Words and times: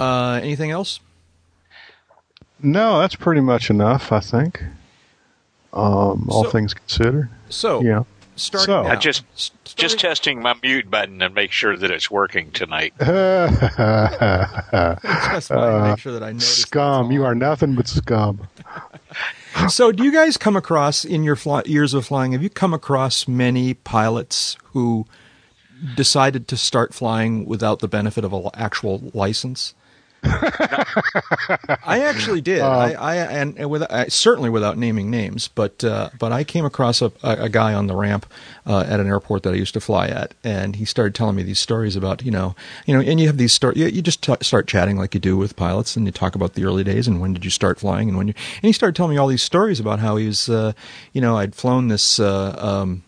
Uh, 0.00 0.40
anything 0.42 0.70
else? 0.70 1.00
No, 2.62 3.00
that's 3.00 3.14
pretty 3.16 3.40
much 3.40 3.70
enough, 3.70 4.12
I 4.12 4.20
think. 4.20 4.62
Um, 5.72 6.28
all 6.30 6.44
So- 6.44 6.50
things 6.50 6.74
considered. 6.74 7.28
So, 7.48 7.82
Yeah. 7.82 8.02
starting 8.36 8.66
So- 8.66 8.82
now. 8.82 8.90
I 8.90 8.96
just 8.96 9.24
S- 9.36 9.50
just 9.76 9.98
testing 10.00 10.42
my 10.42 10.54
mute 10.62 10.90
button 10.90 11.22
and 11.22 11.34
make 11.34 11.52
sure 11.52 11.76
that 11.76 11.90
it's 11.90 12.10
working 12.10 12.50
tonight. 12.50 12.92
specify 12.98 14.06
and 15.76 15.88
make 15.90 15.98
sure 15.98 16.12
that 16.12 16.22
I 16.22 16.36
scum. 16.38 17.10
You 17.12 17.24
are 17.24 17.34
nothing 17.34 17.74
but 17.74 17.88
scum. 17.88 18.48
So, 19.68 19.90
do 19.90 20.04
you 20.04 20.12
guys 20.12 20.36
come 20.36 20.54
across 20.54 21.04
in 21.04 21.24
your 21.24 21.34
fly, 21.34 21.62
years 21.66 21.92
of 21.92 22.06
flying? 22.06 22.30
Have 22.32 22.42
you 22.42 22.48
come 22.48 22.72
across 22.72 23.26
many 23.26 23.74
pilots 23.74 24.56
who 24.72 25.06
decided 25.96 26.46
to 26.48 26.56
start 26.56 26.94
flying 26.94 27.44
without 27.46 27.80
the 27.80 27.88
benefit 27.88 28.24
of 28.24 28.32
an 28.32 28.48
actual 28.54 29.10
license? 29.12 29.74
I 30.22 32.02
actually 32.04 32.40
did. 32.40 32.60
I, 32.60 32.92
I 32.92 33.16
and, 33.16 33.58
and 33.58 33.70
with, 33.70 33.82
I, 33.90 34.08
certainly 34.08 34.50
without 34.50 34.76
naming 34.76 35.10
names, 35.10 35.48
but 35.48 35.82
uh, 35.82 36.10
but 36.18 36.32
I 36.32 36.44
came 36.44 36.64
across 36.64 37.00
a, 37.02 37.12
a, 37.22 37.44
a 37.44 37.48
guy 37.48 37.74
on 37.74 37.86
the 37.86 37.96
ramp 37.96 38.26
uh, 38.66 38.84
at 38.86 39.00
an 39.00 39.06
airport 39.06 39.42
that 39.44 39.54
I 39.54 39.56
used 39.56 39.74
to 39.74 39.80
fly 39.80 40.08
at, 40.08 40.34
and 40.44 40.76
he 40.76 40.84
started 40.84 41.14
telling 41.14 41.36
me 41.36 41.42
these 41.42 41.58
stories 41.58 41.96
about 41.96 42.24
you 42.24 42.30
know 42.30 42.54
you 42.86 42.94
know, 42.94 43.00
and 43.00 43.18
you 43.20 43.26
have 43.26 43.38
these 43.38 43.52
stories. 43.52 43.78
You, 43.78 43.86
you 43.86 44.02
just 44.02 44.22
t- 44.22 44.34
start 44.42 44.66
chatting 44.66 44.96
like 44.96 45.14
you 45.14 45.20
do 45.20 45.36
with 45.36 45.56
pilots, 45.56 45.96
and 45.96 46.06
you 46.06 46.12
talk 46.12 46.34
about 46.34 46.54
the 46.54 46.64
early 46.64 46.84
days 46.84 47.08
and 47.08 47.20
when 47.20 47.32
did 47.32 47.44
you 47.44 47.50
start 47.50 47.78
flying, 47.80 48.08
and 48.08 48.18
when 48.18 48.28
you 48.28 48.34
and 48.56 48.64
he 48.64 48.72
started 48.72 48.96
telling 48.96 49.12
me 49.12 49.18
all 49.18 49.28
these 49.28 49.42
stories 49.42 49.80
about 49.80 50.00
how 50.00 50.16
he 50.16 50.26
was 50.26 50.48
uh, 50.48 50.72
you 51.12 51.20
know 51.20 51.36
I'd 51.36 51.54
flown 51.54 51.88
this. 51.88 52.20
Uh, 52.20 52.56
um, 52.58 53.02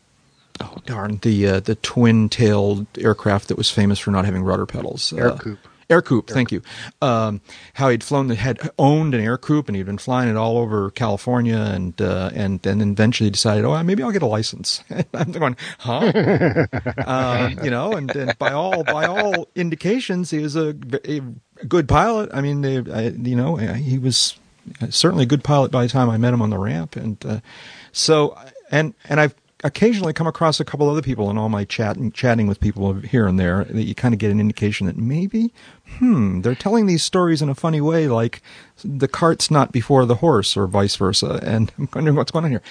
Oh 0.60 0.76
darn 0.84 1.16
the 1.22 1.46
uh, 1.46 1.60
the 1.60 1.74
twin 1.76 2.28
tailed 2.28 2.86
aircraft 2.98 3.48
that 3.48 3.56
was 3.56 3.70
famous 3.70 3.98
for 3.98 4.10
not 4.10 4.26
having 4.26 4.42
rudder 4.42 4.66
pedals. 4.66 5.12
Air 5.12 5.30
Uh, 5.30 5.38
coupe. 5.38 5.66
Ercoupe, 5.92 6.28
thank 6.28 6.50
you. 6.50 6.62
Um, 7.00 7.40
how 7.74 7.88
he'd 7.88 8.02
flown, 8.02 8.28
the, 8.28 8.34
had 8.34 8.70
owned 8.78 9.14
an 9.14 9.20
Ercoupe, 9.20 9.68
and 9.68 9.76
he'd 9.76 9.86
been 9.86 9.98
flying 9.98 10.28
it 10.28 10.36
all 10.36 10.58
over 10.58 10.90
California, 10.90 11.56
and 11.56 12.00
uh, 12.00 12.30
and 12.34 12.60
then 12.62 12.80
eventually 12.80 13.30
decided, 13.30 13.64
oh, 13.64 13.80
maybe 13.82 14.02
I'll 14.02 14.12
get 14.12 14.22
a 14.22 14.26
license. 14.26 14.82
And 14.92 15.06
I'm 15.14 15.32
going, 15.32 15.56
huh? 15.78 16.66
um, 17.06 17.58
you 17.64 17.70
know, 17.70 17.92
and, 17.92 18.14
and 18.14 18.38
by 18.38 18.52
all 18.52 18.84
by 18.84 19.06
all 19.06 19.48
indications, 19.54 20.30
he 20.30 20.38
was 20.38 20.56
a, 20.56 20.76
a 21.04 21.20
good 21.66 21.88
pilot. 21.88 22.30
I 22.32 22.40
mean, 22.40 22.60
they, 22.60 22.78
I, 22.78 23.08
you 23.08 23.36
know, 23.36 23.56
he 23.56 23.98
was 23.98 24.38
certainly 24.90 25.24
a 25.24 25.26
good 25.26 25.44
pilot 25.44 25.70
by 25.70 25.82
the 25.82 25.88
time 25.88 26.08
I 26.08 26.18
met 26.18 26.34
him 26.34 26.42
on 26.42 26.50
the 26.50 26.58
ramp, 26.58 26.96
and 26.96 27.24
uh, 27.24 27.40
so 27.92 28.38
and 28.70 28.94
and 29.08 29.20
I've 29.20 29.34
occasionally 29.64 30.12
come 30.12 30.26
across 30.26 30.58
a 30.60 30.64
couple 30.64 30.88
other 30.90 31.02
people 31.02 31.30
in 31.30 31.38
all 31.38 31.48
my 31.48 31.64
chat 31.64 31.96
and 31.96 32.12
chatting 32.12 32.46
with 32.46 32.58
people 32.60 32.94
here 32.94 33.26
and 33.26 33.38
there 33.38 33.64
that 33.64 33.84
you 33.84 33.94
kind 33.94 34.12
of 34.14 34.18
get 34.18 34.30
an 34.30 34.40
indication 34.40 34.86
that 34.86 34.96
maybe 34.96 35.52
hmm 35.98 36.40
they're 36.40 36.54
telling 36.54 36.86
these 36.86 37.02
stories 37.02 37.40
in 37.42 37.48
a 37.48 37.54
funny 37.54 37.80
way 37.80 38.08
like 38.08 38.42
the 38.84 39.06
cart's 39.08 39.50
not 39.50 39.70
before 39.72 40.04
the 40.06 40.16
horse 40.16 40.56
or 40.56 40.66
vice 40.66 40.96
versa 40.96 41.38
and 41.42 41.72
i'm 41.78 41.88
wondering 41.94 42.16
what's 42.16 42.30
going 42.32 42.44
on 42.44 42.50
here 42.50 42.62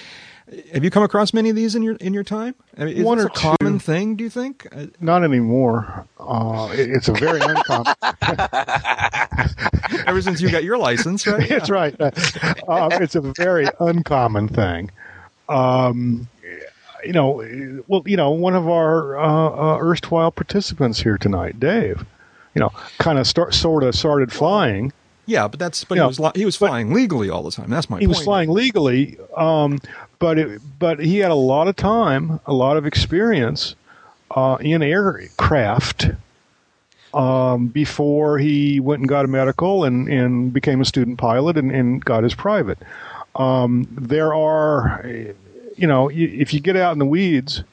have 0.73 0.83
you 0.83 0.89
come 0.89 1.03
across 1.03 1.33
many 1.33 1.49
of 1.49 1.55
these 1.55 1.75
in 1.75 1.83
your 1.83 1.95
in 1.97 2.13
your 2.13 2.23
time 2.25 2.53
I 2.77 2.83
mean, 2.85 2.97
is 2.97 3.05
One 3.05 3.19
or 3.19 3.27
a 3.27 3.29
common 3.29 3.57
two. 3.73 3.79
thing 3.79 4.15
do 4.17 4.23
you 4.25 4.29
think 4.29 4.67
Uh, 4.75 4.87
Not 4.99 5.23
anymore. 5.23 6.05
Uh, 6.19 6.69
it- 6.73 6.89
it's 6.89 7.07
a 7.07 7.13
very 7.13 7.39
uncommon. 7.45 7.93
ever 10.07 10.21
since 10.21 10.41
you 10.41 10.49
got 10.49 10.63
your 10.63 10.77
license 10.77 11.25
right 11.27 11.49
It's 11.49 11.69
right. 11.69 11.95
Uh, 11.99 12.11
um, 12.67 13.01
it's 13.01 13.15
a 13.15 13.21
very 13.21 13.69
uncommon 13.79 14.47
thing. 14.49 14.91
Um, 15.49 16.27
you 17.03 17.13
know, 17.13 17.83
well, 17.87 18.03
you 18.05 18.17
know, 18.17 18.31
one 18.31 18.55
of 18.55 18.67
our 18.69 19.17
uh, 19.17 19.49
uh, 19.49 19.77
erstwhile 19.79 20.31
participants 20.31 21.01
here 21.01 21.17
tonight, 21.17 21.59
Dave, 21.59 22.05
you 22.55 22.59
know, 22.59 22.71
kind 22.97 23.17
of 23.19 23.27
start 23.27 23.53
sort 23.53 23.83
of 23.83 23.95
started 23.95 24.31
flying. 24.31 24.91
yeah 25.25 25.47
but 25.47 25.59
that's 25.59 25.83
but 25.83 25.95
Yeah, 25.97 26.03
he 26.03 26.07
was 26.07 26.19
li- 26.19 26.31
he 26.35 26.45
was 26.45 26.55
flying 26.55 26.93
legally 26.93 27.29
all 27.29 27.43
the 27.43 27.51
time 27.51 27.69
that's 27.69 27.89
my 27.89 27.99
He 27.99 28.05
point 28.05 28.17
was 28.17 28.23
flying 28.25 28.49
legally, 28.49 29.17
um, 29.37 29.79
but 30.19 30.37
it, 30.37 30.61
but 30.79 30.99
he 30.99 31.19
had 31.19 31.31
a 31.31 31.35
lot 31.35 31.67
of 31.67 31.75
time, 31.75 32.39
a 32.45 32.53
lot 32.53 32.77
of 32.77 32.85
experience 32.85 33.75
uh, 34.31 34.57
in 34.59 34.81
aircraft 34.81 36.09
um, 37.13 37.67
before 37.67 38.37
he 38.37 38.79
went 38.79 39.01
and 39.01 39.09
got 39.09 39.25
a 39.25 39.27
medical 39.27 39.83
and, 39.83 40.07
and 40.07 40.53
became 40.53 40.79
a 40.81 40.85
student 40.85 41.17
pilot 41.17 41.57
and, 41.57 41.71
and 41.71 42.03
got 42.05 42.23
his 42.23 42.33
private. 42.33 42.77
Um, 43.35 43.87
there 43.91 44.33
are, 44.33 45.03
you 45.81 45.87
know, 45.87 46.11
if 46.13 46.53
you 46.53 46.59
get 46.59 46.77
out 46.77 46.93
in 46.93 46.99
the 46.99 47.05
weeds, 47.05 47.63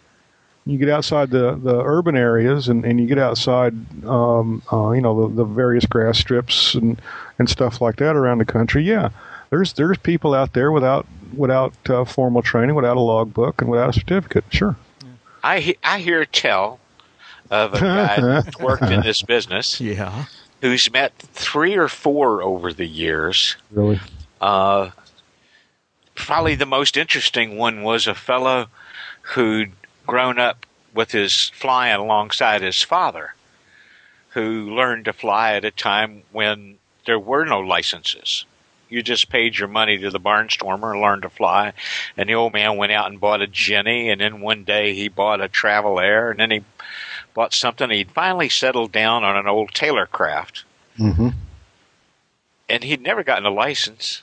you 0.65 0.79
get 0.79 0.89
outside 0.89 1.31
the, 1.31 1.57
the 1.63 1.83
urban 1.83 2.17
areas 2.17 2.69
and, 2.69 2.85
and 2.85 2.99
you 2.99 3.07
get 3.07 3.19
outside, 3.19 3.75
um, 4.07 4.63
uh, 4.73 4.91
you 4.93 5.03
know, 5.03 5.29
the, 5.29 5.35
the 5.37 5.45
various 5.45 5.85
grass 5.85 6.19
strips 6.19 6.75
and, 6.75 7.01
and 7.39 7.51
stuff 7.51 7.83
like 7.83 7.97
that 7.97 8.17
around 8.17 8.39
the 8.39 8.47
country. 8.47 8.83
Yeah, 8.83 9.11
there's 9.51 9.75
there's 9.75 9.99
people 9.99 10.33
out 10.35 10.55
there 10.55 10.73
without 10.73 11.07
without 11.37 11.75
uh, 11.91 12.05
formal 12.07 12.41
training, 12.41 12.75
without 12.75 12.97
a 12.97 13.01
logbook, 13.01 13.61
and 13.61 13.71
without 13.71 13.91
a 13.91 13.93
certificate. 13.93 14.45
Sure. 14.51 14.75
I 15.43 15.61
he- 15.61 15.79
I 15.85 16.01
hear 16.01 16.25
tell 16.25 16.81
of 17.51 17.75
a 17.75 17.81
guy 17.81 18.21
that's 18.21 18.59
worked 18.61 18.83
in 18.85 19.01
this 19.03 19.23
business 19.23 19.81
yeah 19.81 20.25
who's 20.61 20.91
met 20.93 21.13
three 21.19 21.77
or 21.77 21.89
four 21.89 22.43
over 22.43 22.73
the 22.73 22.87
years. 22.87 23.57
Really. 23.71 24.01
Uh, 24.41 24.91
probably 26.19 26.55
the 26.55 26.67
most 26.67 26.97
interesting 26.97 27.57
one 27.57 27.83
was 27.83 28.07
a 28.07 28.15
fellow 28.15 28.67
who'd 29.23 29.73
grown 30.07 30.39
up 30.39 30.67
with 30.95 31.13
his 31.13 31.51
flying 31.51 31.97
alongside 31.97 32.63
his 32.63 32.83
father, 32.83 33.35
who 34.31 34.75
learned 34.75 35.05
to 35.07 35.13
fly 35.13 35.55
at 35.55 35.65
a 35.65 35.71
time 35.71 36.23
when 36.33 36.79
there 37.07 37.19
were 37.19 37.45
no 37.45 37.61
licenses. 37.61 38.45
You 38.91 39.03
just 39.03 39.29
paid 39.29 39.59
your 39.59 39.69
money 39.69 39.99
to 39.99 40.11
the 40.11 40.21
barnstormer 40.21 40.93
and 40.93 41.03
learned 41.03 41.23
to 41.23 41.29
fly. 41.29 41.75
And 42.17 42.29
the 42.29 42.35
old 42.35 42.55
man 42.55 42.79
went 42.79 42.91
out 42.93 43.11
and 43.11 43.21
bought 43.21 43.43
a 43.43 43.47
Jenny, 43.47 44.09
and 44.09 44.21
then 44.21 44.41
one 44.41 44.65
day 44.65 44.95
he 44.95 45.09
bought 45.09 45.43
a 45.43 45.49
Travel 45.49 46.01
Air, 46.01 46.31
and 46.31 46.41
then 46.41 46.51
he 46.51 46.65
bought 47.35 47.53
something. 47.53 47.91
He'd 47.91 48.11
finally 48.11 48.49
settled 48.49 48.91
down 48.93 49.25
on 49.25 49.37
an 49.37 49.47
old 49.47 49.73
Taylorcraft 49.73 50.65
Mm-hmm. 50.99 51.29
and 52.69 52.83
he'd 52.83 53.03
never 53.03 53.23
gotten 53.23 53.47
a 53.47 53.51
license. 53.51 54.23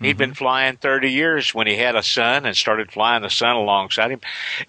He 0.00 0.08
had 0.08 0.16
been 0.16 0.34
flying 0.34 0.76
30 0.76 1.10
years 1.10 1.54
when 1.54 1.66
he 1.66 1.76
had 1.76 1.94
a 1.94 2.02
son 2.02 2.46
and 2.46 2.56
started 2.56 2.90
flying 2.90 3.22
the 3.22 3.30
son 3.30 3.56
alongside 3.56 4.10
him, 4.10 4.20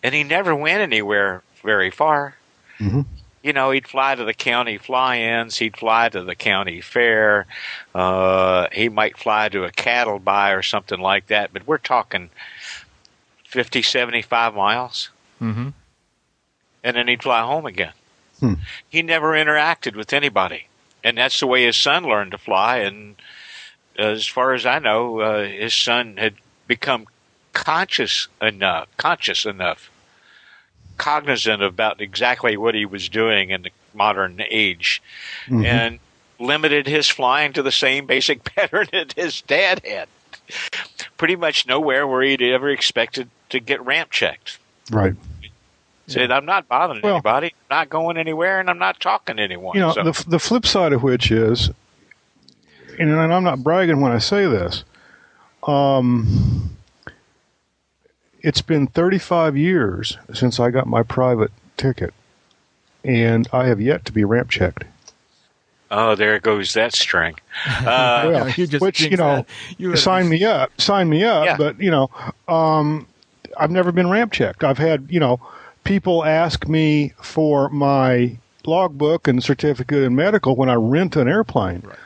and 0.04 0.14
he 0.14 0.24
never 0.24 0.54
went 0.54 0.82
anywhere 0.82 1.42
very 1.64 1.90
far. 1.90 2.36
Mhm. 2.80 3.06
You 3.42 3.54
know, 3.54 3.72
he'd 3.72 3.88
fly 3.88 4.14
to 4.14 4.24
the 4.24 4.34
county 4.34 4.78
fly-ins, 4.78 5.58
he'd 5.58 5.78
fly 5.78 6.10
to 6.10 6.24
the 6.24 6.36
county 6.36 6.82
fair, 6.82 7.48
uh, 7.96 8.68
he 8.72 8.90
might 8.90 9.18
fly 9.18 9.50
to 9.50 9.64
a 9.64 9.72
cattle 9.72 10.20
buy 10.20 10.52
or 10.52 10.62
something 10.62 11.00
like 11.00 11.28
that, 11.28 11.54
but 11.54 11.66
we're 11.66 11.78
talking 11.78 12.30
50, 13.46 13.82
75 13.82 14.54
miles, 14.54 15.10
mm-hmm. 15.42 15.70
and 16.84 16.96
then 16.96 17.08
he'd 17.08 17.24
fly 17.24 17.42
home 17.42 17.66
again. 17.66 17.94
Hmm. 18.40 18.54
He 18.90 19.02
never 19.02 19.32
interacted 19.32 19.96
with 19.96 20.14
anybody, 20.14 20.68
and 21.04 21.18
that's 21.18 21.40
the 21.40 21.48
way 21.48 21.66
his 21.66 21.78
son 21.78 22.04
learned 22.04 22.32
to 22.32 22.38
fly, 22.38 22.78
and 22.78 23.16
as 24.02 24.26
far 24.28 24.54
as 24.54 24.66
I 24.66 24.80
know, 24.80 25.20
uh, 25.20 25.44
his 25.48 25.74
son 25.74 26.18
had 26.18 26.36
become 26.68 27.06
conscious 27.54 28.28
enough, 28.42 28.88
conscious 28.98 29.46
enough, 29.46 29.90
cognizant 30.98 31.62
about 31.64 32.02
exactly 32.02 32.58
what 32.58 32.76
he 32.76 32.86
was 32.86 33.10
doing 33.10 33.50
in 33.50 33.64
the 33.64 33.70
modern 33.94 34.42
age, 34.50 35.02
Mhm. 35.48 35.66
and 35.66 36.00
limited 36.40 36.88
his 36.88 37.08
flying 37.10 37.54
to 37.54 37.62
the 37.64 37.72
same 37.72 38.06
basic 38.06 38.44
pattern 38.56 38.88
that 38.92 39.14
his 39.14 39.42
dad 39.42 39.82
had. 39.86 40.08
Pretty 41.18 41.36
much 41.36 41.68
nowhere 41.68 42.08
where 42.08 42.22
he'd 42.24 42.42
ever 42.42 42.70
expected 42.70 43.30
to 43.50 43.60
get 43.60 43.84
ramp 43.86 44.12
checked. 44.12 44.58
Right. 44.90 45.14
Said, 46.08 46.32
"I'm 46.32 46.46
not 46.46 46.68
bothering 46.68 47.02
Well- 47.02 47.16
anybody, 47.16 47.48
I'm 47.70 47.78
not 47.78 47.90
going 47.90 48.18
anywhere, 48.18 48.60
and 48.60 48.70
I'm 48.70 48.80
not 48.80 49.00
talking 49.00 49.38
to 49.38 49.44
anyone." 49.44 49.76
You 49.76 49.82
know, 49.82 49.92
So- 49.94 50.04
the 50.04 50.24
the 50.28 50.40
flip 50.40 50.66
side 50.66 50.92
of 50.94 51.04
which 51.04 51.32
is, 51.32 51.70
and, 53.02 53.12
and 53.12 53.34
I'm 53.34 53.44
not 53.44 53.64
bragging 53.64 54.00
when 54.02 54.12
I 54.12 54.20
say 54.20 54.46
this. 54.46 54.84
Um, 55.64 56.70
it's 58.42 58.62
been 58.62 58.88
35 58.88 59.58
years 59.58 60.18
since 60.34 60.60
I 60.60 60.72
got 60.72 60.88
my 60.88 61.04
private 61.04 61.52
ticket, 61.78 62.14
and 63.04 63.48
I 63.52 63.66
have 63.68 63.82
yet 63.82 64.06
to 64.06 64.12
be 64.12 64.24
ramp 64.24 64.50
checked. 64.50 64.84
oh, 65.90 66.16
there 66.16 66.40
goes 66.40 66.74
that 66.74 66.94
string. 66.96 67.36
Uh, 67.68 68.22
Well, 68.26 68.50
you 68.50 68.66
just 68.68 68.82
which 68.82 69.02
you 69.02 69.18
know. 69.18 69.46
You 69.78 69.96
sign 69.96 70.30
me 70.30 70.44
up, 70.44 70.80
sign 70.80 71.10
me 71.10 71.24
up. 71.24 71.46
Yeah. 71.46 71.58
But 71.58 71.80
you 71.80 71.92
know, 71.92 72.10
um, 72.48 73.08
I've 73.58 73.72
never 73.72 73.92
been 73.92 74.10
ramp 74.10 74.32
checked. 74.32 74.64
I've 74.64 74.78
had 74.78 75.08
you 75.10 75.20
know 75.20 75.40
people 75.84 76.24
ask 76.24 76.68
me 76.68 77.14
for 77.22 77.70
my 77.70 78.38
logbook 78.66 79.28
and 79.28 79.44
certificate 79.44 80.04
and 80.04 80.16
medical 80.16 80.56
when 80.56 80.70
I 80.70 80.76
rent 80.76 81.16
an 81.16 81.28
airplane. 81.28 81.82
Right. 81.86 81.98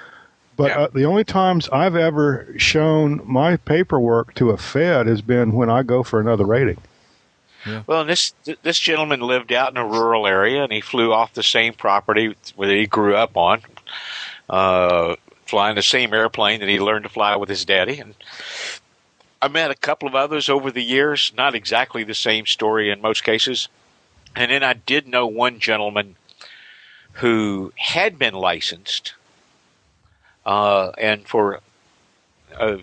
But 0.58 0.70
Yeah. 0.72 0.80
uh, 0.84 0.88
the 0.94 1.06
only 1.06 1.24
times 1.26 1.68
I've 1.70 1.96
ever 1.96 2.48
shown 2.58 3.22
my 3.26 3.58
paperwork 3.58 4.34
to 4.36 4.52
a 4.52 4.58
Fed 4.58 5.08
has 5.08 5.22
been 5.22 5.52
when 5.52 5.70
I 5.70 5.84
go 5.84 6.02
for 6.04 6.20
another 6.20 6.46
rating. 6.46 6.78
Well, 7.88 8.02
and 8.02 8.10
this 8.10 8.34
this 8.62 8.80
gentleman 8.80 9.22
lived 9.22 9.52
out 9.52 9.72
in 9.72 9.78
a 9.78 9.86
rural 9.86 10.28
area, 10.28 10.64
and 10.64 10.72
he 10.72 10.82
flew 10.82 11.12
off 11.12 11.34
the 11.34 11.42
same 11.42 11.74
property 11.74 12.36
where 12.56 12.70
he 12.70 12.86
grew 12.86 13.16
up 13.16 13.36
on. 13.36 13.62
uh, 14.50 15.16
flying 15.48 15.76
the 15.76 15.82
same 15.82 16.14
airplane 16.14 16.60
that 16.60 16.70
he 16.70 16.80
learned 16.80 17.04
to 17.04 17.10
fly 17.10 17.36
with 17.36 17.50
his 17.50 17.66
daddy. 17.66 18.00
And 18.00 18.14
I 19.42 19.48
met 19.48 19.72
a 19.72 19.76
couple 19.76 20.08
of 20.08 20.16
others 20.16 20.50
over 20.50 20.70
the 20.72 20.84
years, 20.84 21.32
not 21.36 21.56
exactly 21.56 22.04
the 22.04 22.14
same 22.16 22.46
story 22.46 22.90
in 22.92 23.02
most 23.02 23.24
cases. 23.24 23.68
And 24.36 24.52
then 24.52 24.64
I 24.64 24.74
did 24.74 25.08
know 25.08 25.26
one 25.28 25.60
gentleman 25.60 26.16
who 27.14 27.74
had 27.78 28.20
been 28.20 28.34
licensed, 28.34 29.14
uh, 30.46 30.92
and 30.98 31.28
for 31.28 31.60
uh, 32.58 32.78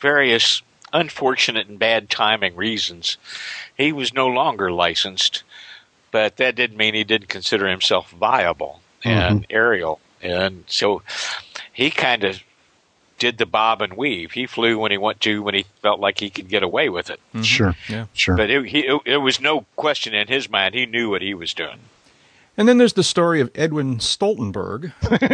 various 0.00 0.62
unfortunate 0.92 1.68
and 1.68 1.78
bad 1.78 2.10
timing 2.10 2.56
reasons, 2.56 3.16
he 3.76 3.92
was 3.92 4.12
no 4.14 4.26
longer 4.26 4.70
licensed. 4.72 5.42
But 6.10 6.38
that 6.38 6.56
didn't 6.56 6.76
mean 6.76 6.94
he 6.94 7.04
didn't 7.04 7.28
consider 7.28 7.68
himself 7.68 8.10
viable 8.10 8.80
and 9.04 9.42
Mm-hmm. 9.42 9.56
aerial. 9.56 10.00
And 10.22 10.64
so 10.66 11.02
he 11.72 11.90
kind 11.90 12.24
of 12.24 12.40
did 13.18 13.38
the 13.38 13.46
bob 13.46 13.80
and 13.80 13.92
weave. 13.94 14.32
He 14.32 14.46
flew 14.46 14.78
when 14.78 14.90
he 14.90 14.98
went 14.98 15.20
to 15.20 15.42
when 15.42 15.54
he 15.54 15.64
felt 15.82 16.00
like 16.00 16.18
he 16.20 16.28
could 16.30 16.48
get 16.48 16.62
away 16.62 16.88
with 16.88 17.10
it. 17.10 17.20
Sure. 17.42 17.76
Yeah. 17.88 18.06
Sure. 18.12 18.36
But 18.36 18.50
it, 18.50 18.66
he, 18.66 18.80
it, 18.80 19.00
it 19.04 19.16
was 19.18 19.40
no 19.40 19.66
question 19.76 20.12
in 20.14 20.26
his 20.28 20.50
mind. 20.50 20.74
He 20.74 20.84
knew 20.86 21.10
what 21.10 21.22
he 21.22 21.32
was 21.34 21.54
doing. 21.54 21.78
And 22.60 22.68
then 22.68 22.76
there's 22.76 22.92
the 22.92 23.02
story 23.02 23.40
of 23.40 23.50
Edwin 23.54 23.96
Stoltenberg. 24.00 24.92
which 25.10 25.22
is 25.22 25.30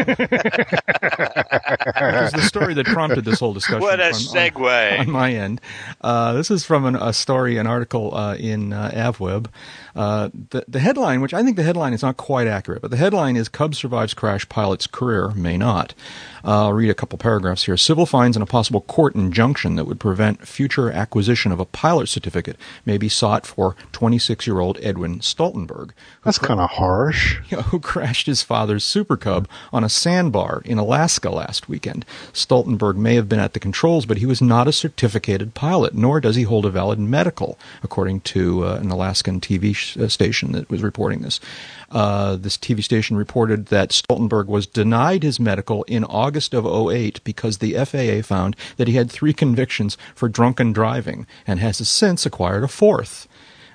the 2.32 2.42
story 2.46 2.72
that 2.74 2.86
prompted 2.86 3.24
this 3.24 3.40
whole 3.40 3.52
discussion. 3.52 3.80
What 3.80 3.98
a 3.98 4.04
on- 4.04 4.12
on- 4.12 4.20
segue. 4.20 5.00
On, 5.00 5.10
my 5.10 5.32
end. 5.32 5.60
Uh, 6.02 6.34
this 6.34 6.52
is 6.52 6.64
from 6.64 6.84
an, 6.84 6.94
a 6.94 7.12
story, 7.12 7.56
an 7.56 7.66
article 7.66 8.14
uh, 8.14 8.36
in 8.36 8.72
uh, 8.72 8.92
AvWeb. 8.94 9.46
Uh, 9.96 10.28
the, 10.50 10.62
the 10.68 10.78
headline, 10.78 11.22
which 11.22 11.32
I 11.32 11.42
think 11.42 11.56
the 11.56 11.62
headline 11.62 11.94
is 11.94 12.02
not 12.02 12.18
quite 12.18 12.46
accurate, 12.46 12.82
but 12.82 12.90
the 12.90 12.98
headline 12.98 13.34
is 13.34 13.48
Cub 13.48 13.74
survives 13.74 14.12
crash, 14.12 14.46
pilot's 14.48 14.86
career 14.86 15.30
may 15.30 15.56
not. 15.56 15.94
Uh, 16.44 16.66
I'll 16.66 16.74
read 16.74 16.90
a 16.90 16.94
couple 16.94 17.18
paragraphs 17.18 17.64
here. 17.64 17.78
Civil 17.78 18.04
fines 18.04 18.36
and 18.36 18.42
a 18.42 18.46
possible 18.46 18.82
court 18.82 19.14
injunction 19.14 19.76
that 19.76 19.86
would 19.86 19.98
prevent 19.98 20.46
future 20.46 20.90
acquisition 20.90 21.50
of 21.50 21.58
a 21.58 21.64
pilot 21.64 22.08
certificate 22.08 22.56
may 22.84 22.98
be 22.98 23.08
sought 23.08 23.46
for 23.46 23.74
26 23.92 24.46
year 24.46 24.60
old 24.60 24.78
Edwin 24.82 25.20
Stoltenberg, 25.20 25.92
That's 26.24 26.38
kind 26.38 26.60
of 26.60 26.70
harsh. 26.70 27.36
who 27.66 27.80
crashed 27.80 28.26
his 28.26 28.42
father's 28.42 28.84
Super 28.84 29.16
Cub 29.16 29.48
on 29.72 29.82
a 29.82 29.88
sandbar 29.88 30.60
in 30.64 30.76
Alaska 30.76 31.30
last 31.30 31.68
weekend. 31.68 32.04
Stoltenberg 32.34 32.96
may 32.96 33.14
have 33.14 33.28
been 33.28 33.40
at 33.40 33.54
the 33.54 33.60
controls, 33.60 34.04
but 34.04 34.18
he 34.18 34.26
was 34.26 34.42
not 34.42 34.68
a 34.68 34.72
certificated 34.72 35.54
pilot, 35.54 35.94
nor 35.94 36.20
does 36.20 36.36
he 36.36 36.42
hold 36.42 36.66
a 36.66 36.70
valid 36.70 36.98
medical, 36.98 37.58
according 37.82 38.20
to 38.20 38.64
uh, 38.64 38.76
an 38.76 38.90
Alaskan 38.90 39.40
TV 39.40 39.74
uh, 39.96 40.08
station 40.08 40.52
that 40.52 40.70
was 40.70 40.82
reporting 40.82 41.20
this. 41.20 41.40
Uh, 41.90 42.36
this 42.36 42.56
TV 42.56 42.82
station 42.82 43.16
reported 43.16 43.66
that 43.66 43.90
Stoltenberg 43.90 44.46
was 44.46 44.66
denied 44.66 45.22
his 45.22 45.38
medical 45.38 45.82
in 45.84 46.04
August 46.04 46.54
of 46.54 46.66
08 46.66 47.22
because 47.24 47.58
the 47.58 47.74
FAA 47.74 48.26
found 48.26 48.56
that 48.76 48.88
he 48.88 48.94
had 48.94 49.10
three 49.10 49.32
convictions 49.32 49.96
for 50.14 50.28
drunken 50.28 50.72
driving 50.72 51.26
and 51.46 51.60
has 51.60 51.76
since 51.88 52.26
acquired 52.26 52.64
a 52.64 52.68
fourth. 52.68 53.28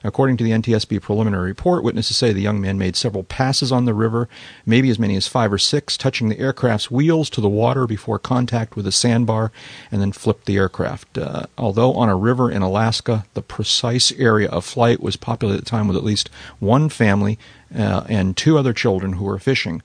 According 0.04 0.38
to 0.38 0.44
the 0.44 0.52
NTSB 0.52 1.02
preliminary 1.02 1.50
report, 1.50 1.84
witnesses 1.84 2.18
say 2.18 2.34
the 2.34 2.42
young 2.42 2.60
man 2.60 2.78
made 2.78 2.96
several 2.96 3.24
passes 3.24 3.72
on 3.72 3.86
the 3.86 3.94
river, 3.94 4.28
maybe 4.66 4.90
as 4.90 5.00
many 5.00 5.16
as 5.16 5.28
five 5.28 5.54
or 5.54 5.58
six, 5.58 5.98
touching 5.98 6.30
the 6.30 6.40
aircraft's 6.40 6.90
wheels 6.90 7.30
to 7.32 7.42
the 7.42 7.50
water 7.50 7.86
before 7.86 8.20
contact 8.20 8.76
with 8.76 8.88
a 8.88 8.92
sandbar, 8.92 9.52
and 9.92 10.02
then 10.02 10.12
flipped 10.12 10.46
the 10.46 10.58
aircraft. 10.58 11.18
Uh, 11.18 11.46
although 11.58 11.94
on 11.94 12.10
a 12.10 12.16
river 12.16 12.50
in 12.50 12.62
Alaska, 12.62 13.26
the 13.34 13.42
precise 13.42 14.12
area 14.14 14.50
of 14.50 14.66
flight 14.66 15.02
was 15.02 15.16
populated 15.16 15.60
at 15.60 15.66
the 15.66 15.70
time 15.70 15.88
with 15.88 15.98
at 15.98 16.04
least 16.04 16.30
one 16.60 16.90
family 16.90 17.38
uh, 17.76 18.04
and 18.10 18.36
two 18.36 18.58
other 18.58 18.74
children 18.74 19.14
who 19.14 19.26
were 19.26 19.40
fishing. 19.40 19.82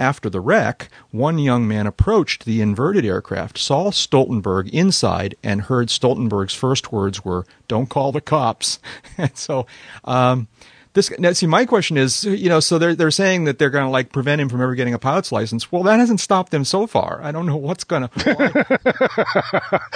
After 0.00 0.30
the 0.30 0.40
wreck, 0.40 0.88
one 1.10 1.38
young 1.38 1.68
man 1.68 1.86
approached 1.86 2.46
the 2.46 2.62
inverted 2.62 3.04
aircraft, 3.04 3.58
saw 3.58 3.90
Stoltenberg 3.90 4.70
inside, 4.70 5.34
and 5.42 5.60
heard 5.60 5.88
Stoltenberg's 5.88 6.54
first 6.54 6.90
words 6.90 7.22
were, 7.22 7.44
"Don't 7.68 7.90
call 7.90 8.10
the 8.10 8.22
cops." 8.22 8.78
and 9.18 9.36
so, 9.36 9.66
um, 10.04 10.48
this 10.92 11.16
now, 11.18 11.32
see, 11.32 11.46
my 11.46 11.64
question 11.66 11.96
is, 11.96 12.24
you 12.24 12.48
know, 12.48 12.58
so 12.58 12.78
they're 12.78 12.94
they're 12.94 13.10
saying 13.12 13.44
that 13.44 13.58
they're 13.58 13.70
going 13.70 13.84
to 13.84 13.90
like 13.90 14.12
prevent 14.12 14.40
him 14.40 14.48
from 14.48 14.60
ever 14.60 14.74
getting 14.74 14.92
a 14.92 14.98
pilot's 14.98 15.30
license. 15.30 15.70
Well, 15.70 15.84
that 15.84 16.00
hasn't 16.00 16.18
stopped 16.20 16.50
them 16.50 16.64
so 16.64 16.86
far. 16.86 17.20
I 17.22 17.30
don't 17.30 17.46
know 17.46 17.56
what's 17.56 17.84
going 17.84 18.08
to. 18.08 18.80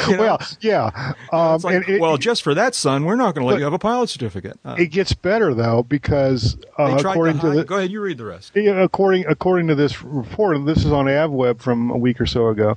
Well, 0.09 0.39
yeah. 0.61 1.15
Um, 1.33 1.61
like, 1.63 1.89
it, 1.89 2.01
well, 2.01 2.17
just 2.17 2.43
for 2.43 2.55
that, 2.55 2.75
son, 2.77 3.05
we're 3.05 3.17
not 3.17 3.35
going 3.35 3.45
to 3.45 3.51
let 3.51 3.59
you 3.59 3.65
have 3.65 3.73
a 3.73 3.79
pilot 3.79 4.09
certificate. 4.09 4.59
Uh, 4.65 4.77
it 4.79 4.87
gets 4.87 5.15
better 5.15 5.53
though 5.53 5.83
because 5.83 6.57
uh, 6.79 6.97
according 6.99 7.41
to 7.41 7.49
hide- 7.49 7.57
the 7.57 7.65
go 7.65 7.79
ahead, 7.79 7.91
you 7.91 8.01
read 8.01 8.19
the 8.19 8.25
rest. 8.25 8.57
According 8.57 9.27
according 9.27 9.67
to 9.69 9.75
this 9.75 10.03
report, 10.03 10.65
this 10.65 10.85
is 10.85 10.93
on 10.93 11.07
AvWeb 11.07 11.61
from 11.61 11.91
a 11.91 11.97
week 11.99 12.21
or 12.21 12.27
so 12.27 12.49
ago. 12.49 12.77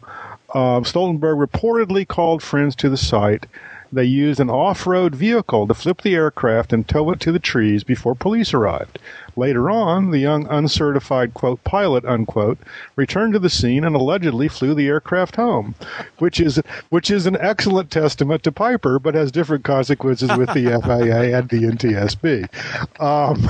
Um, 0.53 0.83
Stoltenberg 0.85 1.45
reportedly 1.45 2.07
called 2.07 2.41
friends 2.41 2.75
to 2.77 2.89
the 2.89 2.97
site. 2.97 3.45
They 3.91 4.05
used 4.05 4.39
an 4.39 4.49
off-road 4.49 5.15
vehicle 5.15 5.67
to 5.67 5.73
flip 5.73 6.01
the 6.01 6.15
aircraft 6.15 6.73
and 6.73 6.87
tow 6.87 7.11
it 7.11 7.19
to 7.21 7.31
the 7.31 7.39
trees 7.39 7.83
before 7.83 8.15
police 8.15 8.53
arrived. 8.53 8.99
Later 9.35 9.69
on, 9.69 10.09
the 10.09 10.17
young 10.17 10.47
uncertified 10.49 11.33
quote 11.35 11.63
pilot 11.63 12.03
unquote 12.05 12.57
returned 12.95 13.33
to 13.33 13.39
the 13.39 13.51
scene 13.51 13.83
and 13.83 13.95
allegedly 13.95 14.47
flew 14.47 14.73
the 14.73 14.87
aircraft 14.87 15.35
home, 15.35 15.75
which 16.17 16.39
is 16.39 16.59
which 16.89 17.11
is 17.11 17.27
an 17.27 17.37
excellent 17.39 17.91
testament 17.91 18.41
to 18.43 18.51
Piper, 18.51 18.97
but 18.97 19.13
has 19.13 19.31
different 19.31 19.63
consequences 19.63 20.35
with 20.35 20.51
the 20.53 20.65
FAA 20.83 21.37
and 21.37 21.49
the 21.49 21.63
NTSB. 21.63 22.49
Um, 22.99 23.47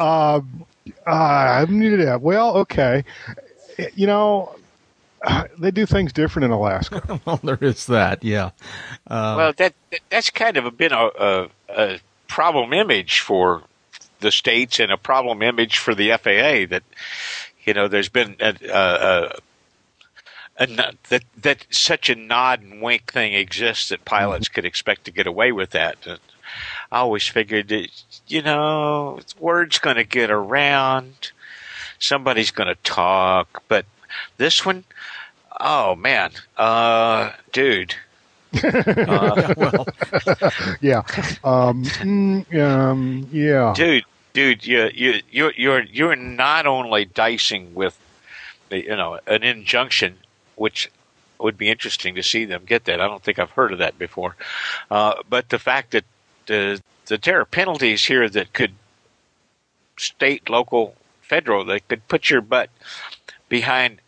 um, 0.00 0.64
uh, 1.06 1.66
yeah, 1.68 2.16
well, 2.16 2.56
okay. 2.56 3.04
You 3.94 4.06
know, 4.06 4.54
they 5.58 5.70
do 5.70 5.86
things 5.86 6.12
different 6.12 6.44
in 6.44 6.50
Alaska. 6.50 7.20
Well, 7.26 7.40
there 7.42 7.58
is 7.60 7.86
that. 7.86 8.24
Yeah. 8.24 8.50
Uh, 9.06 9.34
well, 9.36 9.52
that, 9.54 9.74
that 9.90 10.00
that's 10.08 10.30
kind 10.30 10.56
of 10.56 10.76
been 10.76 10.92
a, 10.92 11.10
a, 11.18 11.48
a 11.68 12.00
problem 12.28 12.72
image 12.72 13.20
for 13.20 13.62
the 14.20 14.30
states 14.30 14.80
and 14.80 14.90
a 14.90 14.96
problem 14.96 15.42
image 15.42 15.78
for 15.78 15.94
the 15.94 16.10
FAA 16.10 16.70
that 16.70 16.82
you 17.64 17.74
know 17.74 17.88
there's 17.88 18.08
been 18.08 18.36
a, 18.40 18.54
a, 18.68 18.78
a, 18.78 19.32
a 20.58 20.66
that 21.08 21.24
that 21.36 21.66
such 21.70 22.08
a 22.08 22.14
nod 22.14 22.62
and 22.62 22.80
wink 22.80 23.12
thing 23.12 23.34
exists 23.34 23.90
that 23.90 24.04
pilots 24.04 24.48
could 24.48 24.64
expect 24.64 25.04
to 25.04 25.10
get 25.10 25.26
away 25.26 25.52
with 25.52 25.70
that. 25.70 25.96
And 26.06 26.20
I 26.90 26.98
always 26.98 27.26
figured 27.26 27.68
that 27.68 27.88
you 28.26 28.42
know 28.42 29.20
word's 29.38 29.78
going 29.78 29.96
to 29.96 30.04
get 30.04 30.30
around, 30.30 31.32
somebody's 31.98 32.50
going 32.50 32.68
to 32.68 32.82
talk, 32.82 33.62
but 33.68 33.84
this 34.36 34.64
one, 34.64 34.84
oh 35.60 35.94
man, 35.94 36.32
uh, 36.56 37.32
dude. 37.52 37.94
yeah, 38.64 39.54
well, 39.56 39.86
yeah. 40.80 41.02
Um, 41.44 41.84
mm, 41.84 42.58
um, 42.58 43.28
yeah. 43.30 43.72
dude, 43.76 44.04
dude, 44.32 44.66
you 44.66 44.90
you 44.92 45.20
you 45.30 45.52
you're 45.56 45.82
you're 45.84 46.16
not 46.16 46.66
only 46.66 47.04
dicing 47.04 47.74
with, 47.74 47.98
you 48.70 48.96
know, 48.96 49.20
an 49.26 49.44
injunction, 49.44 50.18
which 50.56 50.90
would 51.38 51.56
be 51.56 51.68
interesting 51.68 52.16
to 52.16 52.22
see 52.22 52.44
them 52.44 52.64
get 52.66 52.84
that. 52.86 53.00
I 53.00 53.06
don't 53.06 53.22
think 53.22 53.38
I've 53.38 53.50
heard 53.50 53.72
of 53.72 53.78
that 53.78 53.98
before, 53.98 54.34
uh, 54.90 55.14
but 55.28 55.48
the 55.48 55.58
fact 55.60 55.92
that 55.92 56.04
the 56.46 56.80
the 57.06 57.18
there 57.18 57.40
are 57.40 57.44
penalties 57.44 58.04
here 58.04 58.28
that 58.28 58.52
could 58.52 58.72
state, 59.96 60.48
local, 60.48 60.96
federal, 61.20 61.64
that 61.66 61.86
could 61.88 62.06
put 62.08 62.30
your 62.30 62.40
butt 62.40 62.70
behind 63.50 64.00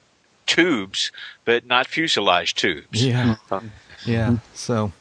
tubes, 0.47 1.13
but 1.45 1.67
not 1.67 1.87
fuselage 1.87 2.55
tubes. 2.55 3.05
yeah. 3.05 3.37
Uh, 3.51 3.61
Yeah. 4.07 4.39
So 4.55 4.93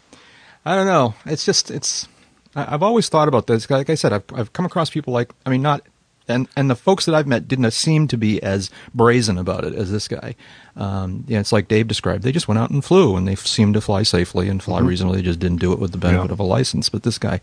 I 0.65 0.75
don't 0.75 0.85
know. 0.87 1.15
It's 1.25 1.45
just 1.45 1.71
it's. 1.71 2.07
I- 2.55 2.73
I've 2.73 2.83
always 2.83 3.07
thought 3.09 3.27
about 3.29 3.47
this. 3.47 3.69
Like 3.69 3.89
I 3.89 3.95
said, 3.95 4.11
I've 4.13 4.23
I've 4.35 4.51
come 4.53 4.65
across 4.65 4.89
people 4.89 5.13
like 5.13 5.31
I 5.45 5.49
mean 5.49 5.61
not. 5.61 5.81
And, 6.27 6.47
and 6.55 6.69
the 6.69 6.75
folks 6.75 7.05
that 7.07 7.15
I've 7.15 7.27
met 7.27 7.47
didn't 7.49 7.69
seem 7.71 8.07
to 8.07 8.15
be 8.17 8.41
as 8.41 8.69
brazen 8.93 9.37
about 9.37 9.65
it 9.65 9.73
as 9.73 9.91
this 9.91 10.07
guy. 10.07 10.35
Um, 10.77 11.25
yeah, 11.27 11.39
it's 11.41 11.51
like 11.51 11.67
Dave 11.67 11.87
described. 11.89 12.23
They 12.23 12.31
just 12.31 12.47
went 12.47 12.57
out 12.59 12.69
and 12.69 12.85
flew, 12.85 13.17
and 13.17 13.27
they 13.27 13.35
seemed 13.35 13.73
to 13.73 13.81
fly 13.81 14.03
safely 14.03 14.47
and 14.47 14.63
fly 14.63 14.79
reasonably. 14.79 15.17
They 15.17 15.23
just 15.23 15.39
didn't 15.39 15.59
do 15.59 15.73
it 15.73 15.79
with 15.79 15.91
the 15.91 15.97
benefit 15.97 16.27
Yeah. 16.27 16.31
of 16.33 16.39
a 16.39 16.43
license. 16.43 16.87
But 16.87 17.03
this 17.03 17.17
guy, 17.17 17.41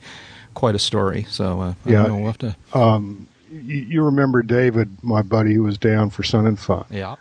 quite 0.54 0.74
a 0.74 0.78
story. 0.78 1.26
So 1.28 1.60
uh, 1.60 1.74
I 1.84 1.90
Yeah. 1.90 2.02
don't 2.04 2.08
know. 2.08 2.16
We'll 2.18 2.26
have 2.28 2.38
to. 2.38 2.56
You, 2.74 3.26
you 3.50 4.02
remember 4.02 4.42
David, 4.42 5.02
my 5.02 5.22
buddy 5.22 5.54
who 5.54 5.62
was 5.62 5.78
down 5.78 6.10
for 6.10 6.22
Sun 6.22 6.46
and 6.46 6.58
Fun. 6.58 6.84
Yeah. 6.90 7.16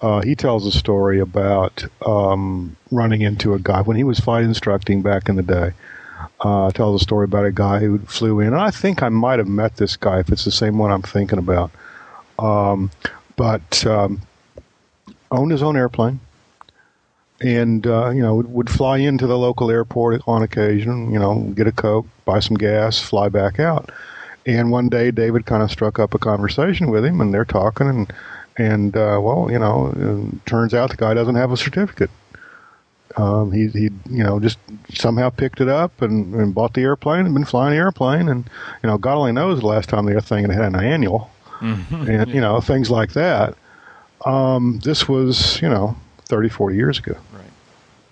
Uh, 0.00 0.22
he 0.22 0.34
tells 0.36 0.64
a 0.66 0.70
story 0.70 1.18
about 1.18 1.84
um, 2.06 2.76
running 2.90 3.22
into 3.22 3.54
a 3.54 3.58
guy 3.58 3.82
when 3.82 3.96
he 3.96 4.04
was 4.04 4.20
flight 4.20 4.44
instructing 4.44 5.02
back 5.02 5.28
in 5.28 5.36
the 5.36 5.42
day. 5.42 5.72
Uh, 6.40 6.70
tells 6.70 7.00
a 7.00 7.02
story 7.02 7.24
about 7.24 7.44
a 7.44 7.52
guy 7.52 7.80
who 7.80 7.98
flew 8.00 8.40
in, 8.40 8.48
and 8.48 8.56
I 8.56 8.70
think 8.70 9.02
I 9.02 9.08
might 9.08 9.38
have 9.38 9.48
met 9.48 9.76
this 9.76 9.96
guy 9.96 10.20
if 10.20 10.30
it's 10.30 10.44
the 10.44 10.52
same 10.52 10.78
one 10.78 10.90
I'm 10.90 11.02
thinking 11.02 11.38
about. 11.38 11.70
Um, 12.38 12.90
but 13.36 13.84
um, 13.86 14.22
owned 15.30 15.50
his 15.50 15.62
own 15.62 15.76
airplane, 15.76 16.20
and 17.40 17.86
uh, 17.86 18.10
you 18.10 18.22
know 18.22 18.36
would, 18.36 18.52
would 18.52 18.70
fly 18.70 18.98
into 18.98 19.26
the 19.26 19.38
local 19.38 19.70
airport 19.70 20.22
on 20.26 20.42
occasion. 20.42 21.12
You 21.12 21.18
know, 21.18 21.40
get 21.54 21.66
a 21.66 21.72
coke, 21.72 22.06
buy 22.24 22.40
some 22.40 22.56
gas, 22.56 23.00
fly 23.00 23.28
back 23.28 23.58
out. 23.58 23.90
And 24.48 24.70
one 24.70 24.88
day, 24.88 25.10
David 25.10 25.44
kind 25.44 25.62
of 25.62 25.70
struck 25.70 25.98
up 25.98 26.14
a 26.14 26.18
conversation 26.18 26.90
with 26.90 27.04
him, 27.04 27.20
and 27.20 27.34
they're 27.34 27.44
talking, 27.44 27.86
and 27.86 28.12
And 28.56 28.96
uh, 28.96 29.20
well, 29.22 29.48
you 29.50 29.58
know, 29.58 30.30
turns 30.46 30.72
out 30.72 30.90
the 30.90 30.96
guy 30.96 31.12
doesn't 31.14 31.34
have 31.34 31.52
a 31.52 31.56
certificate. 31.56 32.10
Um, 33.16 33.52
he 33.52 33.68
he 33.68 33.90
you 34.10 34.24
know 34.24 34.40
just 34.40 34.58
somehow 34.94 35.30
picked 35.30 35.60
it 35.60 35.68
up 35.68 36.00
and, 36.02 36.34
and 36.34 36.54
bought 36.54 36.74
the 36.74 36.82
airplane 36.82 37.26
and 37.26 37.34
been 37.34 37.44
flying 37.44 37.72
the 37.72 37.78
airplane 37.78 38.28
and 38.28 38.48
you 38.82 38.88
know 38.88 38.98
God 38.98 39.16
only 39.16 39.32
knows 39.32 39.60
the 39.60 39.66
last 39.66 39.88
time 39.88 40.04
the 40.04 40.20
thing 40.20 40.44
had 40.44 40.52
had 40.52 40.74
an 40.74 40.76
annual 40.76 41.30
and 42.08 42.28
you 42.32 42.40
know 42.40 42.60
things 42.60 42.90
like 42.90 43.12
that. 43.14 43.54
Um, 44.24 44.80
this 44.84 45.08
was 45.08 45.60
you 45.62 45.68
know 45.68 45.96
30, 46.26 46.48
40 46.50 46.76
years 46.76 46.98
ago. 46.98 47.16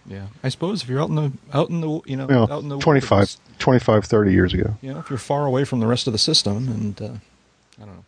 Right. 0.09 0.17
Yeah. 0.17 0.27
I 0.43 0.49
suppose 0.49 0.83
if 0.83 0.89
you're 0.89 1.01
out 1.01 1.09
in 1.09 1.15
the 1.17 1.33
out 1.53 1.69
in 1.71 1.81
the 1.81 2.01
you 2.07 2.17
know 2.17 2.25
You 2.29 2.35
know, 2.35 2.49
out 2.51 2.63
in 2.63 2.69
the 2.69 2.79
25, 2.79 3.19
woods, 3.19 3.41
25, 3.59 4.05
30 4.05 4.33
years 4.33 4.55
ago. 4.55 4.77
you 4.83 4.93
know 4.93 5.01
if 5.01 5.11
you're 5.11 5.19
far 5.19 5.47
away 5.47 5.65
from 5.65 5.81
the 5.81 5.87
rest 5.87 6.07
of 6.07 6.13
the 6.13 6.19
system 6.19 6.69
and 6.69 7.01
uh, 7.03 7.05
I 7.05 7.85
don't 7.85 7.87
know. 7.97 8.05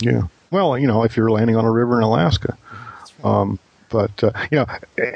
Yeah. 0.00 0.22
Well, 0.50 0.76
you 0.78 0.86
know, 0.86 1.02
if 1.04 1.16
you're 1.16 1.30
landing 1.30 1.56
on 1.56 1.64
a 1.64 1.70
river 1.70 1.96
in 1.98 2.02
Alaska. 2.04 2.56
Um, 3.24 3.58
but, 3.88 4.24
uh, 4.24 4.32
you 4.50 4.56
know, 4.56 4.66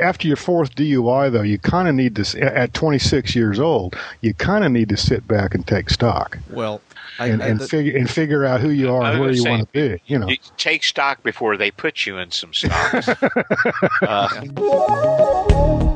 after 0.01 0.29
your 0.29 0.37
fourth 0.37 0.75
DUI, 0.75 1.33
though, 1.33 1.41
you 1.43 1.59
kind 1.59 1.89
of 1.89 1.95
need 1.95 2.15
to, 2.17 2.41
at 2.43 2.75
26 2.75 3.35
years 3.35 3.59
old, 3.59 3.97
you 4.21 4.35
kind 4.35 4.65
of 4.65 4.71
need 4.71 4.91
to 4.91 4.99
sit 4.99 5.27
back 5.27 5.55
and 5.55 5.67
take 5.67 5.89
stock 5.89 6.37
Well, 6.51 6.83
I, 7.19 7.29
and, 7.29 7.43
I, 7.43 7.47
and, 7.49 7.61
the- 7.61 7.67
figure, 7.69 7.97
and 7.97 8.09
figure 8.09 8.45
out 8.45 8.61
who 8.61 8.69
you 8.69 8.93
are 8.93 9.03
and 9.13 9.19
where 9.21 9.31
you 9.31 9.37
saying, 9.43 9.59
want 9.61 9.73
to 9.73 9.97
be, 9.97 10.03
you 10.07 10.19
know. 10.19 10.29
You 10.29 10.37
take 10.59 10.85
stock 10.85 11.23
before 11.23 11.57
they 11.57 11.71
put 11.71 12.05
you 12.05 12.19
in 12.19 12.31
some 12.33 12.53
stocks. 12.53 13.09
uh, 14.03 15.93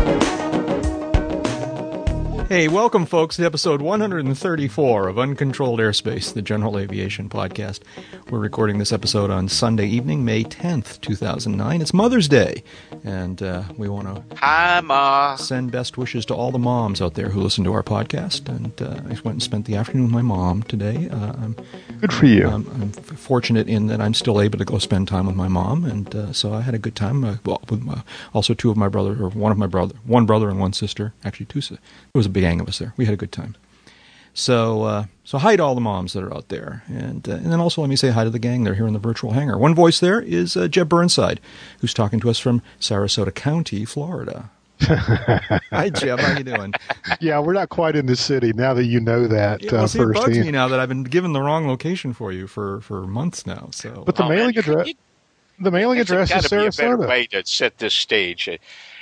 Hey, 2.51 2.67
welcome, 2.67 3.05
folks, 3.05 3.37
to 3.37 3.45
episode 3.45 3.81
134 3.81 5.07
of 5.07 5.17
Uncontrolled 5.17 5.79
Airspace, 5.79 6.33
the 6.33 6.41
General 6.41 6.77
Aviation 6.77 7.29
Podcast. 7.29 7.79
We're 8.29 8.39
recording 8.39 8.77
this 8.77 8.91
episode 8.91 9.29
on 9.31 9.47
Sunday 9.47 9.87
evening, 9.87 10.25
May 10.25 10.43
10th, 10.43 10.99
2009. 10.99 11.81
It's 11.81 11.93
Mother's 11.93 12.27
Day, 12.27 12.61
and 13.05 13.41
uh, 13.41 13.63
we 13.77 13.87
want 13.87 14.29
to 14.29 14.35
Hi, 14.35 14.81
Ma. 14.81 15.37
send 15.37 15.71
best 15.71 15.97
wishes 15.97 16.25
to 16.25 16.35
all 16.35 16.51
the 16.51 16.59
moms 16.59 17.01
out 17.01 17.13
there 17.13 17.29
who 17.29 17.39
listen 17.39 17.63
to 17.63 17.71
our 17.71 17.83
podcast. 17.83 18.49
And 18.53 18.81
uh, 18.81 18.95
I 19.05 19.13
went 19.21 19.27
and 19.35 19.41
spent 19.43 19.65
the 19.65 19.77
afternoon 19.77 20.07
with 20.07 20.11
my 20.13 20.21
mom 20.21 20.63
today. 20.63 21.07
Uh, 21.09 21.31
I'm, 21.41 21.55
Good 22.01 22.11
for 22.11 22.25
you. 22.25 22.49
um, 22.49 22.67
I'm 22.73 22.91
fortunate 22.91 23.69
in 23.69 23.87
that 23.87 24.01
I'm 24.01 24.13
still 24.13 24.41
able 24.41 24.57
to 24.57 24.65
go 24.65 24.77
spend 24.77 25.07
time 25.07 25.25
with 25.25 25.37
my 25.37 25.47
mom, 25.47 25.85
and 25.85 26.13
uh, 26.13 26.33
so 26.33 26.53
I 26.53 26.59
had 26.59 26.73
a 26.73 26.79
good 26.79 26.97
time. 26.97 27.23
Uh, 27.23 27.37
well, 27.45 27.61
with 27.69 27.81
my, 27.81 28.03
also 28.33 28.53
two 28.53 28.69
of 28.69 28.75
my 28.75 28.89
brother, 28.89 29.11
or 29.23 29.29
one 29.29 29.53
of 29.53 29.57
my 29.57 29.67
brother, 29.67 29.95
one 30.05 30.25
brother 30.25 30.49
and 30.49 30.59
one 30.59 30.73
sister. 30.73 31.13
Actually, 31.23 31.45
two. 31.45 31.61
si- 31.61 31.75
It 31.75 31.79
was 32.13 32.25
a 32.25 32.29
big 32.29 32.40
gang 32.41 32.59
of 32.59 32.67
us 32.67 32.79
there. 32.79 32.93
We 32.97 33.05
had 33.05 33.13
a 33.13 33.17
good 33.17 33.31
time. 33.31 33.55
So, 34.33 34.83
uh, 34.83 35.05
so 35.25 35.37
hi 35.37 35.55
to 35.57 35.63
all 35.63 35.75
the 35.75 35.81
moms 35.81 36.13
that 36.13 36.23
are 36.23 36.33
out 36.33 36.47
there, 36.47 36.83
and 36.87 37.27
uh, 37.27 37.33
and 37.33 37.51
then 37.51 37.59
also 37.59 37.81
let 37.81 37.89
me 37.89 37.95
say 37.97 38.11
hi 38.11 38.23
to 38.23 38.29
the 38.29 38.39
gang. 38.39 38.63
They're 38.63 38.75
here 38.75 38.87
in 38.87 38.93
the 38.93 38.99
virtual 38.99 39.31
hangar. 39.33 39.57
One 39.57 39.75
voice 39.75 39.99
there 39.99 40.21
is 40.21 40.55
uh, 40.55 40.67
Jeb 40.69 40.87
Burnside, 40.87 41.41
who's 41.79 41.93
talking 41.93 42.19
to 42.21 42.29
us 42.29 42.39
from 42.39 42.61
Sarasota 42.79 43.33
County, 43.35 43.83
Florida. 43.83 44.49
hi, 44.81 45.89
Jeb. 45.89 46.19
How 46.19 46.37
you 46.37 46.43
doing? 46.45 46.73
yeah, 47.19 47.39
we're 47.39 47.53
not 47.53 47.69
quite 47.69 47.95
in 47.95 48.05
the 48.05 48.15
city 48.15 48.51
now 48.53 48.73
that 48.73 48.85
you 48.85 48.99
know 49.01 49.27
that 49.27 49.61
Yeah, 49.63 49.71
well, 49.73 49.83
uh, 49.83 49.87
see, 49.87 49.99
it 49.99 50.05
bugs 50.13 50.19
firsthand. 50.25 50.45
me 50.45 50.51
now 50.51 50.67
that 50.69 50.79
I've 50.79 50.89
been 50.89 51.03
given 51.03 51.33
the 51.33 51.41
wrong 51.41 51.67
location 51.67 52.13
for 52.13 52.31
you 52.31 52.47
for, 52.47 52.79
for 52.81 53.05
months 53.05 53.45
now. 53.45 53.69
So, 53.73 54.03
But 54.05 54.15
the 54.15 54.23
Oh, 54.23 54.29
mailing 54.29 54.53
you- 54.55 54.59
address, 54.61 54.87
you- 54.87 54.93
the 55.59 55.71
mailing 55.71 55.99
address 55.99 56.29
got 56.29 56.43
is 56.45 56.49
to 56.49 56.59
be 56.61 56.65
a 56.65 56.71
better 56.71 56.97
way 56.97 57.27
to 57.27 57.45
set 57.45 57.77
this 57.77 57.93
stage. 57.93 58.49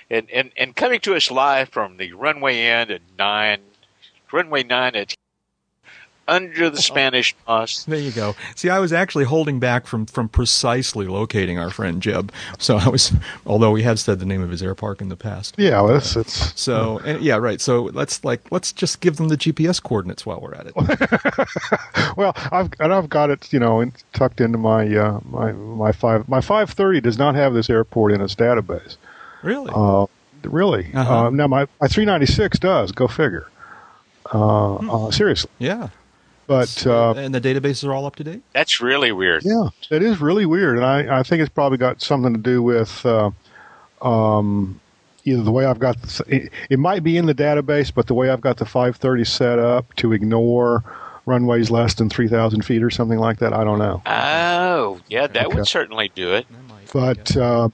And, 0.10 0.30
and, 0.32 0.52
and 0.58 0.76
coming 0.76 1.00
to 1.02 1.16
us 1.16 1.30
live 1.30 1.70
from 1.70 1.98
the 1.98 2.14
runway 2.14 2.60
end 2.62 2.90
at 2.92 3.02
9, 3.18 3.60
runway 4.32 4.64
9 4.64 4.96
at 4.96 5.16
under 6.30 6.70
the 6.70 6.82
Spanish 6.82 7.36
moss. 7.48 7.84
There 7.84 8.00
you 8.00 8.12
go. 8.12 8.36
See, 8.56 8.70
I 8.70 8.80
was 8.80 8.94
actually 8.94 9.26
holding 9.26 9.60
back 9.60 9.88
from, 9.88 10.06
from 10.06 10.30
precisely 10.30 11.08
locating 11.08 11.58
our 11.58 11.72
friend 11.72 12.02
Jeb. 12.02 12.32
So 12.60 12.78
I 12.78 12.88
was, 12.88 13.12
although 13.46 13.72
we 13.72 13.84
have 13.84 14.00
said 14.00 14.20
the 14.20 14.26
name 14.26 14.42
of 14.42 14.52
his 14.52 14.62
air 14.62 14.76
park 14.76 15.02
in 15.02 15.10
the 15.10 15.16
past. 15.16 15.56
Yeah, 15.58 15.82
well, 15.82 15.96
it's, 15.98 16.16
it's 16.16 16.60
So 16.60 17.00
and, 17.00 17.22
yeah, 17.22 17.38
right. 17.38 17.60
So 17.60 17.84
let's 17.84 18.24
like 18.24 18.52
let's 18.52 18.72
just 18.72 19.02
give 19.02 19.18
them 19.18 19.30
the 19.30 19.38
GPS 19.38 19.82
coordinates 19.82 20.26
while 20.26 20.40
we're 20.40 20.54
at 20.54 20.68
it. 20.68 20.74
Well, 22.16 22.34
I've 22.52 22.70
and 22.80 22.94
I've 22.94 23.10
got 23.10 23.30
it, 23.30 23.54
you 23.54 23.60
know, 23.60 23.80
in- 23.80 23.94
tucked 24.14 24.42
into 24.42 24.58
my 24.58 24.86
uh, 24.94 25.20
my 25.24 25.52
my 25.54 25.92
five 25.92 26.28
my 26.28 26.42
five 26.42 26.70
thirty 26.72 27.00
does 27.00 27.18
not 27.18 27.36
have 27.36 27.54
this 27.54 27.70
airport 27.70 28.12
in 28.12 28.20
its 28.20 28.36
database. 28.36 28.98
Really? 29.44 29.72
Uh, 29.74 30.06
really? 30.44 30.92
Uh-huh. 30.94 31.28
Uh, 31.28 31.30
now 31.30 31.48
my 31.48 31.68
my 31.82 31.88
three 31.88 32.06
ninety 32.06 32.26
six 32.26 32.60
does. 32.60 32.92
Go 32.92 33.08
figure. 33.08 33.48
Uh, 34.34 34.76
uh, 34.76 35.12
seriously, 35.12 35.50
yeah. 35.60 35.90
but 36.46 36.86
uh, 36.86 37.14
and 37.14 37.34
the 37.34 37.42
databases 37.42 37.88
are 37.88 37.94
all 37.94 38.06
up 38.06 38.16
to 38.18 38.24
date. 38.24 38.42
That's 38.54 38.80
really 38.80 39.12
weird. 39.12 39.44
yeah, 39.44 39.70
that 39.90 40.04
is 40.04 40.22
really 40.22 40.46
weird, 40.46 40.76
and 40.78 40.86
I 40.86 41.20
I 41.20 41.24
think 41.24 41.42
it's 41.42 41.50
probably 41.50 41.78
got 41.80 42.02
something 42.02 42.34
to 42.34 42.40
do 42.40 42.62
with. 42.62 43.06
Uh, 43.06 43.32
um, 44.02 44.80
Either 45.26 45.44
the 45.44 45.52
way 45.52 45.66
I've 45.66 45.80
got 45.80 46.02
the, 46.02 46.24
it, 46.28 46.52
it 46.70 46.80
might 46.80 47.04
be 47.04 47.18
in 47.18 47.26
the 47.26 47.36
database, 47.36 47.94
but 47.94 48.08
the 48.08 48.14
way 48.14 48.30
I've 48.30 48.40
got 48.40 48.56
the 48.58 48.66
530 48.66 49.26
set 49.26 49.60
up 49.60 49.94
to 49.98 50.14
ignore 50.14 50.82
runways 51.26 51.70
less 51.70 51.94
than 51.96 52.10
3,000 52.10 52.64
feet 52.64 52.82
or 52.82 52.90
something 52.90 53.20
like 53.20 53.38
that, 53.40 53.52
I 53.54 53.66
don't 53.66 53.78
know. 53.80 54.02
Oh, 54.06 55.00
yeah, 55.10 55.28
that 55.28 55.48
Okay. 55.48 55.56
would 55.56 55.68
certainly 55.68 56.10
do 56.16 56.34
it. 56.34 56.48
But 56.94 57.36
uh, 57.36 57.68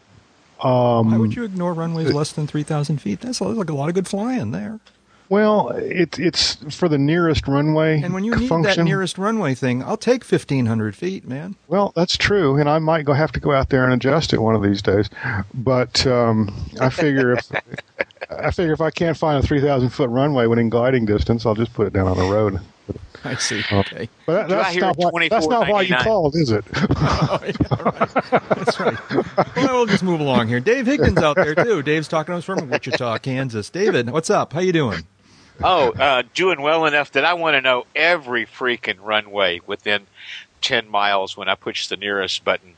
um, 0.62 1.12
why 1.12 1.18
would 1.18 1.36
you 1.36 1.44
ignore 1.44 1.74
runways 1.74 2.14
less 2.14 2.32
than 2.32 2.48
three 2.48 2.64
thousand 2.64 3.00
feet? 3.02 3.20
That's 3.22 3.42
like 3.42 3.70
a 3.70 3.74
lot 3.74 3.90
of 3.90 3.96
good 3.96 4.08
flying 4.08 4.52
there. 4.52 4.80
Well, 5.28 5.70
it, 5.70 6.20
it's 6.20 6.54
for 6.76 6.88
the 6.88 7.00
nearest 7.00 7.48
runway 7.48 8.00
And 8.00 8.14
when 8.14 8.24
you 8.24 8.36
need 8.36 8.48
function. 8.48 8.78
that 8.78 8.84
nearest 8.84 9.18
runway 9.18 9.56
thing, 9.56 9.84
I'll 9.84 9.98
take 9.98 10.24
fifteen 10.24 10.68
hundred 10.68 10.96
feet, 10.96 11.28
man. 11.28 11.56
well, 11.68 11.92
that's 11.96 12.16
true, 12.16 12.58
and 12.58 12.70
I 12.70 12.78
might 12.78 13.06
go 13.06 13.14
have 13.14 13.32
to 13.32 13.40
go 13.40 13.52
out 13.52 13.70
there 13.70 13.84
and 13.84 13.92
adjust 13.94 14.34
it 14.34 14.42
one 14.42 14.56
of 14.56 14.62
these 14.62 14.84
days. 14.84 15.10
But 15.54 16.06
um, 16.06 16.54
I 16.80 16.90
figure 16.90 17.34
if 17.34 17.52
I 18.30 18.52
figure 18.52 18.74
if 18.74 18.82
I 18.82 18.92
can't 18.92 19.18
find 19.18 19.44
a 19.44 19.48
three 19.48 19.62
thousand 19.62 19.90
foot 19.90 20.10
runway 20.12 20.46
within 20.46 20.70
gliding 20.70 21.06
distance, 21.06 21.46
I'll 21.46 21.56
just 21.56 21.74
put 21.74 21.88
it 21.88 21.94
down 21.94 22.08
on 22.08 22.18
the 22.18 22.32
road. 22.32 22.60
I 23.24 23.36
see. 23.36 23.64
Oh. 23.72 23.80
Okay. 23.80 24.08
But 24.26 24.48
that, 24.48 24.50
that's 24.50 24.76
not 24.78 24.98
why, 24.98 25.28
that's 25.28 25.48
not 25.48 25.68
why 25.68 25.82
you 25.82 25.96
called, 25.96 26.36
is 26.36 26.52
it? 26.52 26.64
Oh, 26.98 27.40
yeah, 27.44 27.82
right. 27.82 28.50
That's 28.50 28.80
right. 28.80 29.56
Well, 29.56 29.76
we'll 29.76 29.86
just 29.86 30.04
move 30.04 30.20
along 30.20 30.48
here. 30.48 30.60
Dave 30.60 30.86
Higgins 30.86 31.18
out 31.18 31.36
there 31.36 31.56
too. 31.56 31.82
Dave's 31.82 32.08
talking 32.08 32.34
to 32.34 32.38
us 32.38 32.46
from 32.46 32.70
Wichita, 32.70 33.18
Kansas. 33.20 33.70
David, 33.70 34.10
what's 34.12 34.30
up? 34.30 34.54
How 34.54 34.60
you 34.60 34.72
doing? 34.74 35.04
Oh, 35.64 35.92
uh, 35.92 36.24
doing 36.34 36.62
well 36.62 36.86
enough 36.86 37.12
that 37.14 37.26
I 37.26 37.34
want 37.34 37.56
to 37.56 37.62
know 37.62 37.86
every 37.96 38.46
freaking 38.46 38.98
runway 39.02 39.62
within 39.66 40.06
10 40.62 40.90
miles 40.90 41.38
when 41.38 41.48
I 41.48 41.56
push 41.56 41.88
the 41.88 41.98
nearest 41.98 42.44
button. 42.44 42.74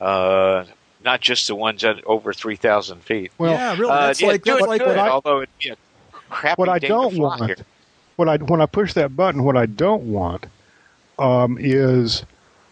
Uh, 0.00 0.64
not 1.04 1.20
just 1.20 1.48
the 1.48 1.54
ones 1.54 1.84
at 1.84 2.04
over 2.04 2.32
3,000 2.32 3.02
feet. 3.02 3.32
Well, 3.38 3.52
yeah, 3.52 3.72
really. 3.76 3.90
Uh, 3.90 4.06
That's 4.06 4.20
yeah, 4.20 4.28
like 4.28 4.44
do 4.44 4.52
that's 4.52 4.66
like 4.66 4.80
good, 4.80 4.88
what 4.88 4.98
I, 4.98 5.08
although 5.08 5.38
it'd 5.38 5.58
be 5.58 5.70
a 5.70 5.76
crappy 6.30 6.58
what 6.58 6.68
I 6.68 6.78
day 6.78 6.88
don't 6.88 7.10
to 7.10 7.16
fly 7.16 7.22
want, 7.38 7.46
here. 7.46 7.56
What 8.16 8.28
I 8.28 8.36
when 8.36 8.60
I 8.60 8.66
push 8.66 8.92
that 8.94 9.16
button, 9.16 9.44
what 9.44 9.56
I 9.56 9.66
don't 9.66 10.04
want 10.04 10.46
um, 11.18 11.56
is 11.60 12.24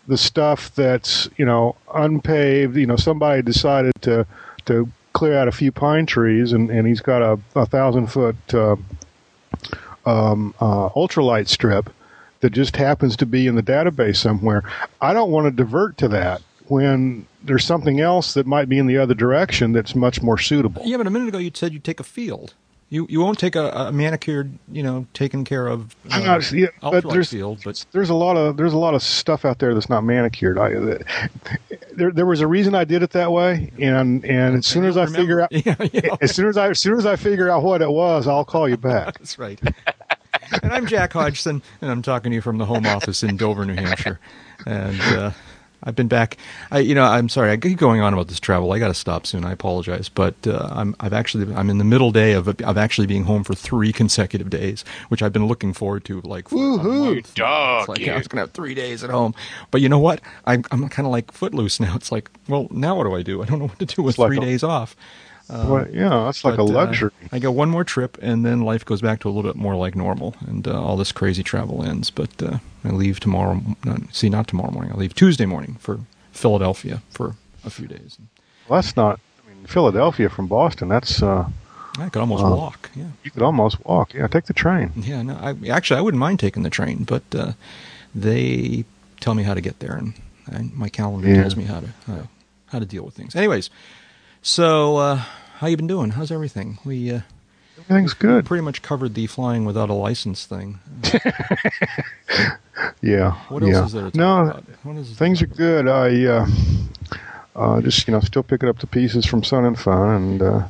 the 0.07 0.19
stuff 0.19 0.75
that's 0.75 1.29
you 1.37 1.45
know 1.45 1.77
unpaved. 1.95 2.77
You 2.77 2.87
know, 2.87 2.97
somebody 2.97 3.43
decided 3.43 3.93
to 4.03 4.27
to 4.67 4.91
clear 5.13 5.39
out 5.39 5.49
a 5.49 5.53
few 5.53 5.73
pine 5.73 6.07
trees, 6.07 6.53
and, 6.53 6.71
and 6.71 6.87
he's 6.87 7.01
got 7.01 7.23
a, 7.23 7.39
a 7.57 7.67
thousand 7.67 8.07
foot 8.07 8.37
uh, 8.55 8.77
um, 10.07 10.55
uh, 10.61 10.89
ultralight 10.91 11.49
strip 11.49 11.91
that 12.41 12.51
just 12.51 12.77
happens 12.77 13.17
to 13.17 13.27
be 13.27 13.47
in 13.47 13.55
the 13.55 13.63
database 13.63 14.17
somewhere. 14.17 14.63
I 15.01 15.13
don't 15.13 15.31
want 15.31 15.47
to 15.47 15.51
divert 15.51 15.99
to 15.99 16.09
that 16.09 16.43
when 16.69 17.27
there's 17.43 17.65
something 17.65 18.01
else 18.01 18.35
that 18.35 18.47
might 18.47 18.69
be 18.69 18.79
in 18.79 18.87
the 18.87 18.97
other 18.97 19.15
direction 19.15 19.73
that's 19.73 19.95
much 19.95 20.23
more 20.23 20.39
suitable. 20.39 20.83
Yeah, 20.85 20.97
but 20.97 21.07
a 21.07 21.11
minute 21.11 21.29
ago 21.29 21.39
you 21.39 21.51
said 21.53 21.73
you'd 21.73 21.85
take 21.85 22.01
a 22.01 22.05
field. 22.05 22.55
You 22.93 23.07
you 23.09 23.21
won't 23.21 23.39
take 23.39 23.55
a, 23.55 23.69
a 23.71 23.93
manicured, 23.93 24.53
you 24.71 24.83
know, 24.83 25.07
taken 25.15 25.45
care 25.45 25.69
of 25.69 25.95
uh, 26.11 26.15
I'm 26.17 26.25
not- 26.25 26.51
yeah, 26.51 26.67
but 26.83 27.09
there's 27.09 27.31
field, 27.31 27.61
but 27.65 27.85
there's 27.93 28.11
a 28.11 28.15
lot 28.15 28.37
of 28.37 28.57
there's 28.57 28.73
a 28.73 28.79
lot 28.79 28.95
of 28.95 29.03
stuff 29.03 29.45
out 29.45 29.61
there 29.61 29.75
that's 29.75 29.89
not 29.89 30.03
manicured. 30.03 30.59
I, 30.59 30.71
there 31.93 32.11
there 32.11 32.27
was 32.27 32.41
a 32.41 32.49
reason 32.49 32.75
I 32.75 32.83
did 32.83 33.05
it 33.05 33.11
that 33.11 33.31
way, 33.31 33.71
and 33.79 34.25
and 34.25 34.57
as 34.57 34.67
soon 34.67 34.85
as 34.85 34.97
I 34.97 35.07
figure 35.07 35.41
out 35.41 35.53
yeah, 35.67 35.77
yeah, 35.93 36.17
as 36.21 36.35
soon 36.35 36.49
as 36.49 36.57
I 36.57 36.71
as 36.71 36.81
soon 36.81 36.99
as 36.99 37.07
I 37.07 37.15
figure 37.15 37.49
out 37.49 37.63
what 37.63 37.81
it 37.81 37.91
was, 37.91 38.27
I'll 38.27 38.45
call 38.45 38.69
you 38.69 38.77
back. 38.77 39.15
that's 39.19 39.39
right. 39.39 39.61
and 40.61 40.73
I'm 40.73 40.87
Jack 40.89 41.13
Hodgson, 41.13 41.63
and 41.81 41.91
I'm 41.93 42.03
talking 42.03 42.33
to 42.33 42.35
you 42.35 42.43
from 42.43 42.59
the 42.59 42.67
home 42.67 42.87
office 42.87 43.23
in 43.23 43.37
Dover, 43.37 43.65
New 43.65 43.75
Hampshire, 43.77 44.19
and 44.67 45.01
uh, 45.01 45.31
I've 45.83 45.97
been 45.97 46.09
back. 46.09 46.37
I, 46.71 46.81
you 46.81 46.95
know, 46.95 47.05
I'm 47.05 47.29
sorry. 47.29 47.51
I 47.51 47.57
keep 47.57 47.79
going 47.79 48.01
on 48.01 48.13
about 48.13 48.29
this 48.29 48.39
travel. 48.41 48.71
I 48.73 48.79
got 48.79 48.89
to 48.89 48.95
stop 48.95 49.27
soon. 49.27 49.45
I 49.45 49.53
apologize, 49.53 50.09
but 50.09 50.35
uh, 50.47 50.69
I'm 50.73 50.95
I've 51.01 51.13
actually 51.13 51.55
I'm 51.55 51.71
in 51.71 51.79
the 51.79 51.85
middle 51.85 52.11
day 52.13 52.33
of 52.33 52.49
of 52.49 52.77
actually 52.77 53.07
being 53.07 53.25
home 53.25 53.45
for 53.45 53.55
three 53.55 53.93
consecutive 53.93 54.51
days, 54.51 54.85
which 55.09 55.23
I've 55.23 55.33
been 55.33 55.47
looking 55.47 55.73
forward 55.73 56.05
to. 56.05 56.21
Like, 56.21 56.49
for 56.51 56.57
a 56.57 56.59
Woohoo. 56.79 57.35
Dog, 57.35 57.81
It's 57.83 57.89
like 57.89 57.99
you. 58.01 58.13
I 58.13 58.17
was 58.19 58.29
gonna 58.29 58.43
have 58.43 58.53
three 58.53 58.75
days 58.75 59.03
at 59.03 59.11
home, 59.11 59.35
but 59.71 59.81
you 59.81 59.89
know 59.89 59.99
what? 59.99 60.21
I'm 60.45 60.65
I'm 60.71 60.89
kind 60.89 61.07
of 61.07 61.13
like 61.13 61.33
footloose 61.33 61.81
now. 61.81 61.95
It's 62.01 62.13
like, 62.13 62.31
well, 62.49 62.69
now 62.71 62.97
what 62.97 63.05
do 63.05 63.15
I 63.15 63.23
do? 63.23 63.43
I 63.43 63.47
don't 63.47 63.59
know 63.59 63.67
what 63.69 63.79
to 63.79 63.87
do 63.87 64.03
with 64.03 64.19
like 64.19 64.29
three 64.29 64.39
a- 64.39 64.41
days 64.41 64.63
off. 64.63 64.95
well, 65.49 65.87
yeah, 65.91 66.09
that's 66.27 66.45
like 66.45 66.55
a 66.55 66.57
But, 66.59 66.71
uh, 66.71 66.73
luxury. 66.75 67.11
I 67.33 67.39
got 67.41 67.55
one 67.55 67.71
more 67.71 67.85
trip, 67.85 68.17
and 68.23 68.45
then 68.45 68.61
life 68.61 68.85
goes 68.85 69.01
back 69.01 69.21
to 69.21 69.29
a 69.29 69.31
little 69.31 69.51
bit 69.51 69.57
more 69.57 69.75
like 69.77 69.97
normal, 69.97 70.35
and 70.47 70.69
uh, 70.69 70.81
all 70.81 70.97
this 70.97 71.11
crazy 71.11 71.43
travel 71.43 71.83
ends. 71.85 72.11
But 72.11 72.31
uh, 72.43 72.59
I 72.85 72.89
leave 72.91 73.21
tomorrow. 73.21 73.61
See, 74.13 74.29
not 74.29 74.47
tomorrow 74.49 74.71
morning. 74.71 74.93
I 74.93 74.97
leave 74.97 75.15
Tuesday 75.15 75.47
morning 75.47 75.77
for 75.81 76.01
Philadelphia 76.33 77.03
for 77.11 77.37
a 77.65 77.71
few 77.71 77.87
days. 77.87 78.17
well, 78.69 78.81
that's 78.81 78.97
not. 78.97 79.21
I 79.45 79.49
mean, 79.55 79.67
Philadelphia 79.67 80.29
from 80.31 80.47
Boston. 80.47 80.89
That's 80.89 81.23
uh, 81.23 81.49
I 81.99 82.09
could 82.09 82.21
almost 82.21 82.43
Wow. 82.45 82.55
walk. 82.57 82.91
Yeah, 82.95 83.11
you 83.23 83.31
could 83.31 83.43
almost 83.43 83.85
walk. 83.85 84.15
Yeah, 84.15 84.27
take 84.29 84.47
the 84.47 84.55
train. 84.55 84.93
yeah. 84.97 85.23
No, 85.23 85.35
I, 85.35 85.69
actually, 85.69 85.99
I 85.99 86.01
wouldn't 86.03 86.21
mind 86.21 86.41
taking 86.41 86.63
the 86.63 86.71
train, 86.71 87.05
but 87.05 87.23
uh, 87.35 87.53
they 88.15 88.85
tell 89.21 89.35
me 89.35 89.43
how 89.43 89.55
to 89.55 89.61
get 89.61 89.81
there, 89.81 89.95
and, 89.97 90.15
and 90.47 90.73
my 90.75 90.89
calendar 90.89 91.29
Yeah. 91.29 91.43
tells 91.43 91.57
me 91.57 91.65
how 91.65 91.81
to 91.81 91.89
how, 92.07 92.29
how 92.67 92.79
to 92.79 92.87
deal 92.87 93.05
with 93.05 93.15
things. 93.15 93.35
Anyways, 93.37 93.69
so 94.43 94.97
uh, 94.97 95.17
how 95.59 95.67
you 95.67 95.77
been 95.77 95.87
doing? 95.87 96.11
How's 96.13 96.31
everything? 96.31 96.79
We 96.85 97.11
uh, 97.13 97.21
Everything's 97.91 98.15
good. 98.15 98.47
pretty 98.47 98.63
much 98.63 98.81
covered 98.83 99.15
the 99.15 99.27
flying 99.27 99.65
without 99.65 99.91
a 99.91 99.95
license 99.95 100.47
thing. 100.47 100.79
Yeah. 103.03 103.33
What 103.49 103.63
else 103.63 103.73
yeah. 103.73 103.85
is 103.85 103.93
there 103.93 104.05
to 104.05 104.11
talk 104.11 104.15
no, 104.17 104.41
about? 104.43 104.65
What 104.83 104.97
is 104.97 105.17
things 105.17 105.43
are 105.43 105.47
good. 105.47 105.89
I 105.89 106.25
uh, 106.27 106.47
uh, 107.57 107.81
just 107.81 108.07
you 108.07 108.13
know 108.13 108.21
still 108.21 108.43
picking 108.43 108.69
up 108.69 108.79
the 108.79 108.87
pieces 108.87 109.27
from 109.27 109.43
Sun 109.43 109.65
and 109.65 109.79
Fun, 109.79 110.15
and 110.15 110.43
uh, 110.43 110.69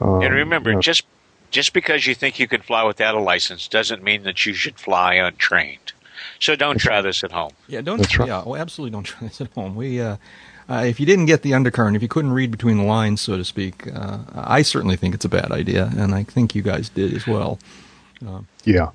um, 0.00 0.22
and 0.22 0.34
remember, 0.34 0.70
you 0.70 0.76
know, 0.76 0.82
just 0.82 1.04
just 1.50 1.72
because 1.72 2.06
you 2.06 2.14
think 2.14 2.38
you 2.38 2.48
can 2.48 2.60
fly 2.60 2.82
without 2.84 3.14
a 3.14 3.20
license 3.20 3.68
doesn't 3.68 4.02
mean 4.02 4.22
that 4.24 4.44
you 4.46 4.54
should 4.54 4.78
fly 4.78 5.14
untrained. 5.14 5.92
So 6.40 6.56
don't 6.56 6.78
try 6.78 7.00
this 7.00 7.24
at 7.24 7.32
home. 7.32 7.52
Yeah, 7.68 7.80
don't. 7.80 7.98
That's 7.98 8.18
right. 8.18 8.28
Yeah, 8.28 8.44
well, 8.44 8.60
absolutely 8.60 8.92
don't 8.92 9.04
try 9.04 9.20
this 9.28 9.40
at 9.40 9.52
home. 9.52 9.74
We, 9.74 10.00
uh, 10.00 10.16
uh, 10.68 10.84
if 10.86 11.00
you 11.00 11.06
didn't 11.06 11.26
get 11.26 11.42
the 11.42 11.54
undercurrent, 11.54 11.96
if 11.96 12.02
you 12.02 12.08
couldn't 12.08 12.32
read 12.32 12.50
between 12.50 12.78
the 12.78 12.84
lines, 12.84 13.20
so 13.20 13.36
to 13.36 13.44
speak, 13.44 13.86
uh, 13.94 14.18
I 14.34 14.62
certainly 14.62 14.96
think 14.96 15.14
it's 15.14 15.24
a 15.24 15.28
bad 15.28 15.52
idea, 15.52 15.90
and 15.96 16.14
I 16.14 16.24
think 16.24 16.54
you 16.54 16.62
guys 16.62 16.88
did 16.88 17.14
as 17.14 17.26
well. 17.26 17.58
yeah, 18.64 18.90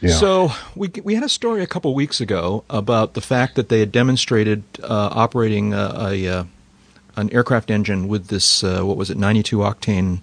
yeah. 0.00 0.14
So 0.14 0.50
we 0.74 0.90
we 1.02 1.14
had 1.14 1.24
a 1.24 1.28
story 1.28 1.62
a 1.62 1.66
couple 1.66 1.94
weeks 1.94 2.20
ago 2.20 2.64
about 2.70 3.14
the 3.14 3.20
fact 3.20 3.54
that 3.56 3.68
they 3.68 3.80
had 3.80 3.92
demonstrated 3.92 4.62
uh, 4.82 5.10
operating 5.12 5.74
a, 5.74 5.94
a 5.98 6.28
uh, 6.28 6.44
an 7.16 7.30
aircraft 7.32 7.70
engine 7.70 8.08
with 8.08 8.28
this 8.28 8.64
uh, 8.64 8.82
what 8.82 8.96
was 8.96 9.10
it 9.10 9.16
92 9.16 9.58
octane 9.58 10.20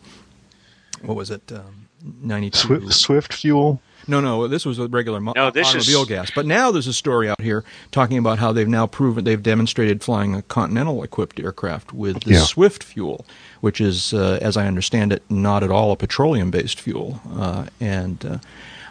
what 1.02 1.16
was 1.16 1.32
it 1.32 1.52
um, 1.52 1.88
92 2.22 2.58
Swift, 2.58 2.94
Swift 2.94 3.34
fuel. 3.34 3.82
No, 4.08 4.20
no, 4.22 4.48
this 4.48 4.66
was 4.66 4.80
a 4.80 4.88
regular 4.88 5.20
mo- 5.20 5.34
No, 5.36 5.52
this 5.52 5.68
automobile 5.68 6.02
is- 6.04 6.08
gas. 6.08 6.32
But 6.34 6.46
now 6.46 6.72
there's 6.72 6.88
a 6.88 6.94
story 6.94 7.30
out 7.30 7.42
here 7.42 7.64
talking 7.92 8.18
about 8.18 8.40
how 8.40 8.52
they've 8.52 8.68
now 8.68 8.88
proven 8.88 9.24
they've 9.24 9.42
demonstrated 9.42 10.04
flying 10.04 10.34
a 10.36 10.42
Continental 10.44 11.04
equipped 11.04 11.40
aircraft 11.40 11.94
with 11.94 12.24
the 12.24 12.34
Yeah. 12.34 12.40
Swift 12.44 12.84
fuel, 12.84 13.26
which 13.62 13.80
is, 13.82 14.14
uh, 14.14 14.40
as 14.42 14.58
I 14.58 14.68
understand 14.68 15.12
it, 15.14 15.24
not 15.30 15.64
at 15.64 15.72
all 15.72 15.92
a 15.92 15.96
petroleum 15.96 16.52
based 16.52 16.80
fuel. 16.80 17.22
Uh, 17.38 17.66
and 17.80 18.26
uh, 18.26 18.38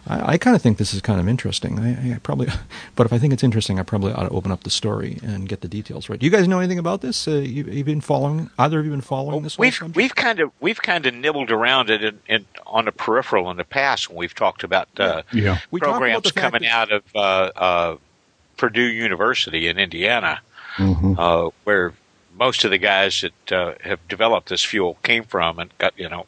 I, 0.06 0.32
I 0.32 0.38
kind 0.38 0.56
of 0.56 0.62
think 0.62 0.78
this 0.78 0.94
is 0.94 1.00
kind 1.00 1.20
of 1.20 1.28
interesting. 1.28 1.78
I, 1.78 2.14
I 2.14 2.18
probably, 2.18 2.48
but 2.96 3.06
if 3.06 3.12
I 3.12 3.18
think 3.18 3.32
it's 3.32 3.42
interesting, 3.44 3.78
I 3.78 3.82
probably 3.82 4.12
ought 4.12 4.24
to 4.24 4.30
open 4.30 4.50
up 4.52 4.62
the 4.62 4.70
story 4.70 5.18
and 5.22 5.48
get 5.48 5.60
the 5.60 5.68
details 5.68 6.08
right. 6.08 6.18
Do 6.18 6.26
you 6.26 6.32
guys 6.32 6.48
know 6.48 6.58
anything 6.58 6.78
about 6.78 7.00
this? 7.00 7.26
Uh, 7.28 7.32
you, 7.32 7.64
you've 7.64 7.86
been 7.86 8.00
following? 8.00 8.50
Either 8.58 8.80
of 8.80 8.84
you 8.84 8.90
been 8.90 9.00
following 9.00 9.42
this? 9.42 9.58
We've 9.58 9.74
subject? 9.74 9.96
we've 9.96 10.14
kind 10.14 10.40
of 10.40 10.52
we've 10.60 10.80
kind 10.80 11.06
of 11.06 11.14
nibbled 11.14 11.50
around 11.50 11.90
it 11.90 12.02
in, 12.02 12.18
in, 12.28 12.46
on 12.66 12.86
the 12.86 12.92
peripheral 12.92 13.50
in 13.50 13.56
the 13.56 13.64
past 13.64 14.08
when 14.08 14.18
we've 14.18 14.34
talked 14.34 14.64
about 14.64 14.88
uh, 14.98 15.22
Yeah. 15.32 15.58
We 15.70 15.80
talked 15.80 15.90
about 15.90 15.98
programs 15.98 16.22
the 16.24 16.32
coming 16.32 16.62
that- 16.62 16.72
out 16.72 16.92
of 16.92 17.02
uh, 17.14 17.18
uh, 17.56 17.96
Purdue 18.56 18.82
University 18.82 19.68
in 19.68 19.78
Indiana, 19.78 20.40
hmm 20.76 21.14
uh, 21.18 21.50
where 21.64 21.92
most 22.38 22.64
of 22.64 22.70
the 22.70 22.78
guys 22.78 23.22
that 23.22 23.52
uh, 23.52 23.74
have 23.82 24.06
developed 24.08 24.48
this 24.48 24.62
fuel 24.62 24.96
came 25.02 25.24
from 25.24 25.58
and 25.58 25.76
got 25.78 25.92
you 25.98 26.08
know 26.08 26.26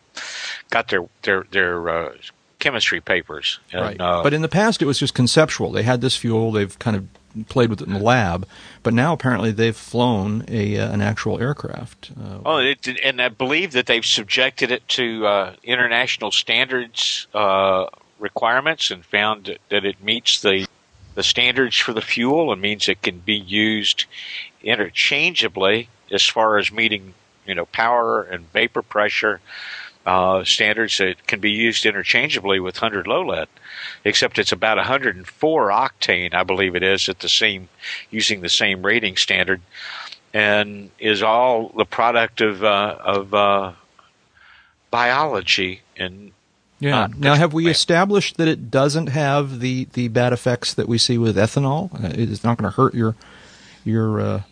got 0.71 0.89
their 0.89 1.05
their 1.23 1.45
their 1.51 1.89
uh, 1.89 2.13
chemistry 2.63 3.01
papers. 3.01 3.59
And, 3.73 3.83
Right. 3.83 4.01
uh, 4.01 4.23
but 4.23 4.33
in 4.33 4.41
the 4.43 4.49
past, 4.49 4.81
it 4.81 4.87
was 4.87 4.99
just 4.99 5.15
conceptual. 5.15 5.73
They 5.73 5.83
had 5.83 6.01
this 6.01 6.17
fuel. 6.17 6.53
They've 6.53 6.79
kind 6.79 6.97
of 6.97 7.07
played 7.49 7.71
with 7.71 7.81
it 7.81 7.87
in 7.89 7.95
the 7.95 7.99
lab, 7.99 8.47
but 8.83 8.93
now 8.95 9.13
apparently 9.15 9.51
they've 9.53 9.77
flown 9.77 10.45
a 10.49 10.77
uh, 10.79 10.93
an 10.93 11.01
actual 11.01 11.41
aircraft. 11.41 12.11
Uh, 12.13 12.39
Oh, 12.45 12.59
it, 12.59 12.87
and 13.03 13.21
I 13.21 13.31
believe 13.31 13.73
that 13.73 13.87
they've 13.87 14.05
subjected 14.05 14.71
it 14.71 14.87
to 14.89 15.27
uh, 15.27 15.55
international 15.65 16.31
standards 16.31 17.27
uh, 17.35 17.87
requirements 18.19 18.91
and 18.91 19.05
found 19.05 19.47
that, 19.47 19.59
that 19.71 19.85
it 19.85 20.03
meets 20.03 20.41
the 20.43 20.67
the 21.15 21.23
standards 21.23 21.77
for 21.77 21.93
the 21.93 22.01
fuel 22.03 22.53
and 22.53 22.61
means 22.63 22.89
it 22.89 23.03
can 23.03 23.19
be 23.19 23.35
used 23.37 24.05
interchangeably 24.63 25.89
as 26.11 26.25
far 26.27 26.59
as 26.59 26.71
meeting 26.71 27.15
you 27.47 27.55
know 27.55 27.67
power 27.67 28.23
and 28.23 28.51
vapor 28.53 28.83
pressure 28.83 29.41
uh, 30.07 30.45
standards 30.45 30.99
that 30.99 31.27
can 31.27 31.41
be 31.41 31.51
used 31.51 31.87
interchangeably 31.87 32.61
with 32.61 32.81
100 32.81 33.07
low 33.07 33.27
lead, 33.27 33.49
except 34.05 34.39
it's 34.39 34.53
about 34.53 34.77
104 34.77 35.69
octane, 35.69 36.35
I 36.35 36.43
believe 36.43 36.75
it 36.75 36.83
is, 36.83 37.09
at 37.09 37.21
the 37.21 37.29
same 37.29 37.69
using 38.11 38.41
the 38.41 38.49
same 38.49 38.85
rating 38.85 39.17
standard 39.17 39.61
and 40.35 40.91
is 40.99 41.23
all 41.23 41.69
the 41.77 41.85
product 41.85 42.41
of 42.41 42.65
uh, 42.65 42.97
of 43.01 43.35
uh, 43.35 43.73
biology 44.91 45.83
and 45.97 46.33
yeah. 46.79 47.07
now, 47.17 47.37
have 47.37 47.53
we 47.53 47.69
established 47.69 48.39
that 48.39 48.49
it 48.49 48.69
doesn't 48.69 49.07
have 49.07 49.61
the, 49.61 49.87
the 49.93 50.09
bad 50.09 50.33
effects 50.33 50.75
that 50.75 50.89
we 50.89 50.99
see 50.99 51.17
with 51.17 51.37
ethanol? 51.37 51.95
Uh, 51.95 52.11
it's 52.13 52.43
not 52.43 52.59
going 52.59 52.69
to 52.69 52.77
hurt 52.77 52.93
your 52.93 53.15
your 53.85 54.21
uh, 54.21 54.43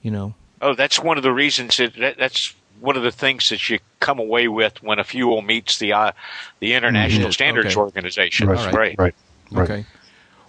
you 0.00 0.10
know. 0.10 0.34
oh 0.62 0.74
that's 0.74 0.98
one 0.98 1.18
of 1.18 1.22
the 1.22 1.32
reasons 1.32 1.76
that, 1.76 1.94
that 1.96 2.16
that's 2.16 2.54
one 2.84 2.96
of 2.96 3.02
the 3.02 3.10
things 3.10 3.48
that 3.48 3.68
you 3.70 3.78
come 4.00 4.18
away 4.18 4.46
with 4.48 4.82
when 4.82 4.98
a 4.98 5.04
fuel 5.04 5.40
meets 5.42 5.78
the 5.78 5.92
uh, 5.92 6.12
the 6.60 6.74
International 6.74 7.28
Mhm. 7.30 7.32
Standards 7.32 7.68
Okay. 7.68 7.80
Organization 7.80 8.48
Right, 8.48 8.58
All 8.58 8.64
right. 8.66 8.74
right, 8.98 9.14
right. 9.50 9.70
Okay. 9.70 9.84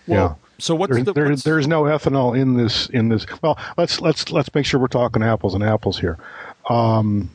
Well, 0.08 0.38
so 0.58 0.76
what's 0.76 0.91
There's, 0.93 1.06
the 1.06 1.13
there, 1.13 1.30
what's- 1.30 1.43
there's 1.43 1.67
no 1.67 1.84
ethanol 1.84 2.38
in 2.39 2.56
this 2.58 2.88
in 2.89 3.10
this. 3.10 3.26
Well, 3.41 3.58
let's 3.78 4.02
let's 4.02 4.32
let's 4.32 4.54
make 4.54 4.65
sure 4.65 4.80
we're 4.80 4.88
talking 4.88 5.24
apples 5.24 5.54
and 5.54 5.63
apples 5.63 6.00
here. 6.00 6.17
Um, 6.69 7.30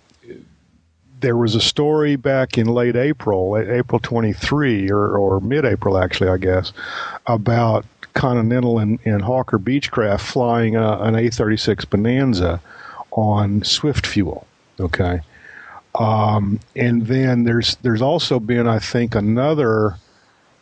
there 1.21 1.37
was 1.37 1.55
a 1.55 1.61
story 1.61 2.17
back 2.17 2.57
in 2.57 2.67
late 2.67 2.97
April, 2.97 3.59
April 3.59 3.99
23 3.99 4.91
or, 4.91 5.19
or 5.19 5.39
mid-April 5.41 5.99
actually, 5.99 6.31
I 6.31 6.39
guess, 6.39 6.73
about 7.27 7.85
Continental 8.15 8.79
and, 8.79 8.99
and 9.05 9.21
Hawker 9.21 9.59
Beechcraft 9.59 10.23
flying 10.23 10.77
a, 10.77 10.99
an 11.03 11.15
A36 11.15 11.89
Bonanza 11.91 12.59
on 13.11 13.63
Swift 13.65 14.07
fuel. 14.07 14.47
Okay, 14.81 15.21
um, 15.95 16.59
and 16.75 17.07
then 17.07 17.45
there's 17.45 17.77
there's 17.83 18.03
also 18.03 18.41
been, 18.41 18.67
I 18.67 18.79
think, 18.79 19.15
another 19.15 19.97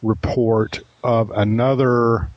report 0.02 0.80
of 1.04 1.30
another 1.30 2.28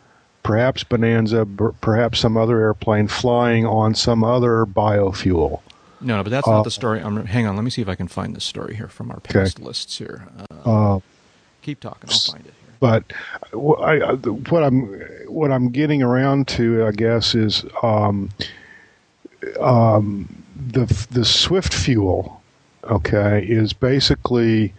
perhaps 0.44 0.84
Bonanza, 0.84 1.46
perhaps 1.82 2.20
some 2.20 2.36
other 2.38 2.60
airplane 2.62 3.08
flying 3.08 3.66
on 3.66 3.94
some 3.96 4.24
other 4.24 4.66
biofuel. 4.66 5.62
no, 6.02 6.18
no, 6.18 6.24
but 6.24 6.30
that's 6.32 6.48
uh, 6.48 6.52
not 6.52 6.64
the 6.64 6.72
story. 6.72 7.00
I'm, 7.00 7.26
hang 7.28 7.46
on, 7.46 7.56
let 7.56 7.64
me 7.64 7.70
see 7.70 7.82
if 7.82 7.88
I 7.90 7.96
can 7.96 8.08
find 8.08 8.36
this 8.36 8.44
story 8.46 8.76
here 8.76 8.88
from 8.88 9.12
our 9.12 9.20
past 9.20 9.60
lists 9.60 9.98
here. 9.98 10.28
Uh, 10.66 10.96
Uh, 10.96 11.00
keep 11.62 11.80
talking, 11.80 12.10
I'll 12.12 12.34
find 12.34 12.46
it 12.46 12.54
here. 12.64 12.76
but 12.80 13.04
I, 13.54 14.02
I- 14.02 14.14
what 14.16 14.64
I'm 14.64 14.84
what 15.28 15.52
I'm 15.52 15.70
getting 15.70 16.02
around 16.04 16.48
to, 16.50 16.86
I 16.88 16.92
guess, 16.92 17.36
is 17.36 17.64
um, 17.84 18.30
um, 19.60 20.41
the 20.70 20.86
the 21.12 21.26
Swift 21.26 21.74
fuel. 21.74 22.42
Okay, 22.84 23.46
is 23.48 23.74
basically. 23.74 24.74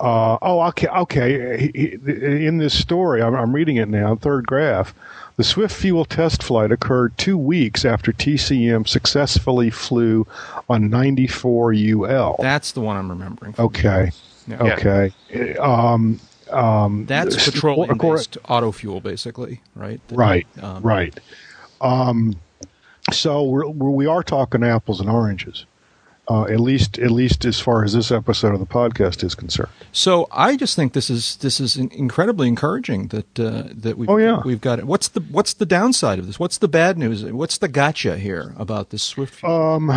Uh, 0.00 0.36
oh, 0.42 0.60
okay, 0.62 0.88
okay. 0.88 1.70
In 1.74 2.58
this 2.58 2.76
story, 2.76 3.22
I'm, 3.22 3.36
I'm 3.36 3.54
reading 3.54 3.76
it 3.76 3.88
now. 3.88 4.16
Third 4.16 4.48
graph. 4.48 4.92
The 5.36 5.44
Swift 5.44 5.74
fuel 5.74 6.04
test 6.04 6.42
flight 6.42 6.72
occurred 6.72 7.16
two 7.18 7.38
weeks 7.38 7.84
after 7.84 8.12
TCM 8.12 8.88
successfully 8.88 9.70
flew 9.70 10.26
on 10.68 10.90
94 10.90 11.72
UL. 11.74 12.36
That's 12.40 12.72
the 12.72 12.80
one 12.80 12.96
I'm 12.96 13.08
remembering. 13.10 13.54
Okay. 13.58 14.10
Yeah. 14.48 14.62
Okay. 14.74 15.56
Um, 15.58 16.18
um, 16.50 17.06
That's 17.06 17.36
s- 17.36 17.48
petroleum 17.50 17.96
accor- 17.96 18.16
based 18.16 18.38
auto 18.48 18.72
fuel, 18.72 19.00
basically, 19.00 19.60
right? 19.76 20.00
Right. 20.10 20.46
Um, 20.60 20.82
right. 20.82 21.18
Um, 21.80 22.34
so 23.12 23.42
we're, 23.44 23.68
we're, 23.68 24.22
talking 24.22 24.64
apples 24.64 25.00
and 25.00 25.08
oranges. 25.08 25.66
Uh, 26.28 26.44
at 26.44 26.60
least, 26.60 27.00
at 27.00 27.10
least 27.10 27.44
as 27.44 27.58
far 27.58 27.84
as 27.84 27.92
this 27.94 28.12
episode 28.12 28.54
of 28.54 28.60
the 28.60 28.66
podcast 28.66 29.24
is 29.24 29.34
concerned. 29.34 29.68
So 29.90 30.28
I 30.30 30.56
just 30.56 30.76
think 30.76 30.92
this 30.92 31.10
is 31.10 31.34
this 31.38 31.58
is 31.58 31.76
incredibly 31.76 32.46
encouraging 32.46 33.08
that 33.08 33.40
uh, 33.40 33.64
that 33.72 33.98
we 33.98 34.06
oh, 34.06 34.18
yeah. 34.18 34.40
we've 34.44 34.60
got 34.60 34.78
it. 34.78 34.86
What's 34.86 35.08
the 35.08 35.20
what's 35.20 35.52
the 35.54 35.66
downside 35.66 36.20
of 36.20 36.28
this? 36.28 36.38
What's 36.38 36.58
the 36.58 36.68
bad 36.68 36.96
news? 36.96 37.24
What's 37.24 37.58
the 37.58 37.66
gotcha 37.66 38.18
here 38.18 38.54
about 38.56 38.90
this 38.90 39.02
Swift? 39.02 39.34
Fuel? 39.34 39.52
Um, 39.52 39.88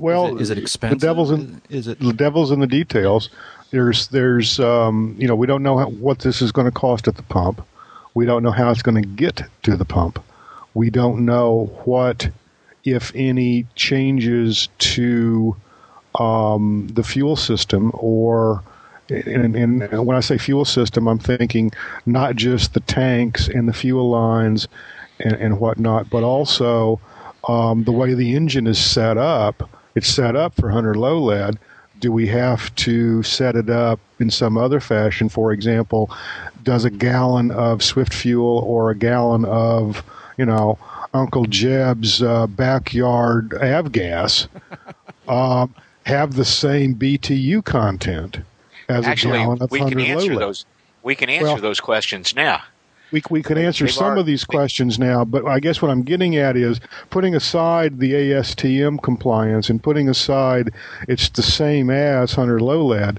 well, 0.00 0.28
is 0.28 0.32
it, 0.32 0.40
is 0.40 0.50
it 0.50 0.58
expensive? 0.58 1.00
The 1.00 1.06
devil's 1.06 1.30
in 1.30 1.60
is 1.68 1.88
it 1.88 2.00
the 2.00 2.14
devil's 2.14 2.50
in 2.50 2.60
the 2.60 2.66
details. 2.66 3.28
There's 3.70 4.08
there's 4.08 4.58
um, 4.60 5.14
you 5.18 5.28
know 5.28 5.36
we 5.36 5.46
don't 5.46 5.62
know 5.62 5.76
how, 5.76 5.90
what 5.90 6.20
this 6.20 6.40
is 6.40 6.52
going 6.52 6.66
to 6.66 6.72
cost 6.72 7.06
at 7.06 7.16
the 7.16 7.22
pump. 7.22 7.64
We 8.14 8.24
don't 8.24 8.42
know 8.42 8.50
how 8.50 8.70
it's 8.70 8.82
going 8.82 9.00
to 9.00 9.08
get 9.08 9.42
to 9.64 9.76
the 9.76 9.84
pump. 9.84 10.24
We 10.74 10.90
don't 10.90 11.24
know 11.24 11.70
what 11.84 12.30
if 12.84 13.12
any 13.14 13.66
changes 13.74 14.68
to 14.78 15.56
um, 16.18 16.88
the 16.92 17.02
fuel 17.02 17.36
system 17.36 17.90
or 17.94 18.62
and, 19.10 19.56
and, 19.56 20.06
when 20.06 20.16
I 20.16 20.20
say 20.20 20.38
fuel 20.38 20.64
system, 20.64 21.08
I'm 21.08 21.18
thinking 21.18 21.72
not 22.06 22.36
just 22.36 22.74
the 22.74 22.80
tanks 22.80 23.48
and 23.48 23.68
the 23.68 23.72
fuel 23.72 24.08
lines 24.08 24.68
and, 25.18 25.32
and 25.32 25.60
whatnot, 25.60 26.08
but 26.10 26.22
also 26.22 27.00
um, 27.48 27.84
the 27.84 27.92
way 27.92 28.14
the 28.14 28.36
engine 28.36 28.66
is 28.66 28.78
set 28.78 29.18
up. 29.18 29.68
It's 29.96 30.08
set 30.08 30.36
up 30.36 30.54
for 30.54 30.66
100 30.66 30.96
low 30.96 31.18
lead. 31.18 31.58
Do 31.98 32.12
we 32.12 32.28
have 32.28 32.74
to 32.76 33.22
set 33.22 33.56
it 33.56 33.68
up 33.68 33.98
in 34.20 34.30
some 34.30 34.56
other 34.56 34.80
fashion? 34.80 35.28
For 35.28 35.52
example, 35.52 36.10
does 36.62 36.84
a 36.84 36.90
gallon 36.90 37.50
of 37.50 37.82
Swift 37.82 38.14
fuel 38.14 38.58
or 38.58 38.90
a 38.90 38.94
gallon 38.94 39.44
of, 39.44 40.04
you 40.38 40.46
know, 40.46 40.78
Uncle 41.14 41.44
Jeb's 41.44 42.22
uh, 42.22 42.46
backyard 42.46 43.50
avgas 43.50 44.48
um, 45.28 45.74
have 46.04 46.34
the 46.34 46.44
same 46.44 46.94
BTU 46.94 47.64
content 47.64 48.38
as 48.88 49.06
Actually, 49.06 49.38
a 49.38 49.42
gallon 49.42 49.62
of 49.62 49.70
we 49.70 49.80
can 49.80 50.00
answer 50.00 50.36
those. 50.36 50.66
We 51.02 51.14
can 51.14 51.30
answer 51.30 51.44
well, 51.44 51.56
those 51.58 51.80
questions 51.80 52.34
now. 52.34 52.62
We, 53.12 53.22
we 53.30 53.42
can 53.42 53.58
answer 53.58 53.86
They've 53.86 53.94
some 53.94 54.06
already, 54.06 54.20
of 54.20 54.26
these 54.26 54.44
questions 54.44 54.98
now, 54.98 55.24
but 55.24 55.44
I 55.46 55.58
guess 55.58 55.82
what 55.82 55.90
I'm 55.90 56.02
getting 56.02 56.36
at 56.36 56.56
is 56.56 56.80
putting 57.10 57.34
aside 57.34 57.98
the 57.98 58.12
ASTM 58.12 59.02
compliance 59.02 59.68
and 59.68 59.82
putting 59.82 60.08
aside 60.08 60.70
it's 61.08 61.28
the 61.28 61.42
same 61.42 61.90
as 61.90 62.32
hundred 62.32 62.60
low 62.60 62.86
lead. 62.86 63.18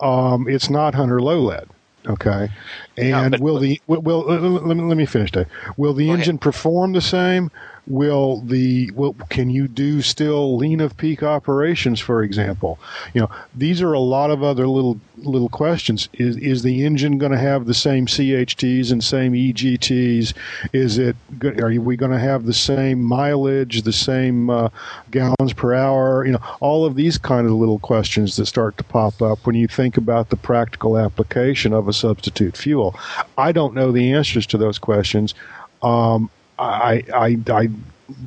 Um, 0.00 0.48
it's 0.48 0.70
not 0.70 0.94
hundred 0.94 1.20
low 1.20 1.40
lead. 1.40 1.68
Okay, 2.08 2.48
and 2.96 3.32
but, 3.32 3.40
will 3.40 3.58
the 3.58 3.80
will, 3.86 4.00
will 4.00 4.20
let, 4.20 4.76
me, 4.76 4.82
let 4.82 4.96
me 4.96 5.06
finish 5.06 5.30
that. 5.32 5.46
Will 5.76 5.92
the 5.92 6.10
engine 6.10 6.36
ahead. 6.36 6.40
perform 6.40 6.92
the 6.92 7.00
same? 7.00 7.50
Will 7.88 8.42
the 8.42 8.90
will 8.94 9.14
can 9.30 9.48
you 9.48 9.66
do 9.66 10.02
still 10.02 10.56
lean 10.56 10.80
of 10.80 10.96
peak 10.96 11.22
operations 11.22 11.98
for 11.98 12.22
example? 12.22 12.78
You 13.14 13.22
know 13.22 13.30
these 13.54 13.80
are 13.80 13.92
a 13.92 13.98
lot 13.98 14.30
of 14.30 14.42
other 14.42 14.68
little 14.68 15.00
little 15.16 15.48
questions. 15.48 16.08
Is 16.14 16.36
is 16.36 16.62
the 16.62 16.84
engine 16.84 17.18
going 17.18 17.32
to 17.32 17.38
have 17.38 17.66
the 17.66 17.74
same 17.74 18.06
CHTs 18.06 18.92
and 18.92 19.02
same 19.02 19.32
EGTs 19.32 20.34
is 20.72 20.98
it 20.98 21.16
are 21.42 21.80
we 21.80 21.96
going 21.96 22.12
to 22.12 22.18
have 22.18 22.44
the 22.44 22.54
same 22.54 23.02
mileage 23.02 23.82
the 23.82 23.92
same 23.92 24.50
uh, 24.50 24.68
gallons 25.10 25.52
per 25.54 25.74
hour? 25.74 26.26
You 26.26 26.32
know 26.32 26.56
all 26.60 26.84
of 26.84 26.94
these 26.94 27.16
kind 27.16 27.46
of 27.46 27.52
little 27.52 27.78
questions 27.78 28.36
that 28.36 28.46
start 28.46 28.76
to 28.78 28.84
pop 28.84 29.22
up 29.22 29.46
when 29.46 29.56
you 29.56 29.66
think 29.66 29.96
about 29.96 30.28
the 30.28 30.36
practical 30.36 30.98
application 30.98 31.72
of 31.72 31.88
a 31.88 31.92
substitute 31.92 32.56
fuel. 32.56 32.94
I 33.38 33.52
don't 33.52 33.74
know 33.74 33.92
the 33.92 34.12
answers 34.12 34.46
to 34.48 34.58
those 34.58 34.78
questions. 34.78 35.34
Um, 35.82 36.28
I, 36.58 37.04
I, 37.14 37.38
I 37.50 37.68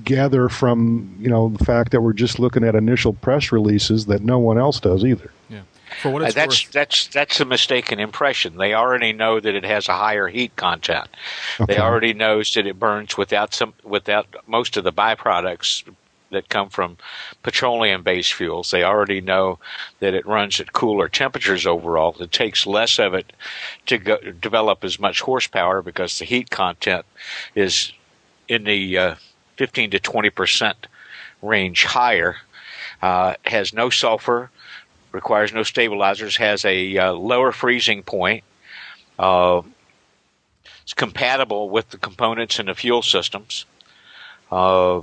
gather 0.04 0.50
from 0.50 1.16
you 1.20 1.30
know 1.30 1.50
the 1.50 1.66
fact 1.66 1.92
that 1.92 2.02
we're 2.02 2.14
just 2.14 2.40
looking 2.40 2.64
at 2.64 2.76
initial 2.76 3.14
press 3.14 3.52
releases 3.52 4.06
that 4.06 4.22
no 4.22 4.40
one 4.40 4.58
else 4.58 4.80
does 4.80 5.04
either. 5.04 5.32
Yeah. 5.50 5.62
For 6.02 6.10
what 6.10 6.22
it's 6.22 6.36
uh, 6.36 6.40
that's 6.40 6.66
worth. 6.66 6.72
that's 6.72 7.08
that's 7.08 7.40
a 7.40 7.46
mistaken 7.46 8.00
impression. 8.00 8.58
They 8.58 8.74
already 8.74 9.14
know 9.14 9.40
that 9.40 9.56
it 9.56 9.66
has 9.66 9.90
a 9.90 9.94
higher 9.94 10.28
heat 10.28 10.56
content. 10.56 11.08
Okay. 11.60 11.74
They 11.74 11.80
already 11.80 12.14
knows 12.14 12.54
that 12.54 12.66
it 12.66 12.80
burns 12.80 13.18
without 13.18 13.54
some 13.54 13.74
without 13.84 14.28
most 14.48 14.78
of 14.78 14.84
the 14.84 14.94
byproducts 14.94 15.84
that 16.30 16.48
come 16.48 16.70
from 16.70 16.98
petroleum 17.44 18.04
based 18.04 18.34
fuels. 18.34 18.72
They 18.72 18.84
already 18.84 19.20
know 19.20 19.60
that 20.00 20.14
it 20.14 20.26
runs 20.26 20.62
at 20.62 20.72
cooler 20.72 21.10
temperatures 21.10 21.68
overall. 21.68 22.16
It 22.22 22.32
takes 22.32 22.66
less 22.66 23.00
of 23.00 23.14
it 23.14 23.34
to 23.88 23.98
go, 23.98 24.18
develop 24.18 24.86
as 24.86 24.98
much 24.98 25.20
horsepower 25.20 25.82
because 25.82 26.20
the 26.20 26.26
heat 26.26 26.50
content 26.50 27.06
is 27.54 27.92
in 28.52 28.66
the 28.66 28.98
uh, 28.98 29.16
15 29.56 29.92
to 29.92 30.00
20 30.00 30.30
percent 30.30 30.88
range 31.42 31.86
higher. 31.86 32.36
Uh, 33.02 33.34
has 33.46 33.74
no 33.74 33.90
sulfur, 33.90 34.52
requires 35.12 35.52
no 35.54 35.64
stabilizers, 35.64 36.38
has 36.38 36.64
a 36.66 36.98
uh, 36.98 37.14
lower 37.14 37.52
freezing 37.52 38.04
point. 38.04 38.44
Uh, 39.18 39.62
it's 40.84 40.94
compatible 40.94 41.70
with 41.70 41.90
the 41.90 41.98
components 41.98 42.60
in 42.60 42.68
the 42.68 42.76
fuel 42.76 43.02
systems. 43.02 43.66
Uh, 44.52 45.02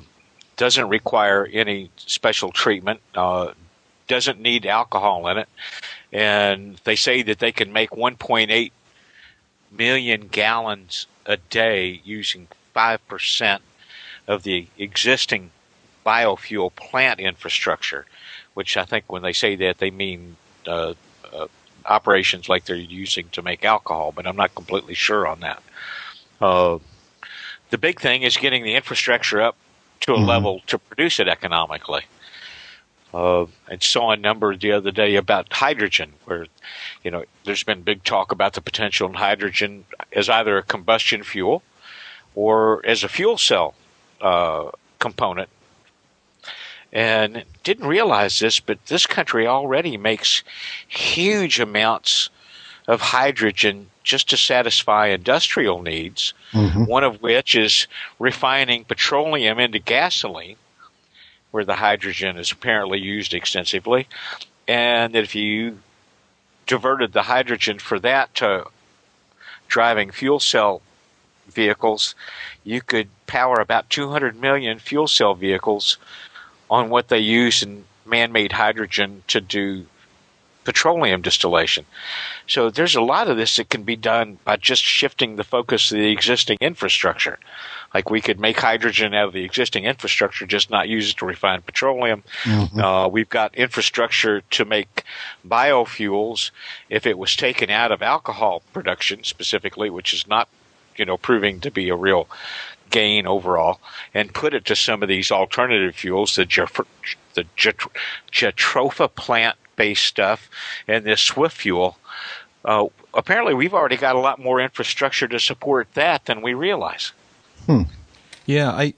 doesn't 0.57 0.89
require 0.89 1.49
any 1.53 1.91
special 1.97 2.53
treatment. 2.53 3.01
Uh, 3.15 3.53
doesn't 4.07 4.41
need 4.41 4.65
alcohol 4.65 5.27
in 5.29 5.39
it, 5.39 5.49
and 6.13 6.81
they 6.85 6.97
say 6.97 7.23
that 7.23 7.41
they 7.41 7.53
can 7.53 7.73
make 7.73 7.91
1.8 7.91 8.71
million 9.73 10.29
gallons 10.29 11.07
a 11.27 11.37
day 11.37 12.01
using 12.05 12.49
5% 12.79 13.59
of 14.29 14.45
the 14.45 14.69
existing 14.79 15.51
biofuel 16.07 16.75
plant 16.77 17.19
infrastructure, 17.19 18.07
which 18.55 18.77
I 18.77 18.85
think 18.85 19.11
when 19.13 19.23
they 19.23 19.33
say 19.33 19.57
that, 19.57 19.79
they 19.79 19.91
mean 19.91 20.37
uh, 20.67 20.95
uh, 21.33 21.49
operations 21.87 22.49
like 22.49 22.67
they're 22.67 22.77
using 22.77 23.29
to 23.31 23.43
make 23.43 23.65
alcohol, 23.65 24.13
but 24.15 24.27
I'm 24.27 24.37
not 24.37 24.55
completely 24.55 24.95
sure 24.95 25.27
on 25.27 25.41
that. 25.41 25.63
Uh, 26.41 26.79
the 27.71 27.79
big 27.79 28.01
thing 28.01 28.23
is 28.23 28.37
getting 28.37 28.63
the 28.63 28.77
infrastructure 28.77 29.41
up 29.41 29.57
to 30.01 30.13
a 30.13 30.17
mm-hmm. 30.17 30.29
level 30.29 30.61
to 30.69 30.79
produce 30.79 31.19
it 31.19 31.27
economically. 31.27 32.03
Uh, 33.13 33.47
I 33.69 33.79
saw 33.81 34.13
a 34.13 34.17
number 34.17 34.55
the 34.55 34.73
other 34.73 34.91
day 34.91 35.17
about 35.17 35.53
hydrogen, 35.53 36.13
where 36.27 36.47
you 37.03 37.11
know 37.11 37.25
there's 37.45 37.65
been 37.65 37.83
big 37.83 38.05
talk 38.05 38.33
about 38.33 38.53
the 38.53 38.61
potential 38.61 39.09
in 39.09 39.15
hydrogen 39.15 39.85
as 40.13 40.29
either 40.29 40.59
a 40.59 40.63
combustion 40.63 41.23
fuel 41.25 41.63
or 42.39 42.81
as 42.87 43.03
a 43.03 43.09
fuel 43.09 43.37
cell 43.37 43.75
uh, 44.21 44.71
component. 45.01 45.49
And 46.93 47.43
didn't 47.65 47.89
realize 47.89 48.39
this, 48.39 48.61
but 48.61 48.79
this 48.87 49.07
country 49.07 49.49
already 49.49 49.97
makes 49.97 50.45
huge 50.87 51.59
amounts 51.59 52.31
of 52.87 53.01
hydrogen 53.01 53.91
just 54.05 54.31
to 54.31 54.37
satisfy 54.37 55.09
industrial 55.09 55.83
needs, 55.83 56.33
mm-hmm. 56.53 56.85
one 56.85 57.03
of 57.03 57.21
which 57.21 57.57
is 57.57 57.89
refining 58.21 58.85
petroleum 58.85 59.59
into 59.59 59.81
gasoline, 59.81 60.57
where 61.51 61.65
the 61.65 61.75
hydrogen 61.75 62.39
is 62.39 62.53
apparently 62.53 63.01
used 63.01 63.35
extensively. 63.35 64.07
And 64.69 65.13
that 65.13 65.25
if 65.25 65.35
you 65.35 65.81
diverted 66.69 67.13
the 67.13 67.23
hydrogen 67.23 67.81
for 67.81 67.99
that 67.99 68.33
to 68.37 68.65
driving 69.67 70.13
fuel 70.13 70.39
cell 70.39 70.83
vehicles, 71.49 72.15
you 72.65 72.81
could 72.81 73.09
power 73.27 73.61
about 73.61 73.91
200 73.91 74.41
million 74.41 74.79
fuel 74.79 75.09
cell 75.09 75.35
vehicles 75.35 75.99
on 76.71 76.91
what 76.91 77.09
they 77.09 77.19
use 77.19 77.63
in 77.63 77.85
man-made 78.07 78.53
hydrogen 78.53 79.23
to 79.29 79.41
do 79.41 79.87
petroleum 80.69 81.23
distillation. 81.23 81.87
So 82.47 82.69
there's 82.69 82.95
a 82.95 83.01
lot 83.01 83.29
of 83.29 83.39
this 83.39 83.57
that 83.57 83.71
can 83.71 83.85
be 83.85 83.97
done 83.97 84.39
by 84.45 84.57
just 84.57 84.83
shifting 84.83 85.37
the 85.37 85.45
focus 85.45 85.91
of 85.91 85.97
the 85.97 86.11
existing 86.11 86.59
infrastructure. 86.61 87.39
Like 87.95 88.11
we 88.11 88.21
could 88.21 88.39
make 88.39 88.61
hydrogen 88.61 89.15
out 89.15 89.29
of 89.29 89.33
the 89.33 89.45
existing 89.45 89.85
infrastructure, 89.85 90.45
just 90.45 90.69
not 90.69 90.89
use 90.91 91.11
it 91.11 91.17
to 91.19 91.25
refine 91.25 91.63
petroleum. 91.63 92.23
Mm-hmm. 92.43 92.81
Uh, 92.81 93.09
we've 93.09 93.31
got 93.31 93.55
infrastructure 93.55 94.43
to 94.43 94.65
make 94.67 95.05
biofuels 95.47 96.51
if 96.91 97.07
it 97.07 97.17
was 97.17 97.35
taken 97.35 97.71
out 97.71 97.91
of 97.91 98.03
alcohol 98.03 98.63
production 98.75 99.25
specifically, 99.25 99.89
which 99.89 100.13
is 100.13 100.27
not 100.27 100.51
you 100.99 101.05
know, 101.05 101.17
proving 101.17 101.61
to 101.61 101.71
be 101.71 101.89
a 101.89 101.97
real 101.97 102.29
gain 102.91 103.27
overall, 103.27 103.81
and 104.15 104.33
put 104.33 104.55
it 104.55 104.65
to 104.67 104.77
some 104.77 105.03
of 105.03 105.09
these 105.09 105.31
alternative 105.31 105.95
fuels, 105.95 106.37
the 106.37 106.45
the 107.35 107.45
jatropha 108.33 109.15
plant 109.15 109.57
based 109.77 110.05
stuff, 110.05 110.51
and 110.87 111.05
this 111.05 111.23
Swift 111.23 111.57
fuel. 111.57 111.97
Uh, 112.65 112.87
apparently, 113.15 113.55
we've 113.55 113.75
already 113.75 113.97
got 113.97 114.17
a 114.17 114.19
lot 114.19 114.39
more 114.39 114.61
infrastructure 114.61 115.29
to 115.29 115.39
support 115.39 115.89
that 115.95 116.27
than 116.27 116.43
we 116.43 116.55
realize. 116.55 117.13
Hmm. 117.67 117.83
Yeah, 118.47 118.71
I. 118.71 118.95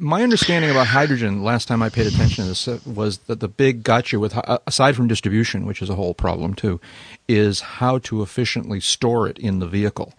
My 0.00 0.24
understanding 0.24 0.72
about 0.72 0.88
hydrogen 0.88 1.44
last 1.44 1.68
time 1.68 1.82
I 1.82 1.88
paid 1.88 2.08
attention 2.08 2.42
to 2.42 2.48
this 2.48 2.66
uh, 2.66 2.80
was 2.84 3.18
that 3.18 3.38
the 3.38 3.46
big 3.46 3.84
gotcha 3.84 4.18
with 4.18 4.36
uh, 4.36 4.58
aside 4.66 4.96
from 4.96 5.06
distribution, 5.06 5.66
which 5.66 5.80
is 5.80 5.88
a 5.88 5.94
whole 5.94 6.14
problem 6.14 6.54
too, 6.54 6.80
is 7.28 7.60
how 7.60 7.98
to 7.98 8.20
efficiently 8.22 8.80
store 8.80 9.28
it 9.28 9.38
in 9.38 9.60
the 9.60 9.68
vehicle 9.68 10.14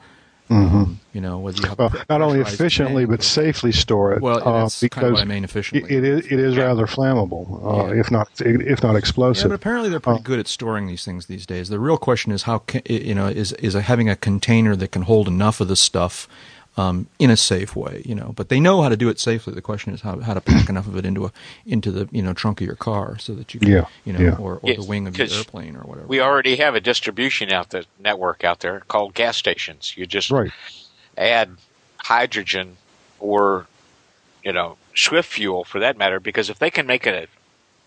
Um, 0.50 1.00
you 1.14 1.22
know, 1.22 1.38
whether 1.40 1.62
you 1.62 1.68
have 1.70 1.78
Well, 1.78 1.94
not 2.10 2.22
only 2.22 2.40
efficiently 2.40 3.04
tank 3.04 3.10
but 3.12 3.20
or- 3.20 3.24
safely 3.24 3.72
store 3.72 4.14
it. 4.14 4.22
Well, 4.22 4.38
and 4.40 4.48
uh, 4.48 4.62
that's 4.64 4.80
kind 4.80 4.86
of 4.86 4.90
because 4.90 5.12
what 5.14 5.22
I 5.22 5.26
mean 5.26 5.44
efficiently. 5.44 5.96
it, 5.96 6.04
it 6.04 6.10
is 6.10 6.26
it 6.26 6.40
is 6.40 6.56
Yeah. 6.56 6.64
rather 6.64 6.88
flammable, 6.88 7.64
uh, 7.64 7.94
Yeah. 7.94 8.00
if 8.00 8.10
not 8.12 8.30
if 8.40 8.82
not 8.84 8.94
Yeah, 8.94 8.98
explosive. 8.98 9.50
but 9.50 9.56
apparently 9.56 9.90
they're 9.90 10.00
pretty 10.00 10.22
good 10.24 10.40
at 10.40 10.48
storing 10.48 10.88
these 10.88 11.06
things 11.06 11.28
these 11.28 11.46
days. 11.46 11.70
The 11.70 11.80
real 11.80 11.98
question 11.98 12.32
is 12.32 12.44
how 12.44 12.60
ca- 12.68 12.82
you 12.90 13.14
know 13.16 13.28
is 13.28 13.52
is 13.54 13.74
having 13.76 14.10
a 14.10 14.16
container 14.16 14.76
that 14.76 14.92
can 14.92 15.04
hold 15.04 15.28
enough 15.28 15.60
of 15.62 15.68
this 15.68 15.80
stuff 15.82 16.28
um, 16.78 17.08
in 17.18 17.30
a 17.30 17.38
safe 17.38 17.76
way. 17.76 18.02
You 18.06 18.16
know, 18.16 18.34
but 18.36 18.50
they 18.50 18.60
know 18.60 18.82
how 18.82 18.90
to 18.90 18.98
do 18.98 19.10
it 19.10 19.20
safely. 19.20 19.54
The 19.54 19.62
question 19.62 19.94
is 19.94 20.02
how 20.02 20.20
how 20.20 20.34
to 20.34 20.42
pack 20.42 20.70
enough 20.70 20.88
of 20.88 20.96
it 20.98 21.06
into 21.06 21.26
a 21.26 21.32
into 21.66 21.92
the 21.92 22.08
you 22.12 22.22
know 22.22 22.34
trunk 22.34 22.62
of 22.62 22.68
your 22.68 22.76
car 22.76 23.18
so 23.20 23.34
that 23.36 23.54
you 23.54 23.60
can 23.60 23.70
Yeah, 23.70 23.86
you 24.06 24.14
know 24.14 24.20
yeah. 24.20 24.36
or, 24.38 24.56
or 24.56 24.70
Yes, 24.70 24.78
the 24.78 24.90
wing 24.90 25.08
of 25.08 25.18
your 25.18 25.28
'cause 25.28 25.38
airplane 25.38 25.76
or 25.76 25.82
whatever. 25.82 26.08
We 26.08 26.22
already 26.22 26.56
have 26.58 26.76
a 26.76 26.80
distribution 26.82 27.52
out 27.52 27.70
the 27.72 27.86
network 28.00 28.44
out 28.44 28.60
there 28.60 28.82
called 28.88 29.14
gas 29.14 29.38
stations. 29.38 29.94
You 29.98 30.06
just 30.06 30.32
right. 30.32 30.52
add 31.18 31.58
hydrogen 31.98 32.78
or 33.20 33.68
you 34.44 34.54
know 34.54 34.78
swift 34.96 35.30
fuel 35.30 35.64
for 35.64 35.80
that 35.80 35.98
matter 35.98 36.20
because 36.20 36.50
if 36.50 36.60
they 36.60 36.70
can 36.70 36.88
make 36.88 37.06
a 37.06 37.28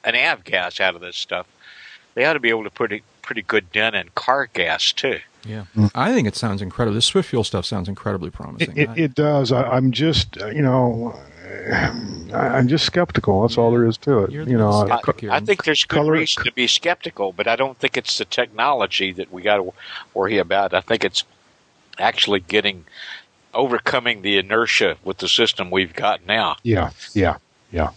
an 0.05 0.15
av 0.17 0.45
gas 0.45 0.81
out 0.81 0.95
of 0.95 1.01
this 1.01 1.17
stuff 1.17 1.47
they 2.15 2.25
ought 2.25 2.35
to 2.35 2.41
be 2.41 2.51
able 2.51 2.65
to 2.65 2.71
put 2.71 2.93
a 2.93 3.01
pretty 3.23 3.43
good 3.43 3.71
dent 3.73 3.95
in 3.97 4.09
car 4.15 4.47
gas 4.53 4.93
too 4.93 5.19
yeah, 5.45 5.65
I 5.95 6.13
think 6.13 6.29
it 6.29 6.37
sounds 6.37 6.63
incredible. 6.63 6.95
This 6.95 7.07
Swift 7.07 7.29
fuel 7.31 7.45
stuff 7.45 7.65
sounds 7.65 7.89
incredibly 7.89 8.31
promising. 8.31 8.77
It, 8.77 8.91
it, 8.91 8.99
it 8.99 9.15
does. 9.15 9.53
I, 9.53 9.63
I'm 9.65 9.91
just 9.93 10.41
uh, 10.41 10.47
you 10.49 10.63
know. 10.63 11.15
I- 11.73 12.57
I'm 12.57 12.67
just 12.67 12.87
skeptical. 12.87 13.43
That's 13.43 13.59
all 13.59 13.71
there 13.71 13.85
is 13.85 13.99
to 13.99 14.21
it. 14.25 14.31
You're 14.31 14.49
You 14.49 14.57
know, 14.57 14.71
I- 14.71 14.83
I, 14.85 14.87
skeptic 15.01 15.21
here. 15.21 15.31
I 15.33 15.41
think 15.41 15.65
there's 15.65 15.85
good 15.85 15.97
Color- 15.97 16.13
reason 16.13 16.45
to 16.45 16.53
be 16.53 16.67
skeptical 16.67 17.33
but 17.33 17.47
i 17.47 17.57
don't 17.57 17.79
think 17.79 17.97
it's 17.97 18.17
the 18.19 18.25
technology 18.25 19.13
that 19.13 19.31
we 19.33 19.43
got 19.43 19.57
to 19.59 19.73
worry 20.15 20.39
about 20.39 20.73
i 20.73 20.81
think 20.81 21.05
it's 21.05 21.25
actually 21.99 22.41
getting 22.41 22.85
overcoming 23.55 24.23
the 24.23 24.39
inertia 24.39 24.97
with 25.05 25.19
the 25.19 25.29
system 25.29 25.71
we've 25.71 25.93
got 25.95 26.25
now 26.27 26.57
Yeah, 26.63 26.91
yeah, 27.13 27.37
yeah, 27.71 27.91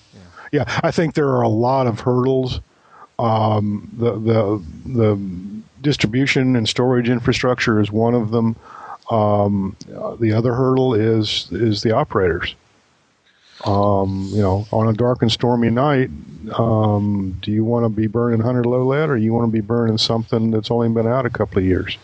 yeah. 0.52 0.66
I 0.84 0.92
think 0.92 1.14
there 1.16 1.30
are 1.30 1.42
a 1.42 1.48
lot 1.50 1.88
of 1.88 2.02
hurdles. 2.02 2.60
Um, 3.18 3.90
the 3.98 4.12
the 4.20 4.64
the 4.86 5.20
distribution 5.86 6.56
and 6.56 6.68
storage 6.68 7.08
infrastructure 7.10 7.80
is 7.80 7.92
one 7.92 8.16
of 8.16 8.32
them. 8.32 8.56
Um, 9.10 9.78
the 10.20 10.34
other 10.34 10.54
hurdle 10.54 10.96
is 10.96 11.48
is 11.52 11.84
the 11.84 11.92
operators. 11.92 12.56
Um, 13.64 14.28
you 14.32 14.42
know, 14.42 14.68
on 14.72 14.90
a 14.90 14.94
dark 14.94 15.22
and 15.22 15.32
stormy 15.32 15.70
night, 15.70 16.10
um, 16.58 17.38
do 17.42 17.52
you 17.52 17.64
want 17.64 17.86
to 17.86 17.90
be 17.90 18.08
burning 18.08 18.40
100 18.40 18.66
low 18.66 18.86
lead 18.86 19.10
or 19.10 19.16
you 19.16 19.34
want 19.34 19.48
to 19.48 19.52
be 19.52 19.62
burning 19.62 19.98
something 19.98 20.52
that's 20.52 20.70
only 20.70 20.90
been 20.90 21.08
out 21.08 21.26
a 21.26 21.30
couple 21.30 21.60
of 21.60 21.66
years? 21.66 21.98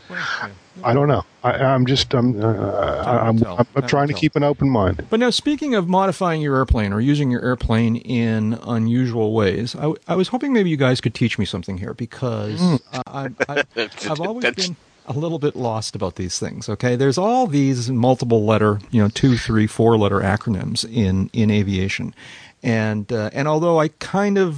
I 0.84 0.94
don't 0.94 1.08
know. 1.08 1.24
I, 1.44 1.54
I'm 1.54 1.86
just 1.86 2.14
I'm 2.14 2.44
uh, 2.44 3.04
I'm. 3.06 3.44
I'm, 3.44 3.68
I'm 3.76 3.88
trying 3.88 4.08
to 4.08 4.14
keep 4.14 4.36
an 4.36 4.44
open 4.44 4.70
mind. 4.70 5.06
But 5.10 5.20
now, 5.20 5.30
speaking 5.30 5.76
of 5.76 5.88
modifying 5.88 6.42
your 6.42 6.56
airplane 6.56 6.94
or 6.94 7.02
using 7.02 7.32
your 7.32 7.44
airplane 7.44 7.96
in 7.96 8.54
unusual 8.64 9.34
ways, 9.34 9.76
I, 9.76 9.94
I 10.08 10.16
was 10.16 10.30
hoping 10.30 10.54
maybe 10.54 10.70
you 10.70 10.78
guys 10.78 11.02
could 11.02 11.14
teach 11.14 11.40
me 11.40 11.46
something 11.46 11.78
here 11.78 11.94
because 11.94 12.80
I, 12.94 13.02
I, 13.08 13.30
I, 13.50 13.64
I've 14.10 14.22
always 14.22 14.54
been 14.54 14.76
a 15.08 15.14
little 15.14 15.40
bit 15.40 15.56
lost 15.56 15.96
about 15.96 16.16
these 16.16 16.40
things. 16.40 16.70
Okay, 16.70 16.96
there's 16.96 17.18
all 17.18 17.48
these 17.48 17.90
multiple 17.90 18.46
letter, 18.46 18.80
you 18.92 19.02
know, 19.02 19.10
two, 19.10 19.38
three, 19.38 19.68
four 19.68 19.98
letter 19.98 20.20
acronyms 20.20 20.90
in 20.90 21.30
in 21.34 21.50
aviation, 21.52 22.14
and 22.64 23.12
uh, 23.12 23.30
and 23.34 23.48
although 23.48 23.80
I 23.80 23.88
kind 23.88 24.38
of 24.38 24.58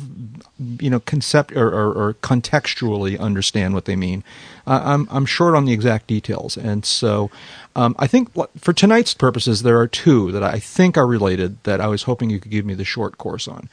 you 0.80 0.90
know 0.90 1.00
concept 1.00 1.52
or, 1.54 1.68
or, 1.70 1.94
or 1.94 2.14
contextually 2.16 3.20
understand 3.20 3.74
what 3.74 3.86
they 3.86 3.96
mean, 3.96 4.24
uh, 4.68 4.82
I'm 4.84 5.08
I'm 5.12 5.26
short 5.26 5.56
on 5.56 5.66
the 5.66 5.74
exact 5.74 6.08
details, 6.08 6.58
and 6.58 6.86
so 6.86 7.32
um, 7.76 7.96
I 7.98 8.08
think 8.08 8.30
for 8.58 8.74
tonight's 8.74 9.14
purposes 9.14 9.64
there 9.64 9.80
are 9.80 9.88
two 9.88 10.32
that 10.32 10.44
I 10.44 10.60
think 10.60 10.98
are 10.98 11.08
related 11.08 11.64
that 11.64 11.80
I 11.82 11.88
was 11.88 12.04
hoping 12.04 12.30
you 12.30 12.40
could 12.40 12.52
give 12.52 12.66
me 12.66 12.74
the 12.74 12.86
short 12.86 13.18
course 13.18 13.48
on. 13.48 13.70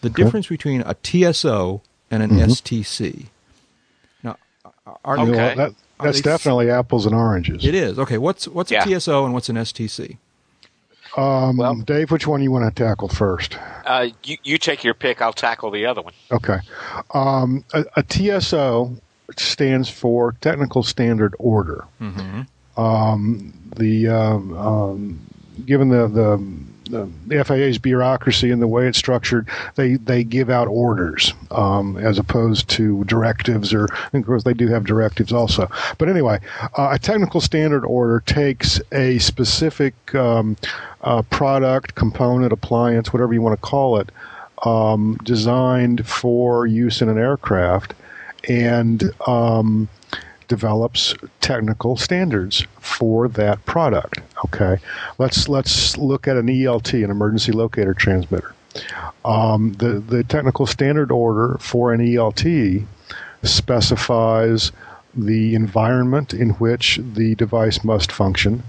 The 0.00 0.10
difference 0.10 0.48
between 0.48 0.82
a 0.82 0.94
TSO 1.02 1.80
and 2.10 2.22
an 2.22 2.30
STC. 2.30 3.26
Now, 4.22 4.36
are 5.04 5.16
You 5.18 5.24
know, 5.26 5.32
Okay. 5.32 5.54
that, 5.56 5.70
Are 6.00 6.06
that's 6.06 6.18
they- 6.18 6.22
definitely 6.30 6.70
apples 6.70 7.06
and 7.06 7.14
oranges. 7.14 7.64
it 7.64 7.74
is 7.74 7.98
okay. 7.98 8.18
What's 8.18 8.46
what's 8.48 8.70
a 8.72 8.80
TSO 8.82 9.24
and 9.24 9.32
what's 9.32 9.48
an 9.48 9.56
STC? 9.56 10.18
Um, 11.16 11.56
Well- 11.58 11.74
Dave, 11.76 12.10
which 12.10 12.26
one 12.26 12.42
you 12.42 12.50
want 12.50 12.64
to 12.74 12.84
tackle 12.84 13.08
first? 13.08 13.56
uh, 13.86 14.08
you, 14.24 14.36
you 14.42 14.56
take 14.58 14.82
your 14.82 14.94
pick 14.94 15.20
i'll 15.20 15.32
tackle 15.32 15.70
the 15.70 15.84
other 15.86 16.00
one 16.02 16.14
Okay. 16.32 16.58
Um, 17.12 17.64
a, 17.74 17.84
a 17.96 18.02
TSO 18.02 18.96
stands 19.36 19.88
for 19.90 20.32
Technical 20.40 20.82
Standard 20.82 21.34
Order. 21.38 21.84
Um, 22.76 23.52
the 23.76 24.08
um, 24.08 24.56
um, 24.58 25.20
given 25.64 25.88
the, 25.90 26.08
the 26.08 26.38
the 26.84 27.08
the 27.26 27.44
FAA's 27.44 27.78
bureaucracy 27.78 28.50
and 28.50 28.60
the 28.60 28.68
way 28.68 28.86
it's 28.86 28.98
structured, 28.98 29.48
they 29.76 29.94
they 29.94 30.24
give 30.24 30.50
out 30.50 30.68
orders 30.68 31.32
um, 31.50 31.96
as 31.96 32.18
opposed 32.18 32.68
to 32.70 33.04
directives, 33.04 33.72
or 33.72 33.88
of 34.12 34.26
course 34.26 34.44
they 34.44 34.54
do 34.54 34.68
have 34.68 34.84
directives 34.84 35.32
also. 35.32 35.68
But 35.98 36.08
anyway, 36.08 36.40
uh, 36.76 36.90
a 36.92 36.98
technical 36.98 37.40
standard 37.40 37.84
order 37.84 38.20
takes 38.20 38.80
a 38.92 39.18
specific 39.18 40.14
um, 40.14 40.56
uh, 41.02 41.22
product, 41.22 41.94
component, 41.94 42.52
appliance, 42.52 43.12
whatever 43.12 43.32
you 43.32 43.42
want 43.42 43.60
to 43.60 43.66
call 43.66 43.98
it, 43.98 44.10
um, 44.64 45.18
designed 45.24 46.06
for 46.06 46.66
use 46.66 47.02
in 47.02 47.08
an 47.08 47.18
aircraft, 47.18 47.94
and 48.48 49.04
um, 49.26 49.88
develops 50.48 51.14
technical 51.40 51.96
standards 51.96 52.66
for 52.80 53.28
that 53.28 53.64
product. 53.66 54.20
Okay, 54.44 54.78
let's 55.18 55.48
let's 55.48 55.96
look 55.96 56.28
at 56.28 56.36
an 56.36 56.46
ELT, 56.46 57.04
an 57.04 57.10
emergency 57.10 57.52
locator 57.52 57.94
transmitter. 57.94 58.54
Um, 59.24 59.72
the 59.74 60.00
the 60.00 60.24
technical 60.24 60.66
standard 60.66 61.10
order 61.10 61.56
for 61.60 61.92
an 61.92 62.00
ELT 62.00 62.84
specifies 63.42 64.72
the 65.14 65.54
environment 65.54 66.34
in 66.34 66.50
which 66.50 66.98
the 67.14 67.34
device 67.36 67.84
must 67.84 68.10
function, 68.10 68.62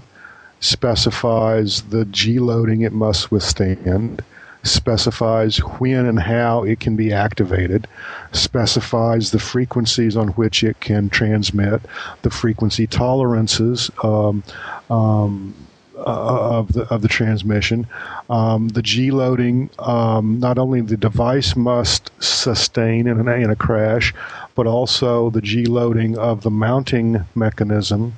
specifies 0.60 1.82
the 1.82 2.04
G 2.04 2.38
loading 2.38 2.82
it 2.82 2.92
must 2.92 3.30
withstand, 3.30 4.22
specifies 4.66 5.58
when 5.58 6.06
and 6.06 6.18
how 6.18 6.62
it 6.64 6.80
can 6.80 6.96
be 6.96 7.12
activated, 7.12 7.86
specifies 8.32 9.30
the 9.30 9.38
frequencies 9.38 10.16
on 10.16 10.28
which 10.28 10.62
it 10.62 10.80
can 10.80 11.08
transmit, 11.08 11.82
the 12.22 12.30
frequency 12.30 12.86
tolerances 12.86 13.90
um, 14.02 14.42
um, 14.90 15.54
uh, 15.98 16.58
of 16.58 16.72
the 16.74 16.82
of 16.92 17.00
the 17.00 17.08
transmission. 17.08 17.86
Um, 18.28 18.68
the 18.68 18.82
G 18.82 19.10
loading, 19.10 19.70
um, 19.78 20.38
not 20.38 20.58
only 20.58 20.82
the 20.82 20.96
device 20.96 21.56
must 21.56 22.10
sustain 22.22 23.06
in, 23.06 23.18
an, 23.20 23.28
in 23.28 23.50
a 23.50 23.56
crash, 23.56 24.12
but 24.54 24.66
also 24.66 25.30
the 25.30 25.40
G 25.40 25.64
loading 25.64 26.18
of 26.18 26.42
the 26.42 26.50
mounting 26.50 27.24
mechanism 27.34 28.14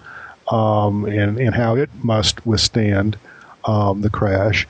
um, 0.50 1.04
and, 1.04 1.38
and 1.38 1.54
how 1.54 1.76
it 1.76 1.90
must 2.02 2.44
withstand 2.46 3.16
um, 3.64 4.00
the 4.00 4.11
crash. 4.11 4.66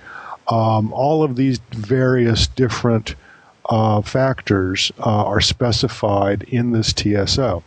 Um, 0.48 0.92
all 0.92 1.22
of 1.22 1.37
these 1.37 1.58
various 1.72 2.46
different 2.46 3.14
uh, 3.68 4.00
factors 4.00 4.90
uh, 4.98 5.24
are 5.24 5.40
specified 5.40 6.44
in 6.44 6.72
this 6.72 6.92
TSO. 6.92 7.62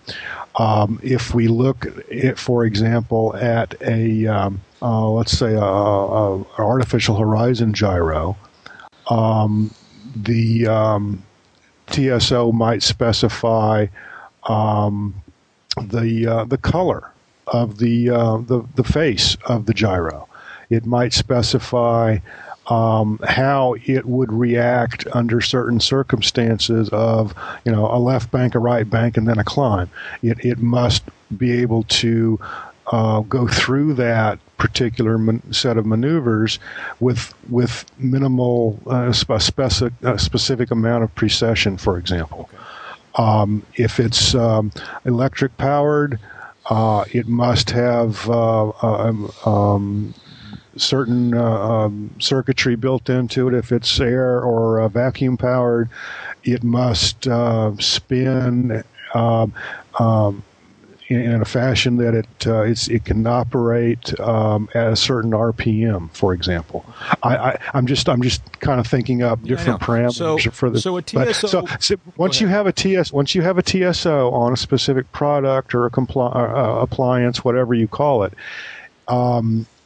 Um, 0.55 0.99
if 1.03 1.33
we 1.33 1.47
look, 1.47 1.85
at, 2.11 2.37
for 2.37 2.65
example, 2.65 3.35
at 3.35 3.75
a 3.81 4.27
um, 4.27 4.61
uh, 4.81 5.07
let's 5.09 5.37
say 5.37 5.53
a, 5.53 5.61
a, 5.61 6.41
a 6.41 6.45
artificial 6.57 7.15
horizon 7.15 7.73
gyro, 7.73 8.35
um, 9.09 9.73
the 10.15 10.67
um, 10.67 11.23
TSO 11.87 12.51
might 12.51 12.83
specify 12.83 13.87
um, 14.43 15.21
the 15.79 16.27
uh, 16.27 16.45
the 16.45 16.57
color 16.57 17.11
of 17.47 17.77
the, 17.77 18.09
uh, 18.09 18.37
the 18.37 18.65
the 18.75 18.83
face 18.83 19.37
of 19.45 19.65
the 19.65 19.73
gyro. 19.73 20.27
It 20.69 20.85
might 20.85 21.13
specify 21.13 22.17
um, 22.71 23.19
how 23.27 23.75
it 23.85 24.05
would 24.05 24.31
react 24.31 25.05
under 25.11 25.41
certain 25.41 25.81
circumstances 25.81 26.87
of 26.93 27.35
you 27.65 27.71
know 27.71 27.85
a 27.87 27.99
left 27.99 28.31
bank, 28.31 28.55
a 28.55 28.59
right 28.59 28.89
bank, 28.89 29.17
and 29.17 29.27
then 29.27 29.37
a 29.37 29.43
climb. 29.43 29.89
It 30.23 30.39
it 30.45 30.59
must 30.59 31.03
be 31.37 31.51
able 31.51 31.83
to 31.83 32.39
uh, 32.87 33.19
go 33.21 33.45
through 33.45 33.95
that 33.95 34.39
particular 34.57 35.17
man- 35.17 35.51
set 35.51 35.77
of 35.77 35.85
maneuvers 35.85 36.59
with 37.01 37.33
with 37.49 37.83
minimal 37.97 38.79
uh, 38.87 39.11
spe- 39.11 39.39
specific 39.39 39.93
uh, 40.05 40.15
specific 40.15 40.71
amount 40.71 41.03
of 41.03 41.13
precession, 41.13 41.75
for 41.75 41.97
example. 41.97 42.49
Um, 43.15 43.65
if 43.75 43.99
it's 43.99 44.33
um, 44.33 44.71
electric 45.03 45.57
powered, 45.57 46.19
uh, 46.69 47.03
it 47.11 47.27
must 47.27 47.69
have 47.71 48.29
uh, 48.29 48.71
um, 48.81 49.29
um, 49.45 50.13
certain 50.77 51.33
uh, 51.33 51.43
um, 51.43 52.13
circuitry 52.19 52.75
built 52.75 53.09
into 53.09 53.47
it. 53.47 53.53
If 53.53 53.71
it's 53.71 53.99
air 53.99 54.41
or 54.41 54.81
uh, 54.81 54.87
vacuum 54.87 55.37
powered, 55.37 55.89
it 56.43 56.63
must 56.63 57.27
uh, 57.27 57.75
spin 57.77 58.83
um, 59.13 59.53
um, 59.99 60.43
in, 61.11 61.19
in 61.19 61.41
a 61.41 61.45
fashion 61.45 61.97
that 61.97 62.13
it 62.13 62.47
uh, 62.47 62.63
it 62.63 63.05
can 63.05 63.27
operate 63.27 64.17
um, 64.19 64.69
at 64.73 64.93
a 64.93 64.95
certain 64.95 65.31
RPM, 65.31 66.09
for 66.11 66.33
example. 66.33 66.85
I, 67.21 67.35
I 67.35 67.59
am 67.73 67.85
just 67.85 68.07
I'm 68.07 68.21
just 68.21 68.41
kind 68.61 68.79
of 68.79 68.87
thinking 68.87 69.21
up 69.21 69.43
different 69.43 69.81
parameters 69.81 70.13
so, 70.13 70.37
for 70.37 70.69
the. 70.69 70.79
So 70.79 70.97
a 70.97 71.01
TSO. 71.01 71.19
But, 71.19 71.35
so, 71.35 71.65
so, 71.79 71.95
once 72.15 72.39
you 72.39 72.47
have 72.47 72.65
a 72.65 72.71
TS 72.71 73.11
once 73.11 73.35
you 73.35 73.41
have 73.41 73.57
a 73.57 73.63
TSO 73.63 74.31
on 74.31 74.53
a 74.53 74.57
specific 74.57 75.11
product 75.11 75.75
or 75.75 75.85
a 75.85 75.91
compli- 75.91 76.35
uh, 76.35 76.79
appliance, 76.79 77.43
whatever 77.43 77.73
you 77.73 77.87
call 77.87 78.23
it. 78.23 78.33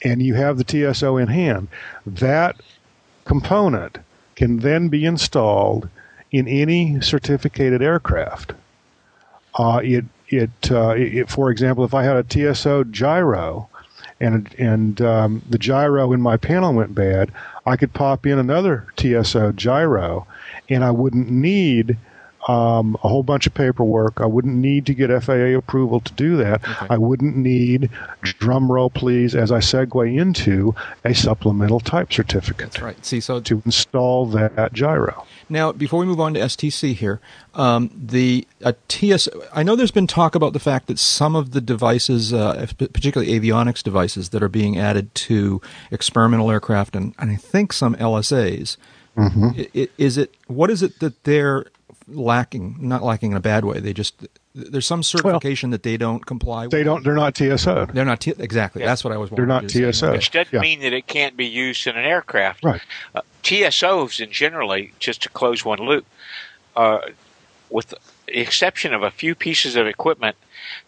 And 0.06 0.22
you 0.22 0.36
have 0.36 0.58
the 0.58 0.64
TSO 0.64 1.18
in 1.18 1.28
hand, 1.28 1.68
that 2.06 2.56
component 3.26 3.98
can 4.36 4.60
then 4.60 4.88
be 4.88 5.04
installed 5.04 5.90
in 6.32 6.48
any 6.48 7.02
certificated 7.02 7.82
aircraft. 7.82 8.54
Uh, 9.58 9.82
it, 9.84 10.06
it, 10.30 10.72
uh, 10.72 10.94
it, 10.96 11.30
for 11.30 11.50
example, 11.50 11.84
if 11.84 11.94
I 11.94 12.04
had 12.04 12.18
a 12.18 12.54
TSO 12.54 12.86
gyro 12.86 13.68
and 14.20 14.54
and 14.58 15.02
um, 15.02 15.42
the 15.50 15.58
gyro 15.58 16.14
in 16.14 16.22
my 16.22 16.38
panel 16.38 16.74
went 16.74 16.96
bad, 16.96 17.32
I 17.66 17.76
could 17.76 17.94
pop 17.94 18.26
in 18.26 18.40
another 18.40 18.88
TSO 18.98 19.54
gyro, 19.54 20.28
and 20.70 20.84
I 20.84 20.92
wouldn't 20.92 21.30
need 21.30 21.98
um, 22.48 22.96
a 23.04 23.08
whole 23.08 23.24
bunch 23.24 23.48
of 23.48 23.54
paperwork. 23.54 24.22
I 24.22 24.26
wouldn't 24.26 24.56
need 24.56 24.86
to 24.86 24.94
get 24.94 25.10
FAA 25.24 25.58
approval 25.58 26.00
to 26.02 26.14
do 26.14 26.38
that. 26.38 26.68
Okay. 26.68 26.88
I 26.90 26.98
wouldn't 26.98 27.36
need, 27.36 27.90
drum 28.22 28.72
roll 28.72 28.90
please, 28.90 29.36
as 29.36 29.52
I 29.52 29.60
segue 29.60 30.20
into 30.20 30.76
a 31.04 31.14
supplemental 31.16 31.80
type 31.80 32.14
certificate. 32.14 32.72
That's 32.72 32.82
right. 32.82 33.06
See, 33.06 33.20
so 33.20 33.40
to 33.42 33.62
install 33.66 34.28
that 34.28 34.74
gyro. 34.74 35.26
Now, 35.50 35.72
before 35.72 36.00
we 36.00 36.06
move 36.06 36.20
on 36.20 36.34
to 36.36 36.40
STC 36.40 36.96
here, 36.96 37.20
um, 37.54 37.90
the 37.96 38.48
a 38.62 38.74
TS. 38.88 39.30
I 39.54 39.64
know 39.64 39.76
there's 39.76 39.92
been 39.92 40.08
talk 40.08 40.36
about 40.36 40.54
the 40.54 40.60
fact 40.60 40.88
that 40.88 41.00
some 41.00 41.36
of 41.36 41.52
the 41.52 41.62
devices, 41.62 42.34
uh, 42.34 42.66
particularly 42.78 43.40
avionics 43.40 43.84
devices, 43.84 44.30
that 44.30 44.42
are 44.44 44.50
being 44.50 44.78
added 44.78 45.14
to 45.16 45.62
experimental 45.92 46.52
aircraft 46.52 46.96
and, 46.96 47.14
and 47.20 47.32
I 47.32 47.36
think 47.36 47.74
some 47.74 47.96
LSAs. 47.96 48.78
Mm-hmm. 49.16 49.62
Is 49.98 50.18
it 50.18 50.36
what 50.48 50.70
is 50.70 50.84
it 50.84 51.00
that 51.00 51.24
they're 51.24 51.66
lacking, 52.08 52.78
not 52.80 53.04
lacking 53.04 53.32
in 53.32 53.38
a 53.38 53.42
bad 53.42 53.66
way. 53.66 53.80
They 53.80 53.94
just 53.94 54.28
there's 54.54 54.86
some 54.86 55.04
certification 55.04 55.70
well, 55.70 55.76
that 55.76 55.84
they 55.84 55.98
don't 55.98 56.26
comply. 56.26 56.68
They 56.68 56.80
with. 56.80 56.86
don't. 56.86 57.04
They're 57.04 57.16
not 57.16 57.36
TSO. 57.36 57.88
They're 57.88 58.06
not 58.06 58.22
T- 58.22 58.34
exactly. 58.38 58.82
Yeah. 58.82 58.88
That's 58.88 59.04
what 59.04 59.14
I 59.14 59.18
was. 59.18 59.30
They're 59.30 59.46
not 59.46 59.70
TSO. 59.70 60.12
Which 60.12 60.32
doesn't 60.32 60.54
yeah. 60.54 60.62
mean 60.62 60.82
that 60.82 60.94
it 60.94 61.08
can't 61.08 61.36
be 61.36 61.46
used 61.46 61.88
in 61.88 61.98
an 61.98 62.06
aircraft. 62.06 62.64
Right. 62.64 62.82
Uh, 63.14 63.22
TSOs, 63.44 64.20
in 64.20 64.32
generally, 64.32 64.94
just 65.00 65.24
to 65.24 65.30
close 65.30 65.66
one 65.66 65.80
loop, 65.80 66.06
uh, 66.76 67.00
with 67.70 67.88
the 67.90 67.98
exception 68.28 68.94
of 68.94 69.04
a 69.04 69.12
few 69.12 69.36
pieces 69.36 69.76
of 69.76 69.88
equipment, 69.88 70.36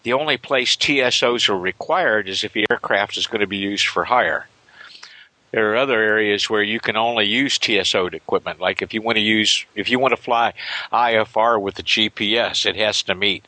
the 0.03 0.13
only 0.13 0.37
place 0.37 0.75
TSOs 0.75 1.49
are 1.49 1.57
required 1.57 2.27
is 2.27 2.43
if 2.43 2.53
the 2.53 2.65
aircraft 2.69 3.17
is 3.17 3.27
going 3.27 3.41
to 3.41 3.47
be 3.47 3.57
used 3.57 3.87
for 3.87 4.05
hire. 4.05 4.47
There 5.51 5.71
are 5.71 5.77
other 5.77 6.01
areas 6.01 6.49
where 6.49 6.61
you 6.61 6.79
can 6.79 6.97
only 6.97 7.25
use 7.25 7.57
TSO 7.57 8.07
equipment. 8.07 8.59
Like 8.59 8.81
if 8.81 8.93
you 8.93 9.01
want 9.01 9.17
to 9.17 9.21
use, 9.21 9.65
if 9.75 9.89
you 9.89 9.97
want 9.97 10.11
to 10.11 10.21
fly 10.21 10.53
IFR 10.91 11.61
with 11.61 11.75
the 11.75 11.83
GPS, 11.83 12.65
it 12.65 12.75
has 12.75 13.01
to 13.03 13.15
meet 13.15 13.47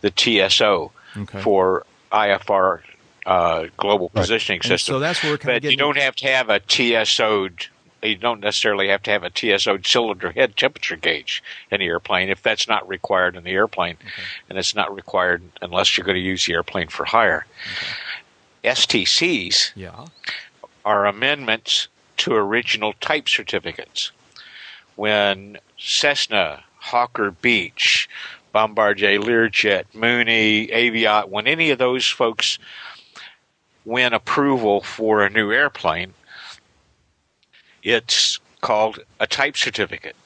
the 0.00 0.10
TSO 0.10 0.90
okay. 1.16 1.40
for 1.40 1.84
IFR 2.10 2.80
uh, 3.26 3.66
global 3.76 4.10
right. 4.14 4.22
positioning 4.22 4.60
and 4.60 4.68
system. 4.68 4.94
So 4.94 4.98
that's 4.98 5.22
where 5.22 5.36
but 5.38 5.64
you 5.64 5.76
don't 5.76 5.98
have 5.98 6.16
to 6.16 6.28
have 6.28 6.48
a 6.48 6.60
TSO. 6.60 7.50
You 8.02 8.16
don't 8.16 8.40
necessarily 8.40 8.88
have 8.88 9.02
to 9.04 9.10
have 9.10 9.22
a 9.22 9.30
TSO 9.30 9.78
cylinder 9.82 10.30
head 10.32 10.56
temperature 10.56 10.96
gauge 10.96 11.42
in 11.70 11.80
the 11.80 11.86
airplane 11.86 12.28
if 12.28 12.42
that's 12.42 12.68
not 12.68 12.86
required 12.86 13.34
in 13.34 13.44
the 13.44 13.50
airplane, 13.52 13.96
okay. 14.00 14.22
and 14.50 14.58
it's 14.58 14.74
not 14.74 14.94
required 14.94 15.42
unless 15.62 15.96
you're 15.96 16.04
going 16.04 16.16
to 16.16 16.20
use 16.20 16.46
the 16.46 16.52
airplane 16.52 16.88
for 16.88 17.04
hire. 17.04 17.46
Okay. 17.78 18.70
STCs 18.70 19.72
yeah 19.74 20.06
are 20.84 21.06
amendments 21.06 21.88
to 22.18 22.34
original 22.34 22.92
type 22.94 23.28
certificates. 23.28 24.12
When 24.96 25.58
Cessna, 25.78 26.64
Hawker 26.78 27.30
Beech, 27.30 28.08
Bombardier 28.52 29.18
Learjet, 29.18 29.84
Mooney, 29.94 30.68
Aviat, 30.68 31.28
when 31.28 31.46
any 31.46 31.70
of 31.70 31.78
those 31.78 32.06
folks 32.06 32.58
win 33.84 34.12
approval 34.12 34.80
for 34.80 35.24
a 35.24 35.30
new 35.30 35.50
airplane, 35.50 36.14
it's 37.82 38.38
called 38.60 39.00
a 39.18 39.26
type 39.26 39.56
certificate. 39.56 40.16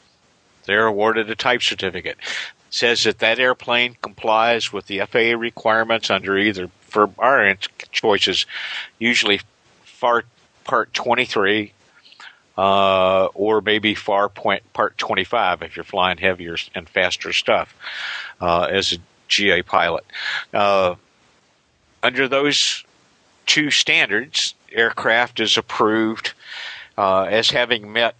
They're 0.64 0.86
awarded 0.86 1.30
a 1.30 1.34
type 1.34 1.62
certificate. 1.62 2.18
It 2.20 2.74
says 2.74 3.04
that 3.04 3.20
that 3.20 3.38
airplane 3.38 3.96
complies 4.02 4.72
with 4.72 4.86
the 4.86 5.00
FAA 5.00 5.38
requirements 5.38 6.10
under 6.10 6.36
either, 6.36 6.68
for 6.82 7.10
our 7.18 7.54
choices, 7.90 8.44
usually 8.98 9.40
FAR 9.82 10.24
part 10.68 10.92
23 10.92 11.72
uh, 12.58 13.26
or 13.34 13.60
maybe 13.60 13.94
FAR 13.94 14.28
point 14.28 14.62
part 14.72 14.96
25 14.98 15.62
if 15.62 15.76
you're 15.76 15.84
flying 15.84 16.18
heavier 16.18 16.56
and 16.74 16.88
faster 16.88 17.32
stuff 17.32 17.74
uh, 18.40 18.68
as 18.70 18.92
a 18.92 18.98
GA 19.28 19.62
pilot. 19.62 20.04
Uh, 20.52 20.94
under 22.02 22.28
those 22.28 22.84
two 23.46 23.70
standards, 23.70 24.54
aircraft 24.70 25.40
is 25.40 25.56
approved 25.56 26.32
uh, 26.98 27.22
as 27.22 27.50
having 27.50 27.92
met 27.92 28.14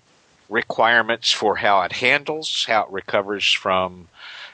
requirements 0.49 1.31
for 1.31 1.57
how 1.57 1.83
it 1.83 1.93
handles, 1.93 2.65
how 2.67 2.85
it 2.85 2.91
recovers 2.91 3.53
from 3.53 4.09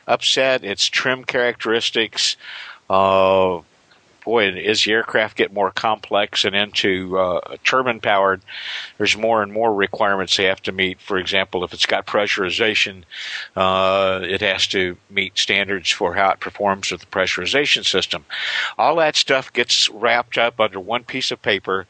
upset, 0.08 0.64
its 0.64 0.86
trim 0.86 1.24
characteristics, 1.24 2.36
uh, 2.90 3.60
boy, 4.24 4.48
as 4.48 4.82
the 4.82 4.92
aircraft 4.92 5.36
get 5.36 5.52
more 5.52 5.70
complex 5.70 6.44
and 6.44 6.56
into 6.56 7.18
uh, 7.18 7.56
turbine 7.62 8.00
powered, 8.00 8.40
there's 8.98 9.16
more 9.16 9.42
and 9.42 9.52
more 9.52 9.72
requirements 9.72 10.36
they 10.36 10.44
have 10.44 10.62
to 10.62 10.72
meet. 10.72 11.00
For 11.00 11.18
example, 11.18 11.62
if 11.62 11.72
it's 11.72 11.86
got 11.86 12.06
pressurization, 12.06 13.04
uh, 13.54 14.20
it 14.22 14.40
has 14.40 14.66
to 14.68 14.96
meet 15.10 15.38
standards 15.38 15.90
for 15.90 16.14
how 16.14 16.30
it 16.30 16.40
performs 16.40 16.90
with 16.90 17.02
the 17.02 17.06
pressurization 17.06 17.84
system. 17.84 18.24
All 18.78 18.96
that 18.96 19.16
stuff 19.16 19.52
gets 19.52 19.88
wrapped 19.90 20.38
up 20.38 20.58
under 20.58 20.80
one 20.80 21.04
piece 21.04 21.30
of 21.30 21.42
paper 21.42 21.86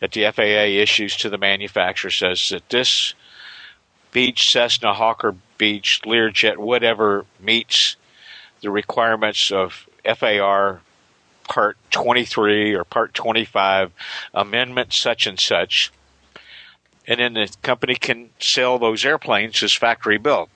that 0.00 0.12
the 0.12 0.30
FAA 0.32 0.80
issues 0.82 1.16
to 1.18 1.30
the 1.30 1.38
manufacturer 1.38 2.10
says 2.10 2.48
that 2.50 2.68
this 2.68 3.14
Beech, 4.10 4.50
Cessna, 4.50 4.92
Hawker 4.92 5.34
Beech, 5.56 6.02
Learjet, 6.04 6.58
whatever 6.58 7.24
meets 7.40 7.96
the 8.60 8.70
requirements 8.70 9.50
of 9.50 9.88
FAR 10.04 10.82
Part 11.52 11.76
23 11.90 12.72
or 12.72 12.82
Part 12.82 13.12
25, 13.12 13.92
Amendment 14.32 14.94
such 14.94 15.26
and 15.26 15.38
such. 15.38 15.92
And 17.06 17.20
then 17.20 17.34
the 17.34 17.54
company 17.60 17.94
can 17.94 18.30
sell 18.38 18.78
those 18.78 19.04
airplanes 19.04 19.62
as 19.62 19.74
factory 19.74 20.16
built. 20.16 20.48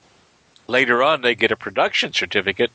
Later 0.66 1.02
on, 1.02 1.20
they 1.20 1.34
get 1.34 1.50
a 1.52 1.56
production 1.56 2.14
certificate 2.14 2.70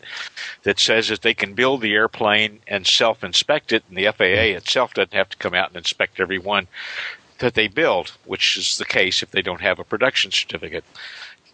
that 0.62 0.80
says 0.80 1.08
that 1.08 1.24
they 1.24 1.34
can 1.34 1.56
build 1.56 1.82
the 1.82 1.96
airplane 1.96 2.60
and 2.68 2.86
self 2.86 3.24
inspect 3.24 3.74
it, 3.74 3.84
and 3.90 3.98
the 3.98 4.12
FAA 4.12 4.56
itself 4.56 4.94
doesn't 4.94 5.16
have 5.16 5.30
to 5.30 5.38
come 5.38 5.56
out 5.56 5.70
and 5.70 5.78
inspect 5.78 6.20
every 6.20 6.38
one 6.38 6.68
that 7.40 7.56
they 7.56 7.68
build, 7.68 8.12
which 8.26 8.56
is 8.56 8.78
the 8.78 8.86
case 8.86 9.24
if 9.24 9.32
they 9.32 9.42
don't 9.42 9.62
have 9.62 9.80
a 9.80 9.84
production 9.84 10.30
certificate. 10.30 10.86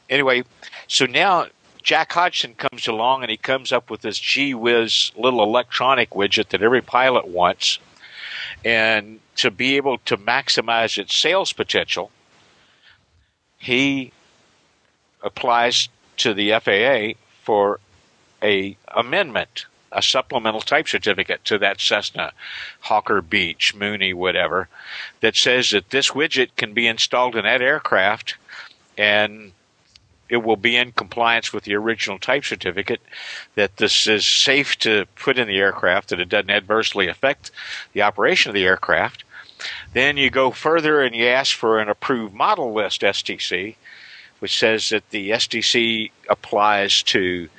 Anyway, 0.10 0.44
so 0.88 1.06
now 1.06 1.48
Jack 1.88 2.12
Hodgson 2.12 2.54
comes 2.54 2.86
along 2.86 3.22
and 3.22 3.32
he 3.32 3.38
comes 3.38 3.72
up 3.72 3.90
with 3.90 4.02
this 4.02 4.20
gee 4.20 4.54
whiz 4.54 5.14
little 5.16 5.42
electronic 5.42 6.10
widget 6.10 6.50
that 6.50 6.62
every 6.62 6.82
pilot 6.82 7.30
wants. 7.30 7.80
And 8.66 9.22
to 9.38 9.50
be 9.50 9.78
able 9.78 9.98
to 10.00 10.18
maximize 10.18 10.98
its 10.98 11.16
sales 11.16 11.54
potential, 11.54 12.12
he 13.58 14.12
applies 15.24 15.88
to 16.18 16.34
the 16.34 16.52
FAA 16.60 17.18
for 17.44 17.80
a 18.44 18.76
amendment, 18.90 19.66
a 19.94 20.02
supplemental 20.02 20.60
type 20.60 20.90
certificate 20.90 21.46
to 21.46 21.58
that 21.60 21.80
Cessna, 21.80 22.34
Hawker 22.82 23.22
Beech, 23.22 23.74
Mooney, 23.74 24.14
whatever, 24.14 24.68
that 25.22 25.38
says 25.38 25.72
that 25.72 25.92
this 25.92 26.10
widget 26.10 26.50
can 26.58 26.74
be 26.74 26.86
installed 26.86 27.38
in 27.38 27.46
that 27.46 27.62
aircraft 27.62 28.36
and 28.98 29.54
it 30.30 30.38
will 30.38 30.58
be 30.58 30.76
in 30.76 30.92
compliance 30.92 31.54
with 31.54 31.64
the 31.64 31.76
original 31.76 32.20
type 32.20 32.44
certificate, 32.46 33.02
that 33.56 33.78
this 33.78 34.08
is 34.08 34.26
safe 34.26 34.78
to 34.80 35.06
put 35.16 35.38
in 35.38 35.48
the 35.48 35.58
aircraft, 35.58 36.10
that 36.10 36.20
it 36.20 36.30
doesn't 36.30 36.50
adversely 36.50 37.08
affect 37.08 37.52
the 37.94 38.02
operation 38.02 38.50
of 38.50 38.56
the 38.56 38.66
aircraft. 38.66 39.24
Then 39.94 40.18
you 40.18 40.30
go 40.30 40.52
further 40.52 41.02
and 41.02 41.16
you 41.16 41.26
ask 41.28 41.56
for 41.56 41.80
an 41.80 41.90
approved 41.90 42.34
model 42.34 42.74
list 42.74 43.02
STC, 43.02 43.76
which 44.40 44.58
says 44.58 44.90
that 44.90 45.10
the 45.10 45.32
STC 45.32 46.12
applies 46.30 47.02
to, 47.04 47.50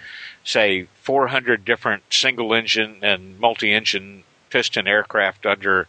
say, 0.45 0.87
400 1.03 1.65
different 1.65 2.03
single 2.11 2.55
engine 2.55 2.99
and 3.03 3.39
multi 3.41 3.73
engine 3.73 4.23
piston 4.51 4.87
aircraft 4.87 5.47
under 5.47 5.89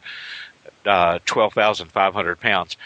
uh, 0.86 1.20
12,500 1.26 2.40
pounds. 2.40 2.78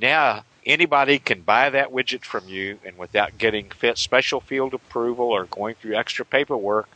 Now, 0.00 0.44
anybody 0.68 1.18
can 1.18 1.40
buy 1.40 1.70
that 1.70 1.90
widget 1.90 2.24
from 2.24 2.46
you, 2.46 2.78
and 2.84 2.96
without 2.98 3.38
getting 3.38 3.72
special 3.94 4.40
field 4.40 4.74
approval 4.74 5.26
or 5.26 5.46
going 5.46 5.74
through 5.74 5.96
extra 5.96 6.24
paperwork, 6.24 6.88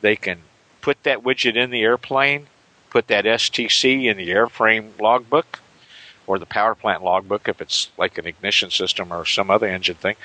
they 0.00 0.16
can 0.16 0.40
put 0.82 1.02
that 1.04 1.22
widget 1.22 1.56
in 1.56 1.70
the 1.70 1.82
airplane, 1.82 2.48
put 2.90 3.06
that 3.06 3.24
STC 3.24 4.04
in 4.04 4.16
the 4.16 4.28
airframe 4.30 4.90
logbook 5.00 5.60
or 6.26 6.38
the 6.38 6.46
power 6.46 6.74
plant 6.74 7.02
logbook 7.02 7.48
if 7.48 7.60
it's 7.60 7.90
like 7.98 8.18
an 8.18 8.26
ignition 8.26 8.70
system 8.70 9.12
or 9.12 9.24
some 9.24 9.50
other 9.50 9.66
engine 9.66 9.94
thing, 9.94 10.16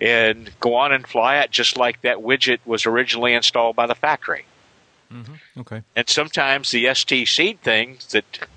and 0.00 0.50
go 0.60 0.74
on 0.74 0.92
and 0.92 1.06
fly 1.06 1.38
it 1.38 1.50
just 1.50 1.76
like 1.76 2.00
that 2.02 2.18
widget 2.18 2.58
was 2.66 2.86
originally 2.86 3.34
installed 3.34 3.74
by 3.74 3.86
the 3.86 3.94
factory. 3.94 4.44
Mm-hmm. 5.12 5.60
Okay. 5.60 5.82
And 5.94 6.08
sometimes 6.08 6.70
the 6.70 6.86
STC 6.86 7.58
things 7.58 8.08
that 8.08 8.48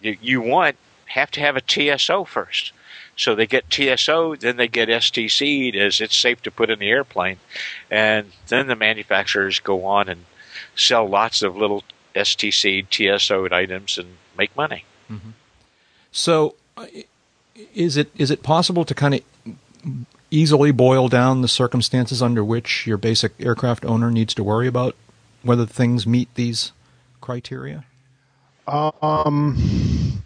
you 0.00 0.40
want 0.40 0.76
have 1.06 1.30
to 1.32 1.40
have 1.40 1.56
a 1.56 1.62
TSO 1.62 2.24
first. 2.24 2.72
So 3.18 3.34
they 3.34 3.46
get 3.46 3.68
TSO, 3.68 4.36
then 4.36 4.56
they 4.56 4.68
get 4.68 4.88
STC'd 4.88 5.74
as 5.74 6.00
it's 6.00 6.16
safe 6.16 6.40
to 6.44 6.52
put 6.52 6.70
in 6.70 6.78
the 6.78 6.88
airplane. 6.88 7.38
And 7.90 8.30
then 8.46 8.68
the 8.68 8.76
manufacturers 8.76 9.58
go 9.58 9.84
on 9.84 10.08
and 10.08 10.24
sell 10.76 11.06
lots 11.06 11.42
of 11.42 11.56
little 11.56 11.82
STC'd, 12.14 12.90
TSO'd 12.90 13.52
items 13.52 13.98
and 13.98 14.16
make 14.38 14.56
money. 14.56 14.84
Mm-hmm. 15.10 15.30
So 16.12 16.54
uh, 16.76 16.86
is 17.74 17.96
it 17.96 18.10
is 18.16 18.30
it 18.30 18.44
possible 18.44 18.84
to 18.84 18.94
kind 18.94 19.14
of 19.14 19.22
easily 20.30 20.70
boil 20.70 21.08
down 21.08 21.42
the 21.42 21.48
circumstances 21.48 22.22
under 22.22 22.44
which 22.44 22.86
your 22.86 22.98
basic 22.98 23.32
aircraft 23.40 23.84
owner 23.84 24.12
needs 24.12 24.32
to 24.34 24.44
worry 24.44 24.68
about 24.68 24.94
whether 25.42 25.66
things 25.66 26.06
meet 26.06 26.32
these 26.36 26.70
criteria? 27.20 27.84
Um, 28.68 29.56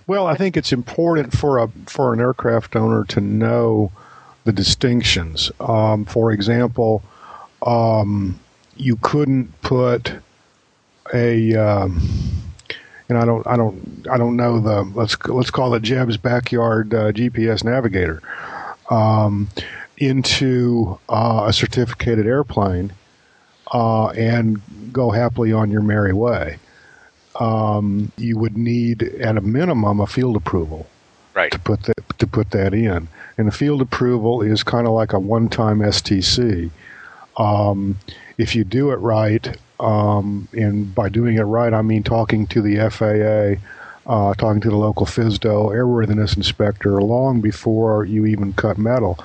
well, 0.06 0.26
I 0.26 0.36
think 0.36 0.56
it's 0.56 0.72
important 0.72 1.36
for 1.36 1.58
a 1.58 1.68
for 1.86 2.12
an 2.12 2.20
aircraft 2.20 2.76
owner 2.76 3.04
to 3.06 3.20
know 3.20 3.92
the 4.44 4.52
distinctions. 4.52 5.50
Um, 5.60 6.04
for 6.04 6.32
example, 6.32 7.02
um, 7.64 8.38
you 8.76 8.96
couldn't 8.96 9.60
put 9.62 10.12
a 11.14 11.54
um, 11.54 12.00
and 13.08 13.18
I 13.18 13.24
don't 13.24 13.46
I 13.46 13.56
don't 13.56 14.06
I 14.10 14.16
don't 14.16 14.36
know 14.36 14.60
the 14.60 14.82
let's 14.94 15.16
let's 15.26 15.50
call 15.50 15.74
it 15.74 15.82
Jeb's 15.82 16.16
backyard 16.16 16.94
uh, 16.94 17.12
GPS 17.12 17.62
navigator 17.62 18.22
um, 18.90 19.48
into 19.98 20.98
uh, 21.08 21.44
a 21.46 21.52
certificated 21.52 22.26
airplane 22.26 22.92
uh, 23.72 24.08
and 24.08 24.60
go 24.92 25.10
happily 25.10 25.52
on 25.52 25.70
your 25.70 25.82
merry 25.82 26.12
way 26.12 26.58
um, 27.40 28.12
you 28.16 28.38
would 28.38 28.56
need 28.56 29.02
at 29.02 29.36
a 29.36 29.40
minimum 29.40 30.00
a 30.00 30.06
field 30.06 30.36
approval 30.36 30.86
right. 31.34 31.50
to 31.52 31.58
put 31.58 31.82
that 31.84 32.18
to 32.18 32.26
put 32.26 32.50
that 32.50 32.74
in. 32.74 33.08
And 33.38 33.48
the 33.48 33.52
field 33.52 33.80
approval 33.80 34.42
is 34.42 34.62
kind 34.62 34.86
of 34.86 34.92
like 34.92 35.12
a 35.12 35.18
one-time 35.18 35.78
STC. 35.78 36.70
Um, 37.38 37.98
if 38.36 38.54
you 38.54 38.64
do 38.64 38.90
it 38.90 38.96
right, 38.96 39.56
um, 39.80 40.48
and 40.52 40.94
by 40.94 41.08
doing 41.08 41.38
it 41.38 41.42
right, 41.42 41.72
I 41.72 41.82
mean 41.82 42.02
talking 42.02 42.46
to 42.48 42.60
the 42.60 42.88
FAA, 42.90 43.60
uh, 44.12 44.34
talking 44.34 44.60
to 44.60 44.68
the 44.68 44.76
local 44.76 45.06
FSDO 45.06 45.70
airworthiness 45.70 46.36
inspector 46.36 47.00
long 47.02 47.40
before 47.40 48.04
you 48.04 48.26
even 48.26 48.52
cut 48.52 48.78
metal. 48.78 49.18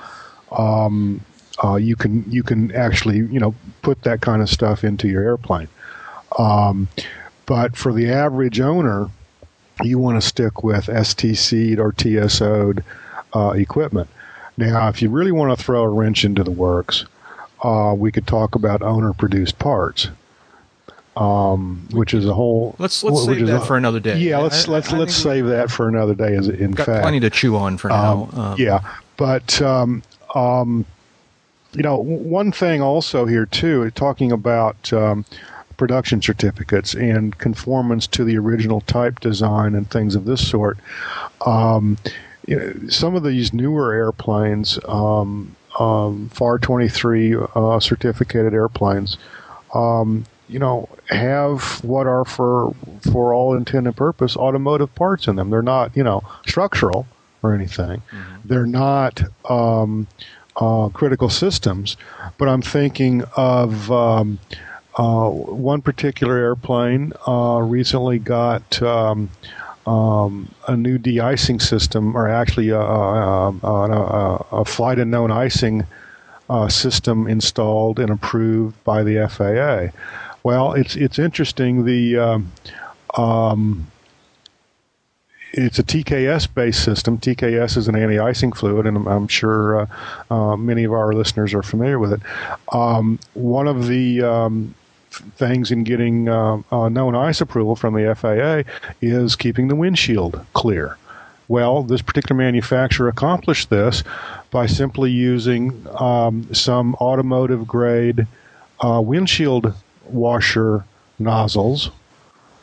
Um, 0.50 1.20
uh, 1.62 1.76
you 1.76 1.96
can 1.96 2.24
you 2.30 2.42
can 2.42 2.74
actually 2.74 3.18
you 3.18 3.40
know 3.40 3.54
put 3.82 4.02
that 4.02 4.20
kind 4.20 4.42
of 4.42 4.48
stuff 4.48 4.84
into 4.84 5.08
your 5.08 5.22
airplane. 5.22 5.68
Um, 6.38 6.88
but 7.48 7.74
for 7.74 7.94
the 7.94 8.12
average 8.12 8.60
owner, 8.60 9.08
you 9.82 9.98
want 9.98 10.20
to 10.20 10.28
stick 10.28 10.62
with 10.62 10.86
STC'd 10.86 11.80
or 11.80 11.92
TSO'd 11.92 12.84
uh, 13.34 13.50
equipment. 13.56 14.08
Now, 14.58 14.88
if 14.88 15.00
you 15.00 15.08
really 15.08 15.32
want 15.32 15.56
to 15.56 15.64
throw 15.64 15.82
a 15.82 15.88
wrench 15.88 16.24
into 16.24 16.44
the 16.44 16.50
works, 16.50 17.06
uh, 17.64 17.94
we 17.96 18.12
could 18.12 18.26
talk 18.26 18.54
about 18.54 18.82
owner 18.82 19.14
produced 19.14 19.58
parts. 19.58 20.08
Um, 21.16 21.88
which 21.90 22.14
is 22.14 22.26
a 22.26 22.34
whole. 22.34 22.76
Let's 22.78 23.02
let's 23.02 23.24
save 23.24 23.44
that 23.48 23.62
a, 23.62 23.66
for 23.66 23.76
another 23.76 23.98
day. 23.98 24.18
Yeah, 24.18 24.38
let's 24.38 24.68
I, 24.68 24.70
let's 24.70 24.92
I 24.92 24.98
let's 24.98 25.16
save 25.16 25.46
that 25.46 25.68
for 25.68 25.88
another 25.88 26.14
day. 26.14 26.36
As 26.36 26.48
in 26.48 26.70
got 26.70 26.86
fact, 26.86 27.02
plenty 27.02 27.18
to 27.18 27.28
chew 27.28 27.56
on 27.56 27.76
for 27.76 27.88
now. 27.88 28.28
Um, 28.32 28.40
um, 28.40 28.56
yeah, 28.56 28.88
but 29.16 29.60
um, 29.60 30.04
um, 30.36 30.86
you 31.72 31.82
know, 31.82 31.96
one 31.96 32.52
thing 32.52 32.82
also 32.82 33.26
here 33.26 33.46
too, 33.46 33.90
talking 33.90 34.30
about 34.30 34.92
um, 34.92 35.24
production 35.78 36.20
certificates 36.20 36.92
and 36.92 37.38
conformance 37.38 38.06
to 38.08 38.24
the 38.24 38.36
original 38.36 38.82
type 38.82 39.20
design 39.20 39.74
and 39.74 39.90
things 39.90 40.14
of 40.14 40.26
this 40.26 40.46
sort. 40.46 40.76
Um, 41.46 41.96
you 42.46 42.56
know, 42.56 42.88
some 42.88 43.14
of 43.14 43.22
these 43.22 43.54
newer 43.54 43.94
airplanes, 43.94 44.78
um, 44.86 45.56
um, 45.78 46.28
FAR 46.32 46.58
23 46.58 47.36
uh, 47.54 47.80
certificated 47.80 48.52
airplanes, 48.52 49.16
um, 49.74 50.26
you 50.48 50.58
know, 50.58 50.88
have 51.08 51.82
what 51.84 52.06
are 52.06 52.24
for 52.24 52.74
for 53.10 53.32
all 53.32 53.54
intent 53.54 53.86
and 53.86 53.96
purpose 53.96 54.36
automotive 54.36 54.94
parts 54.94 55.28
in 55.28 55.36
them. 55.36 55.50
They're 55.50 55.62
not, 55.62 55.96
you 55.96 56.02
know, 56.02 56.22
structural 56.46 57.06
or 57.42 57.54
anything. 57.54 58.02
Mm-hmm. 58.10 58.36
They're 58.46 58.66
not 58.66 59.22
um, 59.48 60.06
uh, 60.56 60.88
critical 60.88 61.28
systems. 61.28 61.96
But 62.36 62.48
I'm 62.48 62.62
thinking 62.62 63.24
of 63.36 63.90
um, 63.90 64.38
uh, 64.98 65.30
one 65.30 65.80
particular 65.80 66.36
airplane 66.36 67.12
uh, 67.26 67.60
recently 67.62 68.18
got 68.18 68.82
um, 68.82 69.30
um, 69.86 70.48
a 70.66 70.76
new 70.76 70.98
de-icing 70.98 71.60
system, 71.60 72.16
or 72.16 72.28
actually 72.28 72.70
a, 72.70 72.80
a, 72.80 73.50
a, 73.50 74.46
a 74.52 74.64
flight 74.64 74.98
unknown 74.98 75.30
icing 75.30 75.86
uh, 76.50 76.68
system 76.68 77.28
installed 77.28 78.00
and 78.00 78.10
approved 78.10 78.82
by 78.84 79.02
the 79.04 79.28
FAA. 79.28 79.96
Well, 80.42 80.72
it's 80.72 80.96
it's 80.96 81.18
interesting. 81.18 81.84
The 81.84 82.18
um, 82.18 82.52
um 83.16 83.86
it's 85.52 85.78
a 85.78 85.82
TKS 85.82 86.52
based 86.52 86.84
system. 86.84 87.18
TKS 87.18 87.76
is 87.76 87.88
an 87.88 87.96
anti 87.96 88.18
icing 88.18 88.52
fluid, 88.52 88.86
and 88.86 88.96
I'm, 88.96 89.06
I'm 89.06 89.28
sure 89.28 89.80
uh, 89.80 89.86
uh, 90.30 90.56
many 90.56 90.84
of 90.84 90.92
our 90.92 91.12
listeners 91.12 91.54
are 91.54 91.62
familiar 91.62 91.98
with 91.98 92.12
it. 92.12 92.20
Um, 92.72 93.18
one 93.34 93.66
of 93.66 93.88
the 93.88 94.22
um, 94.22 94.74
things 95.36 95.70
in 95.70 95.84
getting 95.84 96.28
uh, 96.28 96.62
uh, 96.70 96.88
known 96.88 97.14
ice 97.14 97.40
approval 97.40 97.76
from 97.76 97.94
the 97.94 98.14
FAA 98.14 98.70
is 99.00 99.36
keeping 99.36 99.68
the 99.68 99.76
windshield 99.76 100.44
clear. 100.54 100.96
Well, 101.48 101.82
this 101.82 102.02
particular 102.02 102.36
manufacturer 102.36 103.08
accomplished 103.08 103.70
this 103.70 104.04
by 104.50 104.66
simply 104.66 105.10
using 105.10 105.86
um, 105.98 106.52
some 106.52 106.94
automotive 106.96 107.66
grade 107.66 108.26
uh, 108.80 109.00
windshield 109.02 109.72
washer 110.04 110.84
nozzles 111.18 111.90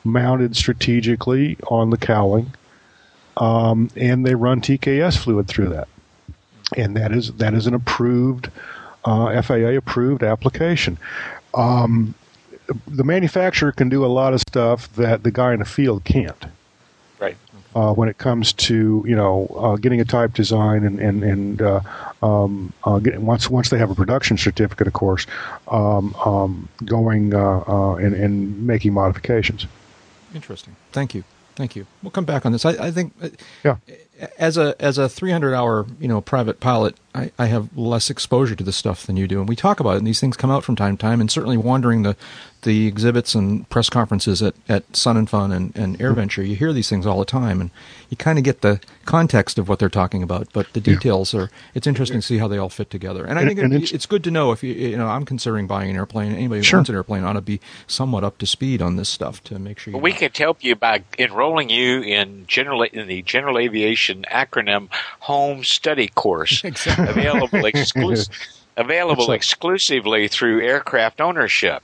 mounted 0.03 0.55
strategically 0.55 1.57
on 1.67 1.89
the 1.89 1.97
cowling, 1.97 2.53
um, 3.37 3.89
and 3.95 4.25
they 4.25 4.35
run 4.35 4.61
TKS 4.61 5.17
fluid 5.17 5.47
through 5.47 5.69
that, 5.69 5.87
and 6.77 6.95
that 6.95 7.11
is 7.11 7.33
that 7.33 7.55
is 7.55 7.65
an 7.65 7.73
approved 7.73 8.49
uh, 9.03 9.41
FAA 9.41 9.75
approved 9.77 10.23
application. 10.23 10.97
Um, 11.55 12.13
the 12.87 13.03
manufacturer 13.03 13.71
can 13.71 13.89
do 13.89 14.05
a 14.05 14.07
lot 14.07 14.33
of 14.33 14.41
stuff 14.41 14.93
that 14.95 15.23
the 15.23 15.31
guy 15.31 15.53
in 15.53 15.59
the 15.59 15.65
field 15.65 16.03
can't. 16.03 16.45
Right. 17.19 17.37
Uh, 17.75 17.93
when 17.93 18.07
it 18.07 18.17
comes 18.17 18.53
to 18.53 19.03
you 19.07 19.15
know 19.15 19.47
uh, 19.57 19.75
getting 19.75 19.99
a 19.99 20.05
type 20.05 20.33
design 20.33 20.83
and 20.83 20.99
and 20.99 21.23
and 21.23 21.61
uh, 21.61 21.79
um, 22.21 22.73
uh, 22.83 22.99
getting, 22.99 23.25
once 23.25 23.49
once 23.49 23.69
they 23.69 23.77
have 23.77 23.91
a 23.91 23.95
production 23.95 24.37
certificate, 24.37 24.87
of 24.87 24.93
course, 24.93 25.27
um, 25.67 26.15
um, 26.25 26.69
going 26.85 27.33
uh, 27.33 27.63
uh, 27.67 27.95
and, 27.95 28.13
and 28.13 28.65
making 28.65 28.93
modifications. 28.93 29.67
Interesting. 30.33 30.75
Thank 30.91 31.13
you. 31.13 31.23
Thank 31.55 31.75
you. 31.75 31.87
We'll 32.03 32.11
come 32.11 32.25
back 32.25 32.45
on 32.45 32.51
this. 32.51 32.65
I, 32.65 32.71
I 32.87 32.91
think, 32.91 33.13
yeah. 33.63 33.77
As 34.37 34.57
a 34.57 34.75
as 34.79 34.97
a 34.97 35.07
300 35.07 35.53
hour 35.53 35.85
you 35.99 36.07
know 36.07 36.21
private 36.21 36.59
pilot, 36.59 36.95
I, 37.13 37.31
I 37.39 37.45
have 37.47 37.75
less 37.77 38.09
exposure 38.09 38.55
to 38.55 38.63
this 38.63 38.75
stuff 38.75 39.05
than 39.05 39.17
you 39.17 39.27
do, 39.27 39.39
and 39.39 39.47
we 39.47 39.55
talk 39.55 39.79
about 39.79 39.95
it. 39.95 39.97
And 39.99 40.07
these 40.07 40.19
things 40.19 40.37
come 40.37 40.51
out 40.51 40.63
from 40.63 40.75
time 40.75 40.97
to 40.97 41.01
time. 41.01 41.21
And 41.21 41.31
certainly, 41.31 41.57
wandering 41.57 42.03
the 42.03 42.15
the 42.65 42.87
exhibits 42.87 43.35
and 43.35 43.69
press 43.69 43.89
conferences 43.89 44.41
at, 44.41 44.55
at 44.67 44.95
Sun 44.95 45.17
and 45.17 45.29
Fun 45.29 45.51
and, 45.51 45.73
and 45.77 45.97
AirVenture, 45.99 46.41
mm-hmm. 46.41 46.49
you 46.49 46.55
hear 46.55 46.73
these 46.73 46.89
things 46.89 47.05
all 47.05 47.19
the 47.19 47.25
time, 47.25 47.61
and 47.61 47.69
you 48.09 48.17
kind 48.17 48.37
of 48.37 48.43
get 48.43 48.61
the 48.61 48.81
context 49.05 49.59
of 49.59 49.69
what 49.69 49.77
they're 49.79 49.87
talking 49.87 50.23
about. 50.23 50.47
But 50.51 50.73
the 50.73 50.81
details 50.81 51.33
yeah. 51.33 51.41
are 51.41 51.51
it's 51.73 51.87
interesting 51.87 52.19
to 52.19 52.25
see 52.25 52.39
how 52.39 52.47
they 52.47 52.57
all 52.57 52.69
fit 52.69 52.89
together. 52.89 53.23
And 53.23 53.39
I 53.39 53.45
think 53.45 53.59
and, 53.59 53.71
it, 53.71 53.83
it's, 53.83 53.91
it's, 53.91 54.05
good 54.05 54.23
to 54.25 54.31
know 54.31 54.51
if 54.51 54.63
you 54.63 54.73
you 54.73 54.97
know 54.97 55.07
I'm 55.07 55.25
considering 55.25 55.67
buying 55.67 55.89
an 55.91 55.95
airplane. 55.95 56.33
Anybody 56.33 56.59
who 56.59 56.63
sure. 56.63 56.79
owns 56.79 56.89
an 56.89 56.95
airplane 56.95 57.23
ought 57.23 57.33
to 57.33 57.41
be 57.41 57.61
somewhat 57.87 58.23
up 58.23 58.39
to 58.39 58.47
speed 58.47 58.81
on 58.81 58.95
this 58.95 59.09
stuff 59.09 59.43
to 59.45 59.59
make 59.59 59.79
sure. 59.79 59.95
we 59.97 60.11
can 60.11 60.31
help 60.35 60.63
you 60.63 60.75
by 60.75 61.03
enrolling 61.17 61.69
you 61.69 62.01
in 62.01 62.45
general 62.47 62.81
in 62.81 63.07
the 63.07 63.21
general 63.21 63.59
aviation 63.59 64.25
acronym 64.29 64.89
Home 65.21 65.63
Study 65.63 66.07
Course, 66.07 66.63
exactly. 66.65 67.07
available 67.07 67.65
exclusive 67.65 68.35
available 68.77 69.27
like, 69.27 69.37
exclusively 69.37 70.27
through 70.27 70.61
aircraft 70.61 71.21
ownership. 71.21 71.83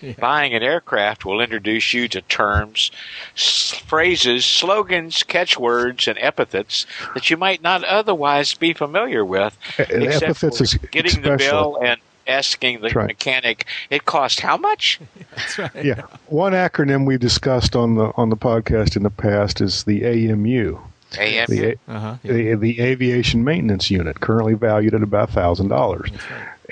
Yeah. 0.00 0.12
Buying 0.18 0.54
an 0.54 0.62
aircraft 0.62 1.24
will 1.24 1.40
introduce 1.40 1.92
you 1.92 2.08
to 2.08 2.22
terms, 2.22 2.90
s- 3.36 3.74
phrases, 3.86 4.44
slogans, 4.44 5.22
catchwords, 5.22 6.08
and 6.08 6.18
epithets 6.20 6.86
that 7.14 7.30
you 7.30 7.36
might 7.36 7.62
not 7.62 7.84
otherwise 7.84 8.54
be 8.54 8.72
familiar 8.72 9.24
with, 9.24 9.56
and 9.78 10.02
except 10.02 10.22
epithets 10.44 10.72
for 10.74 10.86
getting 10.88 11.12
especially. 11.20 11.30
the 11.30 11.36
bill 11.36 11.78
and 11.82 12.00
asking 12.26 12.80
the 12.80 12.90
right. 12.90 13.08
mechanic, 13.08 13.66
"It 13.90 14.04
cost 14.04 14.40
how 14.40 14.56
much?" 14.56 15.00
That's 15.36 15.58
right. 15.58 15.84
Yeah. 15.84 16.02
One 16.26 16.52
acronym 16.52 17.06
we 17.06 17.18
discussed 17.18 17.74
on 17.74 17.96
the 17.96 18.12
on 18.16 18.30
the 18.30 18.36
podcast 18.36 18.96
in 18.96 19.02
the 19.02 19.10
past 19.10 19.60
is 19.60 19.84
the 19.84 20.04
AMU, 20.04 20.78
AM. 21.18 21.46
the, 21.48 21.76
Uh-huh. 21.88 22.16
Yeah. 22.22 22.32
the, 22.32 22.54
the 22.56 22.80
Aviation 22.80 23.44
Maintenance 23.44 23.90
Unit, 23.90 24.20
currently 24.20 24.54
valued 24.54 24.94
at 24.94 25.02
about 25.02 25.30
thousand 25.30 25.68
dollars. 25.68 26.10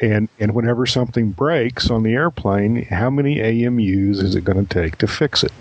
And 0.01 0.29
and 0.39 0.55
whenever 0.55 0.87
something 0.87 1.31
breaks 1.31 1.91
on 1.91 2.03
the 2.05 2.13
airplane, 2.13 2.85
how 2.85 3.11
many 3.11 3.37
AMUs 3.41 4.23
is 4.23 4.35
it 4.37 4.45
going 4.45 4.65
to 4.65 4.73
take 4.73 4.97
to 4.99 5.07
fix 5.09 5.43
it? 5.43 5.53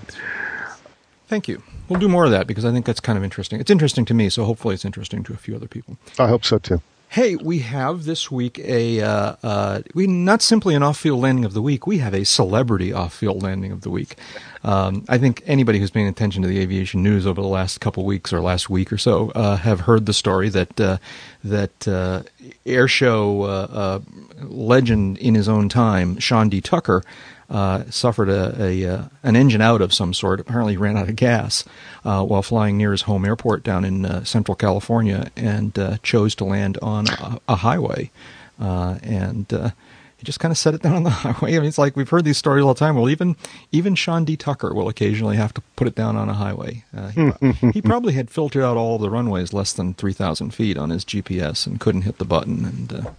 Thank 1.28 1.48
you. 1.48 1.62
We'll 1.90 2.00
do 2.00 2.08
more 2.08 2.26
of 2.26 2.32
that 2.32 2.48
because 2.48 2.66
I 2.66 2.72
think 2.72 2.86
that's 2.86 3.00
kind 3.00 3.18
of 3.18 3.24
interesting. 3.24 3.60
It's 3.60 3.72
interesting 3.72 4.06
to 4.06 4.14
me, 4.14 4.30
so 4.30 4.44
hopefully 4.46 4.76
it's 4.76 4.86
interesting 4.86 5.24
to 5.24 5.34
a 5.34 5.38
few 5.38 5.56
other 5.56 5.68
people. 5.68 5.98
I 6.20 6.28
hope 6.28 6.46
so 6.46 6.58
too. 6.60 6.82
Hey, 7.10 7.38
we 7.38 7.60
have 7.60 8.04
this 8.04 8.30
week 8.30 8.60
a 8.60 9.02
uh, 9.02 9.36
uh, 9.42 9.82
we 9.94 10.08
not 10.08 10.42
simply 10.42 10.76
an 10.76 10.84
off-field 10.84 11.22
landing 11.22 11.46
of 11.46 11.54
the 11.54 11.62
week. 11.62 11.88
We 11.88 12.00
have 12.00 12.14
a 12.14 12.26
celebrity 12.26 12.92
off-field 12.92 13.42
landing 13.42 13.72
of 13.72 13.82
the 13.82 13.90
week. 13.90 14.18
Um, 14.64 15.06
I 15.08 15.18
think 15.18 15.42
anybody 15.46 15.80
who's 15.80 15.90
paying 15.90 16.08
attention 16.08 16.42
to 16.42 16.50
the 16.50 16.60
aviation 16.60 17.02
news 17.04 17.26
over 17.26 17.42
the 17.42 17.48
last 17.48 17.80
couple 17.80 18.04
weeks 18.04 18.34
or 18.34 18.42
last 18.42 18.70
week 18.70 18.92
or 18.92 18.98
so 18.98 19.32
uh, 19.32 19.56
have 19.56 19.82
heard 19.82 20.06
the 20.06 20.14
story 20.14 20.50
that 20.50 20.80
uh, 20.82 20.98
that 21.46 21.88
uh, 21.88 22.24
air 22.66 22.90
show 22.90 23.44
uh, 23.44 23.68
uh, 23.72 24.00
legend 24.42 25.18
in 25.20 25.34
his 25.34 25.48
own 25.48 25.70
time, 25.70 26.20
Sean 26.20 26.50
D. 26.50 26.60
Tucker, 26.60 27.04
uh, 27.50 27.84
suffered 27.90 28.30
a, 28.30 28.62
a 28.62 28.86
uh, 28.86 29.04
an 29.24 29.36
engine 29.36 29.62
out 29.62 29.82
of 29.82 29.94
some 29.94 30.14
sort. 30.14 30.40
Apparently, 30.40 30.78
ran 30.78 30.98
out 30.98 31.10
of 31.10 31.16
gas 31.16 31.64
uh, 32.04 32.24
while 32.24 32.42
flying 32.42 32.78
near 32.78 32.92
his 32.92 33.04
home 33.04 33.26
airport 33.26 33.64
down 33.64 33.86
in 33.86 34.06
uh, 34.06 34.24
Central 34.24 34.56
California, 34.56 35.32
and 35.36 35.78
uh, 35.80 35.98
chose 36.04 36.36
to 36.36 36.46
land 36.46 36.78
on 36.82 37.08
a, 37.08 37.40
a 37.50 37.56
highway. 37.56 38.12
Uh, 38.60 38.98
and 39.04 39.54
uh, 39.54 39.70
he 40.18 40.26
just 40.26 40.40
kind 40.40 40.52
of 40.52 40.58
set 40.58 40.74
it 40.74 40.82
down 40.82 40.96
on 40.96 41.04
the 41.04 41.10
highway. 41.12 41.56
I 41.56 41.60
mean, 41.60 41.70
it's 41.70 41.78
like 41.78 41.96
we've 41.96 42.10
heard 42.10 42.26
these 42.26 42.38
stories 42.38 42.64
all 42.64 42.74
the 42.74 42.80
time. 42.80 42.96
Well, 42.96 43.10
even 43.10 43.36
even 43.72 43.96
Sean 43.96 44.26
D. 44.26 44.36
Tucker 44.36 44.74
will 44.74 44.90
occasionally 44.90 45.38
have 45.38 45.54
to 45.54 45.62
put 45.76 45.88
it 45.88 45.96
down 45.96 46.18
on 46.18 46.28
a 46.28 46.34
highway. 46.34 46.84
Uh, 46.96 47.10
he, 47.10 47.52
he 47.72 47.82
probably 47.82 48.14
had 48.14 48.30
filtered 48.30 48.64
out 48.64 48.78
all 48.78 48.98
the 48.98 49.10
runways 49.10 49.54
less 49.54 49.74
than 49.74 49.94
three 49.94 50.14
thousand 50.14 50.54
feet 50.54 50.78
on 50.78 50.90
his 50.90 51.06
GPS 51.06 51.68
and 51.68 51.80
couldn't 51.80 52.02
hit 52.02 52.18
the 52.18 52.26
button 52.26 52.66
and. 52.66 52.94
Uh, 52.94 53.12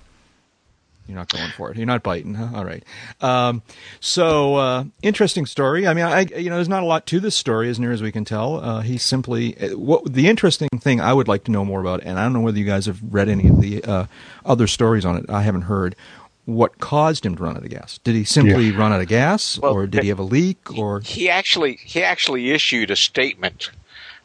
you're 1.09 1.17
not 1.17 1.33
going 1.33 1.51
for 1.57 1.71
it. 1.71 1.79
You're 1.79 1.87
not 1.87 2.03
biting, 2.03 2.35
huh? 2.35 2.51
All 2.55 2.65
right. 2.67 2.85
Um, 3.23 3.63
so 3.99 4.57
uh, 4.57 4.85
interesting 5.03 5.47
story. 5.47 5.87
I 5.87 5.95
mean, 5.95 6.05
I 6.05 6.27
you 6.37 6.51
know, 6.51 6.57
there's 6.57 6.69
not 6.69 6.83
a 6.83 6.87
lot 6.87 7.07
to 7.07 7.19
this 7.19 7.35
story 7.35 7.71
as 7.71 7.81
near 7.81 7.93
as 7.93 8.03
we 8.03 8.13
can 8.13 8.27
tell. 8.27 8.61
Uh, 8.61 8.81
he 8.83 8.99
simply 8.99 9.57
uh, 9.59 9.77
what 9.77 10.13
the 10.13 10.29
interesting 10.29 10.69
thing 10.79 11.01
I 11.01 11.15
would 11.15 11.27
like 11.27 11.45
to 11.45 11.51
know 11.51 11.65
more 11.65 11.81
about, 11.81 12.03
and 12.03 12.19
I 12.19 12.25
don't 12.25 12.35
know 12.35 12.41
whether 12.41 12.59
you 12.59 12.67
guys 12.67 12.85
have 12.87 13.01
read 13.03 13.31
any 13.31 13.49
of 13.49 13.61
the 13.61 13.83
uh, 13.85 14.07
other 14.45 14.67
stories 14.67 15.07
on 15.07 15.17
it. 15.17 15.31
I 15.31 15.43
haven't 15.43 15.63
heard. 15.63 15.97
What 16.45 16.79
caused 16.79 17.27
him 17.27 17.37
to 17.37 17.43
run 17.43 17.57
out 17.59 17.63
of 17.65 17.69
gas? 17.69 17.99
Did 17.99 18.15
he 18.15 18.25
simply 18.25 18.71
run 18.73 18.91
out 18.91 19.03
of 19.03 19.09
gas, 19.09 19.59
Well, 19.59 19.75
or 19.75 19.87
did 19.87 20.03
he 20.03 20.09
have 20.09 20.19
a 20.19 20.23
leak, 20.23 20.79
or 20.79 21.01
he 21.01 21.29
actually 21.29 21.77
he 21.77 22.03
actually 22.03 22.51
issued 22.51 22.91
a 22.91 22.97
statement. 22.97 23.71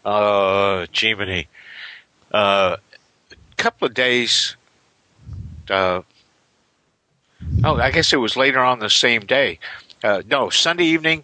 Uh, 0.05 0.85
Jiminy, 0.93 1.47
uh, 2.33 2.77
a 3.31 3.55
couple 3.55 3.87
of 3.87 3.93
days. 3.93 4.55
Uh, 5.69 6.01
oh, 7.63 7.79
I 7.79 7.91
guess 7.91 8.13
it 8.13 8.17
was 8.17 8.37
later 8.37 8.59
on 8.59 8.79
the 8.79 8.89
same 8.89 9.21
day. 9.25 9.59
Uh, 10.03 10.21
no, 10.29 10.49
Sunday 10.49 10.85
evening, 10.85 11.23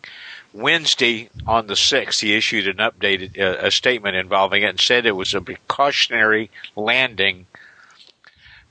Wednesday 0.53 1.30
on 1.45 1.67
the 1.67 1.75
sixth, 1.75 2.21
he 2.21 2.36
issued 2.36 2.67
an 2.67 2.77
updated 2.77 3.39
uh, 3.39 3.57
a 3.65 3.71
statement 3.71 4.15
involving 4.15 4.63
it 4.63 4.69
and 4.69 4.80
said 4.80 5.05
it 5.05 5.11
was 5.11 5.34
a 5.34 5.41
precautionary 5.41 6.49
landing 6.75 7.45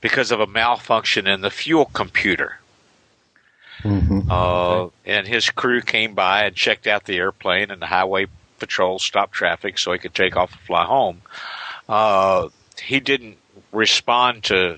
because 0.01 0.31
of 0.31 0.39
a 0.39 0.47
malfunction 0.47 1.27
in 1.27 1.41
the 1.41 1.49
fuel 1.51 1.85
computer. 1.85 2.59
Uh, 4.29 4.89
and 5.05 5.27
his 5.27 5.49
crew 5.49 5.81
came 5.81 6.13
by 6.13 6.45
and 6.45 6.55
checked 6.55 6.87
out 6.87 7.05
the 7.05 7.17
airplane, 7.17 7.71
and 7.71 7.81
the 7.81 7.85
highway 7.87 8.27
patrol 8.59 8.99
stopped 8.99 9.33
traffic 9.33 9.77
so 9.77 9.91
he 9.93 9.99
could 9.99 10.13
take 10.13 10.35
off 10.35 10.51
and 10.51 10.61
fly 10.61 10.85
home. 10.85 11.21
Uh, 11.87 12.49
he 12.81 12.99
didn't 12.99 13.37
respond 13.71 14.43
to 14.43 14.77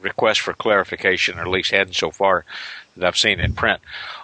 requests 0.00 0.38
for 0.38 0.52
clarification, 0.52 1.38
or 1.38 1.42
at 1.42 1.48
least 1.48 1.70
hadn't 1.70 1.94
so 1.94 2.10
far 2.10 2.44
that 2.96 3.06
I've 3.06 3.16
seen 3.16 3.40
in 3.40 3.54
print, 3.54 3.80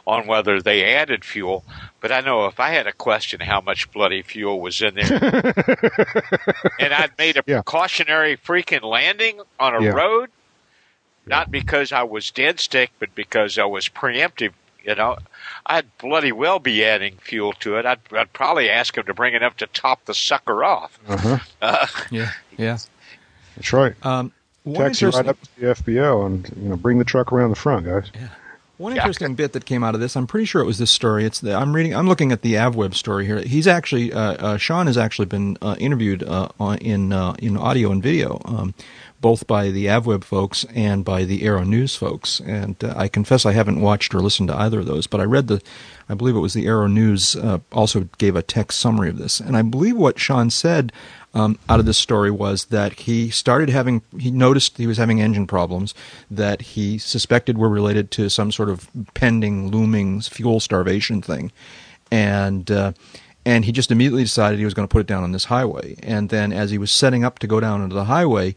on 0.06 0.26
whether 0.26 0.60
they 0.60 0.94
added 0.94 1.24
fuel. 1.24 1.64
But 2.00 2.12
I 2.12 2.20
know 2.20 2.46
if 2.46 2.58
I 2.60 2.70
had 2.70 2.86
a 2.86 2.92
question 2.92 3.40
how 3.40 3.60
much 3.60 3.90
bloody 3.92 4.22
fuel 4.22 4.60
was 4.60 4.82
in 4.82 4.94
there, 4.94 5.04
and 6.80 6.92
I'd 6.94 7.12
made 7.18 7.36
a 7.36 7.42
Yeah. 7.46 7.62
precautionary 7.62 8.36
freaking 8.36 8.82
landing 8.82 9.40
on 9.58 9.74
a 9.74 9.82
Yeah. 9.82 9.90
road, 9.90 10.30
not 11.26 11.50
because 11.50 11.92
I 11.92 12.02
was 12.04 12.30
dead 12.30 12.60
stick, 12.60 12.90
but 12.98 13.14
because 13.14 13.58
I 13.58 13.64
was 13.64 13.88
preemptive. 13.88 14.52
You 14.84 14.94
know, 14.94 15.16
I'd 15.66 15.96
bloody 15.98 16.30
well 16.30 16.60
be 16.60 16.84
adding 16.84 17.16
fuel 17.20 17.52
to 17.54 17.76
it. 17.76 17.84
I'd, 17.86 17.98
I'd 18.12 18.32
probably 18.32 18.70
ask 18.70 18.96
him 18.96 19.04
to 19.06 19.14
bring 19.14 19.34
enough 19.34 19.56
to 19.56 19.66
top 19.66 20.04
the 20.04 20.14
sucker 20.14 20.62
off. 20.62 20.96
Uh-huh. 21.08 21.38
Uh, 21.60 21.86
yeah, 22.12 22.30
yeah? 22.56 22.78
That's 23.56 23.72
right. 23.72 23.94
Um, 24.06 24.30
one 24.66 24.84
Taxi 24.86 25.06
right 25.06 25.26
up 25.26 25.38
to 25.40 25.60
the 25.60 25.66
FBO 25.74 26.26
and 26.26 26.52
you 26.60 26.68
know 26.68 26.76
bring 26.76 26.98
the 26.98 27.04
truck 27.04 27.32
around 27.32 27.50
the 27.50 27.56
front, 27.56 27.86
guys. 27.86 28.10
Yeah. 28.14 28.28
One 28.78 28.94
Yeah. 28.94 29.00
interesting 29.02 29.34
bit 29.34 29.52
that 29.54 29.64
came 29.64 29.82
out 29.82 29.94
of 29.94 30.02
this, 30.02 30.16
I'm 30.16 30.26
pretty 30.26 30.44
sure 30.44 30.60
it 30.60 30.66
was 30.66 30.76
this 30.76 30.90
story. 30.90 31.24
It's 31.24 31.40
the, 31.40 31.54
I'm 31.56 31.74
reading, 31.74 31.94
I'm 31.94 32.06
looking 32.06 32.30
at 32.30 32.42
the 32.42 32.54
AvWeb 32.54 32.92
story 32.94 33.24
here. 33.24 33.38
He's 33.40 33.66
actually, 33.66 34.12
uh, 34.12 34.20
uh, 34.34 34.56
Sean 34.58 34.86
has 34.86 34.98
actually 34.98 35.24
been 35.24 35.56
uh, 35.62 35.76
interviewed 35.78 36.22
uh, 36.22 36.48
on, 36.60 36.76
in 36.78 37.10
uh, 37.10 37.34
in 37.38 37.56
audio 37.56 37.90
and 37.90 38.02
video, 38.02 38.38
um, 38.44 38.74
both 39.26 39.48
by 39.48 39.70
the 39.72 39.86
AvWeb 39.86 40.22
folks 40.22 40.64
and 40.72 41.04
by 41.04 41.24
the 41.24 41.42
Aero 41.42 41.64
News 41.64 41.96
folks. 41.96 42.38
And 42.38 42.76
uh, 42.84 42.94
I 42.96 43.08
confess 43.08 43.44
I 43.44 43.54
haven't 43.54 43.80
watched 43.80 44.14
or 44.14 44.20
listened 44.20 44.50
to 44.50 44.56
either 44.56 44.78
of 44.78 44.86
those, 44.86 45.08
but 45.08 45.20
I 45.20 45.24
read 45.24 45.48
the, 45.48 45.60
I 46.08 46.14
believe 46.14 46.36
it 46.36 46.38
was 46.38 46.54
the 46.54 46.66
Aero 46.66 46.86
News 46.86 47.34
uh, 47.34 47.58
also 47.72 48.08
gave 48.18 48.36
a 48.36 48.42
text 48.42 48.78
summary 48.78 49.08
of 49.08 49.18
this, 49.18 49.40
and 49.40 49.56
I 49.56 49.62
believe 49.62 49.96
what 49.96 50.20
Sean 50.20 50.48
said 50.48 50.92
um, 51.34 51.58
out 51.68 51.80
of 51.80 51.86
this 51.86 51.98
story 51.98 52.30
was 52.30 52.66
that 52.66 53.00
he 53.00 53.28
started 53.30 53.68
having 53.68 54.00
he 54.16 54.30
noticed 54.30 54.78
he 54.78 54.86
was 54.86 54.96
having 54.96 55.20
engine 55.20 55.48
problems 55.48 55.92
that 56.30 56.62
he 56.62 56.96
suspected 56.96 57.58
were 57.58 57.68
related 57.68 58.12
to 58.12 58.30
some 58.30 58.52
sort 58.52 58.68
of 58.68 58.88
pending 59.14 59.72
looming 59.72 60.20
fuel 60.20 60.60
starvation 60.60 61.20
thing 61.20 61.50
and 62.12 62.70
uh, 62.70 62.92
and 63.46 63.64
he 63.64 63.70
just 63.72 63.90
immediately 63.92 64.24
decided 64.24 64.58
he 64.58 64.64
was 64.64 64.74
going 64.74 64.86
to 64.88 64.92
put 64.92 65.00
it 65.00 65.06
down 65.06 65.22
on 65.22 65.32
this 65.32 65.44
highway 65.46 65.94
and 66.02 66.28
then 66.30 66.52
as 66.52 66.70
he 66.72 66.78
was 66.78 66.90
setting 66.90 67.24
up 67.24 67.38
to 67.38 67.46
go 67.46 67.60
down 67.60 67.80
into 67.82 67.94
the 67.94 68.04
highway 68.04 68.54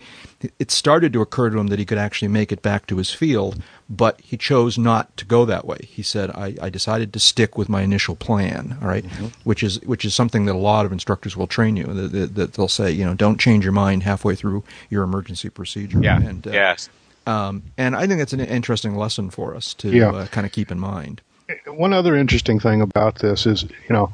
it 0.58 0.72
started 0.72 1.14
to 1.14 1.22
occur 1.22 1.50
to 1.50 1.58
him 1.60 1.68
that 1.68 1.80
he 1.80 1.86
could 1.86 1.98
actually 1.98 2.28
make 2.28 2.52
it 2.52 2.62
back 2.62 2.88
to 2.88 2.98
his 2.98 3.12
field 3.12 3.62
but 3.90 4.20
he 4.22 4.36
chose 4.36 4.78
not 4.78 5.16
to 5.16 5.26
go 5.26 5.46
that 5.46 5.66
way 5.66 5.78
he 5.88 6.02
said 6.02 6.30
i, 6.32 6.56
I 6.62 6.70
decided 6.70 7.14
to 7.14 7.20
stick 7.20 7.58
with 7.58 7.70
my 7.70 7.82
initial 7.84 8.16
plan 8.16 8.78
all 8.82 8.88
right? 8.88 9.06
which 9.44 9.64
is 9.64 9.80
which 9.82 10.04
is 10.04 10.14
something 10.16 10.46
that 10.46 10.56
a 10.56 10.58
lot 10.58 10.86
of 10.86 10.92
instructors 10.92 11.38
will 11.38 11.48
train 11.48 11.78
you 11.78 11.84
that, 11.86 12.12
that, 12.12 12.36
that 12.36 12.54
they'll 12.54 12.68
say 12.68 12.92
you 12.92 13.06
know 13.06 13.14
don't 13.14 13.40
change 13.40 13.64
your 13.64 13.74
mind 13.74 14.04
halfway 14.04 14.36
through 14.36 14.64
your 14.90 15.04
emergency 15.04 15.50
procedure 15.50 16.00
yeah, 16.02 16.20
and 16.20 16.48
uh, 16.48 16.52
yes. 16.52 16.90
um, 17.28 17.62
and 17.78 17.96
i 17.96 18.08
think 18.08 18.18
that's 18.20 18.34
an 18.34 18.40
interesting 18.42 18.96
lesson 18.96 19.30
for 19.30 19.56
us 19.56 19.74
to 19.76 19.90
Yeah. 19.90 20.10
uh, 20.12 20.26
kind 20.28 20.48
of 20.48 20.52
keep 20.52 20.72
in 20.72 20.80
mind 20.80 21.22
One 21.68 21.94
other 21.94 22.16
interesting 22.16 22.60
thing 22.60 22.80
about 22.82 23.20
this 23.20 23.46
is, 23.48 23.64
you 23.64 23.94
know, 23.96 24.12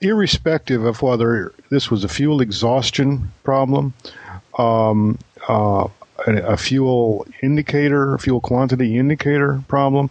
irrespective 0.00 0.84
of 0.84 1.02
whether 1.02 1.52
this 1.70 1.90
was 1.90 2.04
a 2.04 2.08
fuel 2.08 2.40
exhaustion 2.40 3.32
problem, 3.42 3.94
um, 4.58 5.18
uh, 5.48 5.88
a, 6.26 6.36
a 6.36 6.56
fuel 6.56 7.26
indicator, 7.42 8.14
a 8.14 8.18
fuel 8.18 8.40
quantity 8.40 8.98
indicator 8.98 9.62
problem, 9.68 10.10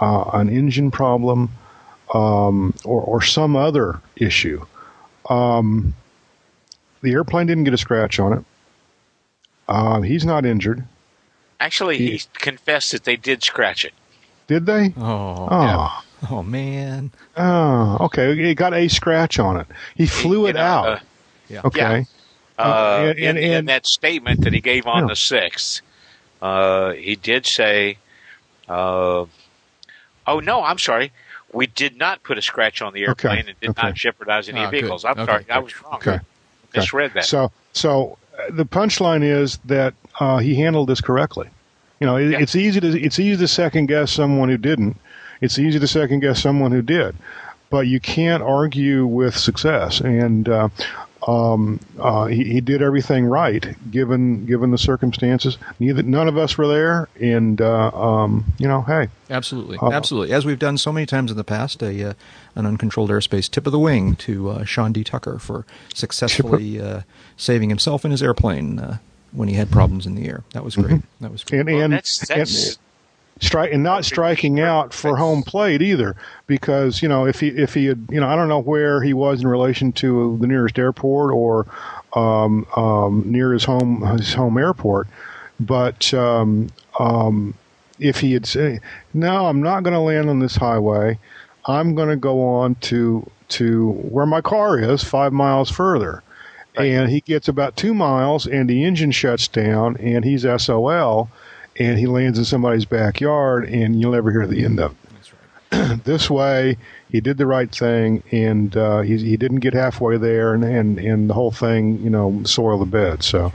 uh, 0.00 0.30
an 0.34 0.48
engine 0.48 0.90
problem, 0.90 1.50
um, 2.14 2.74
or, 2.84 3.02
or 3.02 3.22
some 3.22 3.56
other 3.56 4.00
issue, 4.16 4.64
um, 5.28 5.94
the 7.02 7.12
airplane 7.12 7.46
didn't 7.46 7.64
get 7.64 7.74
a 7.74 7.78
scratch 7.78 8.18
on 8.18 8.32
it. 8.32 8.44
Uh, 9.68 10.00
he's 10.00 10.24
not 10.24 10.46
injured. 10.46 10.84
Actually, 11.60 11.98
he 11.98 12.22
confessed 12.34 12.92
that 12.92 13.04
they 13.04 13.16
did 13.16 13.42
scratch 13.42 13.84
it. 13.84 13.92
Did 14.46 14.64
they? 14.64 14.94
oh 14.96 15.48
Oh, 15.50 16.02
oh 16.30 16.42
man 16.42 17.10
oh, 17.36 17.96
okay. 18.00 18.50
It 18.50 18.54
got 18.56 18.74
a 18.74 18.88
scratch 18.88 19.38
on 19.38 19.56
it. 19.58 19.66
He 19.94 20.06
flew 20.06 20.40
You 20.42 20.46
it 20.48 20.56
out. 20.56 20.86
uh, 20.88 20.98
yeah 21.48 21.60
okay. 21.64 22.06
uh, 22.58 23.06
and- 23.10 23.18
in, 23.18 23.36
and- 23.36 23.38
in 23.38 23.64
that 23.66 23.86
statement 23.86 24.42
that 24.42 24.52
he 24.52 24.60
gave 24.60 24.86
on 24.86 25.02
Yeah. 25.04 25.08
the 25.08 25.16
sixth, 25.16 25.80
uh, 26.42 26.92
he 26.92 27.14
did 27.16 27.46
say, 27.46 27.98
uh, 28.68 29.24
"Oh 30.26 30.40
no, 30.40 30.62
I'm 30.64 30.78
sorry, 30.78 31.12
we 31.52 31.66
did 31.66 31.96
not 31.96 32.22
put 32.22 32.36
a 32.38 32.42
scratch 32.42 32.82
on 32.82 32.92
the 32.92 33.06
Okay, 33.08 33.28
airplane 33.28 33.48
and 33.48 33.60
did 33.60 33.70
okay. 33.70 33.86
not 33.88 33.94
jeopardize 33.94 34.48
any 34.48 34.60
Ah, 34.60 34.70
good. 34.70 34.80
vehicles." 34.80 35.04
I'm 35.04 35.12
Okay, 35.18 35.24
sorry, 35.24 35.46
I 35.50 35.58
was 35.58 35.82
wrong. 35.82 35.94
Okay. 35.94 36.18
Misread 36.74 37.14
that. 37.14 37.24
So, 37.24 37.50
so 37.72 38.18
uh, 38.38 38.42
the 38.50 38.66
punchline 38.66 39.22
is 39.22 39.58
that 39.64 39.94
uh, 40.20 40.38
he 40.38 40.54
handled 40.56 40.88
this 40.88 41.00
correctly. 41.00 41.48
You 42.00 42.06
know, 42.06 42.16
it, 42.16 42.30
Yeah. 42.30 42.38
it's 42.40 42.54
easy 42.54 42.78
to 42.80 42.88
it's 43.00 43.18
easy 43.18 43.36
to 43.38 43.48
second 43.48 43.86
guess 43.86 44.12
someone 44.12 44.48
who 44.48 44.58
didn't. 44.58 44.96
It's 45.40 45.58
easy 45.58 45.78
to 45.78 45.86
second 45.86 46.20
guess 46.20 46.42
someone 46.42 46.72
who 46.72 46.82
did, 46.82 47.16
but 47.70 47.86
you 47.86 48.00
can't 48.00 48.42
argue 48.42 49.06
with 49.06 49.36
success. 49.36 50.00
And 50.00 50.48
uh, 50.48 50.68
um, 51.26 51.80
uh, 51.98 52.26
he, 52.26 52.44
he 52.44 52.60
did 52.60 52.80
everything 52.80 53.26
right 53.26 53.76
given 53.90 54.46
given 54.46 54.70
the 54.70 54.78
circumstances. 54.78 55.58
Neither 55.78 56.02
none 56.02 56.28
of 56.28 56.38
us 56.38 56.56
were 56.56 56.66
there, 56.66 57.08
and 57.20 57.60
uh, 57.60 57.90
um, 57.90 58.44
you 58.58 58.66
know, 58.68 58.82
hey, 58.82 59.08
Absolutely, 59.30 59.76
Uh, 59.78 59.90
absolutely. 59.90 60.34
As 60.34 60.46
we've 60.46 60.58
done 60.58 60.78
so 60.78 60.90
many 60.90 61.04
times 61.04 61.30
in 61.30 61.36
the 61.36 61.44
past, 61.44 61.82
a 61.82 62.10
uh, 62.10 62.14
an 62.54 62.66
uncontrolled 62.66 63.10
airspace 63.10 63.50
tip 63.50 63.66
of 63.66 63.72
the 63.72 63.78
wing 63.78 64.16
to 64.16 64.48
uh, 64.48 64.64
Sean 64.64 64.92
D. 64.92 65.04
Tucker 65.04 65.38
for 65.38 65.66
successfully 65.92 66.80
uh, 66.80 67.02
saving 67.36 67.68
himself 67.68 68.04
and 68.04 68.12
his 68.12 68.22
airplane 68.22 68.78
uh, 68.78 68.98
when 69.32 69.48
he 69.48 69.54
had 69.54 69.70
problems 69.70 70.06
in 70.06 70.14
the 70.14 70.26
air. 70.26 70.44
That 70.52 70.64
was 70.64 70.76
great. 70.76 71.02
That 71.20 71.30
was 71.30 71.44
great. 71.44 71.60
and 71.60 71.70
Well, 71.70 71.88
that's 71.88 72.26
that's 72.26 72.68
and 72.70 72.78
strike 73.40 73.72
and 73.72 73.82
not 73.82 74.04
striking 74.04 74.60
out 74.60 74.92
for 74.92 75.16
home 75.16 75.42
plate 75.42 75.82
either, 75.82 76.16
because 76.46 77.02
you 77.02 77.08
know 77.08 77.26
if 77.26 77.40
he 77.40 77.48
if 77.48 77.74
he 77.74 77.86
had 77.86 78.06
you 78.10 78.20
know 78.20 78.28
I 78.28 78.36
don't 78.36 78.48
know 78.48 78.60
where 78.60 79.02
he 79.02 79.12
was 79.12 79.40
in 79.40 79.48
relation 79.48 79.92
to 79.92 80.36
the 80.38 80.46
nearest 80.46 80.78
airport 80.78 81.32
or 81.32 81.66
um, 82.14 82.66
um, 82.76 83.22
near 83.26 83.52
his 83.52 83.64
home 83.64 84.02
his 84.18 84.34
home 84.34 84.58
airport, 84.58 85.08
but 85.60 86.12
um, 86.14 86.68
um, 86.98 87.54
if 87.98 88.20
he 88.20 88.32
had 88.32 88.46
said 88.46 88.80
no, 89.14 89.46
I'm 89.46 89.62
not 89.62 89.82
going 89.82 89.94
to 89.94 90.00
land 90.00 90.30
on 90.30 90.38
this 90.38 90.56
highway, 90.56 91.18
I'm 91.66 91.94
going 91.94 92.08
to 92.08 92.16
go 92.16 92.44
on 92.44 92.76
to 92.76 93.30
to 93.48 93.90
where 93.92 94.26
my 94.26 94.40
car 94.40 94.78
is 94.78 95.02
five 95.02 95.32
miles 95.32 95.70
further. 95.70 96.22
And 96.76 97.10
he 97.10 97.22
gets 97.22 97.48
about 97.48 97.76
two 97.76 97.92
miles, 97.92 98.46
and 98.46 98.70
the 98.70 98.84
engine 98.84 99.10
shuts 99.10 99.48
down, 99.48 99.96
and 99.96 100.24
he's 100.24 100.42
SOL, 100.42 101.28
and 101.78 101.98
he 101.98 102.06
lands 102.06 102.38
in 102.38 102.44
somebody's 102.44 102.84
backyard, 102.84 103.68
and 103.68 104.00
you'll 104.00 104.12
never 104.12 104.30
hear 104.30 104.46
the 104.46 104.64
end 104.64 104.80
of 104.80 104.92
it. 104.92 104.98
this 106.04 106.30
way, 106.30 106.76
he 107.10 107.20
did 107.20 107.36
the 107.36 107.46
right 107.46 107.70
thing, 107.74 108.22
and 108.32 108.76
uh, 108.76 109.00
he, 109.00 109.18
he 109.18 109.36
didn't 109.36 109.60
get 109.60 109.74
halfway 109.74 110.16
there, 110.16 110.54
and, 110.54 110.64
and, 110.64 110.98
and 110.98 111.28
the 111.30 111.34
whole 111.34 111.52
thing, 111.52 112.00
you 112.02 112.10
know, 112.10 112.42
soiled 112.44 112.80
the 112.80 112.86
bed. 112.86 113.22
So, 113.22 113.52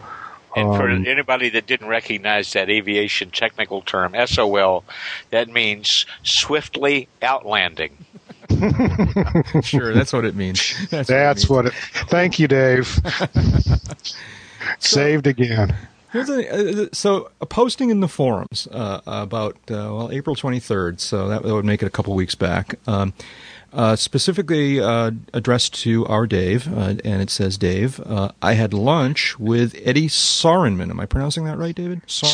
And 0.55 0.75
for 0.75 0.89
Um, 0.89 1.05
anybody 1.07 1.49
that 1.49 1.65
didn't 1.65 1.87
recognize 1.87 2.53
that 2.53 2.69
aviation 2.69 3.31
technical 3.31 3.81
term, 3.81 4.15
SOL, 4.27 4.83
that 5.31 5.49
means 5.49 6.05
swiftly 6.23 7.07
outlanding. 7.21 7.97
Sure, 9.63 9.93
that's 9.93 10.13
what 10.13 10.25
it 10.25 10.35
means. 10.35 10.87
That's, 10.89 11.07
that's 11.07 11.49
what. 11.49 11.65
what 11.65 11.73
it. 11.73 11.73
Thank 12.09 12.37
you, 12.39 12.47
Dave. 12.47 12.99
Saved 14.79 15.27
again. 15.27 15.75
Uh, 16.13 16.87
so 16.93 17.31
a 17.41 17.45
posting 17.45 17.89
in 17.89 17.99
the 17.99 18.07
forums 18.07 18.67
uh, 18.71 19.01
about 19.05 19.55
uh, 19.69 19.89
well 19.91 20.11
April 20.11 20.35
23rd. 20.35 20.99
So 20.99 21.27
that, 21.27 21.43
that 21.43 21.53
would 21.53 21.65
make 21.65 21.81
it 21.81 21.85
a 21.85 21.89
couple 21.91 22.13
weeks 22.15 22.35
back. 22.35 22.79
Um, 22.87 23.13
uh, 23.73 23.95
specifically 23.95 24.79
uh, 24.79 25.11
addressed 25.33 25.73
to 25.81 26.05
our 26.05 26.27
Dave, 26.27 26.71
uh, 26.71 26.95
and 27.03 27.21
it 27.21 27.29
says, 27.29 27.57
Dave, 27.57 27.99
uh, 28.01 28.31
I 28.41 28.53
had 28.53 28.73
lunch 28.73 29.39
with 29.39 29.75
Eddie 29.83 30.07
Sorenman. 30.07 30.91
Am 30.91 30.99
I 30.99 31.05
pronouncing 31.05 31.45
that 31.45 31.57
right, 31.57 31.75
David? 31.75 32.01
Sau- 32.05 32.27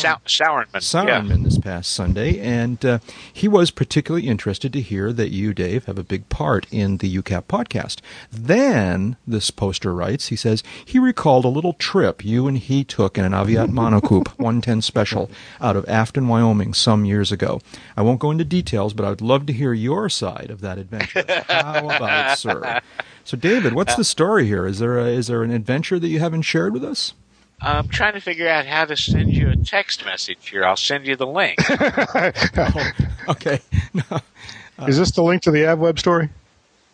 Sauerman. 0.80 1.28
Yeah. 1.28 1.44
This 1.44 1.58
past 1.58 1.90
Sunday, 1.92 2.38
and 2.40 2.84
uh, 2.84 2.98
he 3.32 3.48
was 3.48 3.70
particularly 3.70 4.28
interested 4.28 4.72
to 4.74 4.80
hear 4.80 5.12
that 5.12 5.30
you, 5.30 5.54
Dave, 5.54 5.86
have 5.86 5.98
a 5.98 6.04
big 6.04 6.28
part 6.28 6.66
in 6.70 6.98
the 6.98 7.16
UCAP 7.16 7.44
podcast. 7.44 8.00
Then, 8.30 9.16
this 9.26 9.50
poster 9.50 9.94
writes, 9.94 10.28
he 10.28 10.36
says, 10.36 10.62
he 10.84 10.98
recalled 10.98 11.44
a 11.44 11.48
little 11.48 11.72
trip 11.74 12.24
you 12.24 12.46
and 12.46 12.58
he 12.58 12.84
took 12.84 13.16
in 13.16 13.24
an 13.24 13.32
Aviat 13.32 13.68
Monocoupe 13.70 14.28
110 14.38 14.82
Special 14.82 15.30
out 15.60 15.76
of 15.76 15.88
Afton, 15.88 16.28
Wyoming 16.28 16.74
some 16.74 17.04
years 17.04 17.32
ago. 17.32 17.60
I 17.96 18.02
won't 18.02 18.20
go 18.20 18.30
into 18.30 18.44
details, 18.44 18.92
but 18.92 19.04
I 19.06 19.10
would 19.10 19.20
love 19.20 19.46
to 19.46 19.52
hear 19.52 19.72
your 19.72 20.08
side 20.08 20.50
of 20.50 20.60
that 20.60 20.78
adventure. 20.78 21.24
How 21.48 21.90
about 21.90 22.32
it, 22.32 22.38
sir? 22.38 22.80
So, 23.24 23.36
David, 23.36 23.74
what's 23.74 23.94
the 23.94 24.04
story 24.04 24.46
here? 24.46 24.66
Is 24.66 24.78
there 24.78 24.98
a, 24.98 25.06
is 25.06 25.28
there 25.28 25.42
an 25.42 25.50
adventure 25.50 25.98
that 25.98 26.08
you 26.08 26.18
haven't 26.18 26.42
shared 26.42 26.72
with 26.72 26.84
us? 26.84 27.14
I'm 27.62 27.88
trying 27.88 28.14
to 28.14 28.20
figure 28.20 28.48
out 28.48 28.66
how 28.66 28.86
to 28.86 28.96
send 28.96 29.32
you 29.32 29.50
a 29.50 29.56
text 29.56 30.04
message 30.04 30.48
here. 30.48 30.64
I'll 30.64 30.76
send 30.76 31.06
you 31.06 31.16
the 31.16 31.26
link. 31.26 31.58
Okay. 33.28 33.60
No. 33.92 34.86
Is 34.86 34.96
this 34.96 35.10
the 35.10 35.22
link 35.22 35.42
to 35.42 35.50
the 35.50 35.64
AvWeb 35.64 35.98
story? 35.98 36.30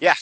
yeah. 0.01 0.15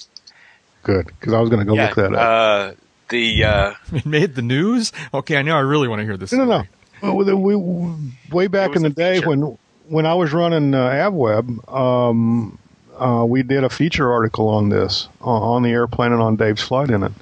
Good, 0.83 1.07
because 1.07 1.33
I 1.33 1.41
was 1.41 1.49
going 1.49 1.61
to 1.61 1.65
go 1.65 1.75
yeah. 1.75 1.87
look 1.87 1.95
that 1.95 2.15
up. 2.15 2.21
Uh, 2.21 2.75
the 3.09 3.45
uh, 3.45 3.75
It 3.91 4.05
made 4.07 4.35
the 4.35 4.43
news. 4.43 4.93
Okay, 5.15 5.39
I 5.39 5.43
know. 5.43 5.57
I 5.57 5.61
really 5.61 5.89
want 5.89 6.01
to 6.01 6.05
hear 6.05 6.19
this. 6.19 6.31
No, 6.33 6.45
no, 6.45 6.67
no. 7.03 7.15
Well, 7.15 7.37
we, 7.37 7.55
we, 7.55 8.13
way 8.31 8.49
back 8.49 8.77
in 8.77 8.83
the 8.83 8.89
a 8.89 8.93
day 8.93 9.15
feature. 9.17 9.31
when 9.31 9.59
when 9.89 10.05
I 10.05 10.13
was 10.15 10.33
running 10.33 10.75
uh, 10.75 10.91
AvWeb, 10.91 11.73
um, 11.73 12.59
uh, 12.99 13.25
we 13.27 13.43
did 13.43 13.65
a 13.65 13.71
feature 13.71 14.11
article 14.13 14.49
on 14.49 14.69
this 14.69 15.09
uh, 15.21 15.27
on 15.27 15.63
the 15.63 15.71
airplane 15.71 16.13
and 16.13 16.23
on 16.23 16.37
Dave's 16.37 16.63
flight 16.63 16.91
in 16.91 17.03
it. 17.03 17.13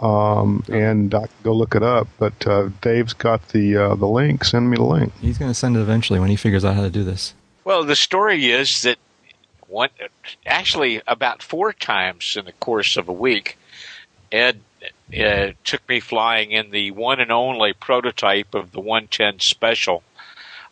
Um, 0.00 0.62
and 0.68 1.12
I 1.12 1.26
can 1.26 1.36
go 1.42 1.52
look 1.52 1.74
it 1.74 1.82
up, 1.82 2.06
but 2.18 2.46
uh, 2.46 2.68
Dave's 2.80 3.14
got 3.14 3.48
the 3.48 3.76
uh, 3.76 3.94
the 3.96 4.06
link. 4.06 4.44
Send 4.44 4.70
me 4.70 4.76
the 4.76 4.84
link. 4.84 5.12
He's 5.20 5.38
going 5.38 5.50
to 5.50 5.54
send 5.54 5.76
it 5.76 5.80
eventually 5.80 6.20
when 6.20 6.30
he 6.30 6.36
figures 6.36 6.64
out 6.64 6.76
how 6.76 6.82
to 6.82 6.90
do 6.90 7.02
this. 7.02 7.34
well, 7.64 7.84
the 7.84 7.96
story 7.96 8.50
is 8.50 8.82
that 8.82 8.98
one 9.66 9.90
actually 10.46 11.02
about 11.06 11.42
four 11.42 11.72
times 11.72 12.36
in 12.38 12.44
the 12.44 12.52
course 12.52 12.96
of 12.96 13.08
a 13.08 13.12
week, 13.12 13.58
Ed 14.32 14.60
uh, 15.18 15.48
took 15.64 15.86
me 15.88 16.00
flying 16.00 16.52
in 16.52 16.70
the 16.70 16.90
one 16.90 17.20
and 17.20 17.32
only 17.32 17.72
prototype 17.72 18.54
of 18.54 18.72
the 18.72 18.80
110 18.80 19.40
Special. 19.40 20.02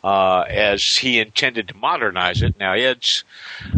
Uh, 0.07 0.45
as 0.47 0.95
he 0.95 1.19
intended 1.19 1.67
to 1.67 1.75
modernize 1.75 2.41
it. 2.41 2.57
Now, 2.57 2.71
Ed's 2.71 3.25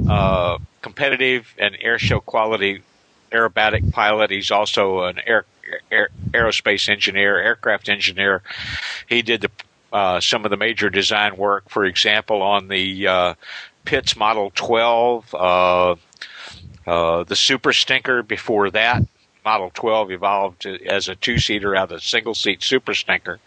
uh, 0.08 0.60
competitive 0.84 1.52
and 1.58 1.74
airshow 1.84 2.24
quality 2.24 2.84
aerobatic 3.32 3.92
pilot. 3.92 4.30
He's 4.30 4.52
also 4.52 5.06
an 5.06 5.20
air, 5.26 5.46
air 5.90 6.10
aerospace 6.30 6.88
engineer, 6.88 7.40
aircraft 7.40 7.90
engineer. 7.90 8.44
He 9.08 9.24
did 9.24 9.42
the 9.42 9.50
uh, 9.92 10.20
some 10.20 10.46
of 10.46 10.52
the 10.52 10.58
major 10.58 10.92
design 10.92 11.36
work, 11.36 11.68
for 11.68 11.84
example, 11.84 12.44
on 12.44 12.68
the 12.68 13.08
uh, 13.08 13.34
Pitts 13.86 14.16
Model 14.16 14.52
12, 14.54 15.34
uh, 15.34 15.96
uh, 16.86 17.24
the 17.24 17.36
Super 17.36 17.74
Stinker. 17.74 18.22
Before 18.22 18.70
that, 18.70 19.02
Model 19.44 19.72
12 19.74 20.12
evolved 20.12 20.68
as 20.68 21.08
a 21.08 21.16
two-seater 21.16 21.76
out 21.76 21.92
of 21.92 21.98
a 21.98 22.02
single-seat 22.02 22.62
Super 22.62 22.94
Stinker. 22.94 23.40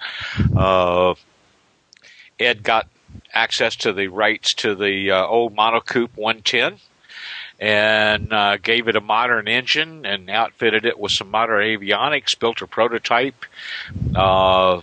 Ed 2.44 2.62
got 2.62 2.88
access 3.32 3.76
to 3.76 3.92
the 3.92 4.08
rights 4.08 4.54
to 4.54 4.74
the 4.74 5.10
uh, 5.10 5.26
old 5.26 5.54
Monocoupe 5.54 6.16
110 6.16 6.78
and 7.58 8.32
uh, 8.32 8.56
gave 8.56 8.88
it 8.88 8.96
a 8.96 9.00
modern 9.00 9.46
engine 9.46 10.04
and 10.04 10.28
outfitted 10.28 10.84
it 10.84 10.98
with 10.98 11.12
some 11.12 11.30
modern 11.30 11.60
avionics, 11.60 12.38
built 12.38 12.60
a 12.60 12.66
prototype. 12.66 13.44
Uh, 14.14 14.82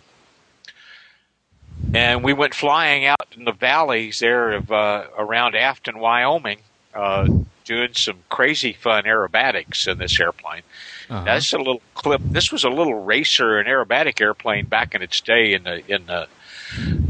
and 1.93 2.23
we 2.23 2.33
went 2.33 2.53
flying 2.53 3.05
out 3.05 3.35
in 3.35 3.45
the 3.45 3.51
valleys 3.51 4.19
there 4.19 4.51
of 4.53 4.71
uh, 4.71 5.07
around 5.17 5.55
Afton, 5.55 5.99
Wyoming, 5.99 6.59
uh, 6.93 7.27
doing 7.65 7.93
some 7.93 8.19
crazy 8.29 8.73
fun 8.73 9.03
aerobatics 9.03 9.87
in 9.87 9.97
this 9.97 10.19
airplane. 10.19 10.61
Uh-huh. 11.09 11.25
That's 11.25 11.51
a 11.53 11.57
little 11.57 11.81
clip. 11.95 12.21
This 12.23 12.51
was 12.51 12.63
a 12.63 12.69
little 12.69 13.03
racer 13.03 13.59
and 13.59 13.67
aerobatic 13.67 14.21
airplane 14.21 14.67
back 14.67 14.95
in 14.95 15.01
its 15.01 15.19
day 15.21 15.53
in 15.53 15.63
the 15.63 15.83
in 15.93 16.05
the 16.05 16.27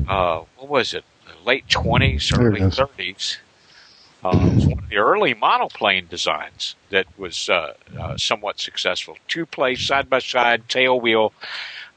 uh, 0.10 0.44
what 0.58 0.70
was 0.70 0.94
it? 0.94 1.04
Late 1.46 1.68
twenties, 1.70 2.32
early 2.38 2.62
thirties. 2.72 3.38
Uh, 4.24 4.32
it 4.34 4.56
was 4.56 4.68
one 4.68 4.80
of 4.80 4.90
the 4.90 4.98
early 4.98 5.34
monoplane 5.34 6.06
designs 6.10 6.76
that 6.90 7.06
was 7.18 7.48
uh, 7.48 7.74
uh, 7.98 8.18
somewhat 8.18 8.60
successful. 8.60 9.16
Two 9.30 9.46
place 9.46 9.86
side 9.88 10.10
by 10.10 10.20
side 10.20 10.68
tail 10.68 11.00
wheel. 11.00 11.32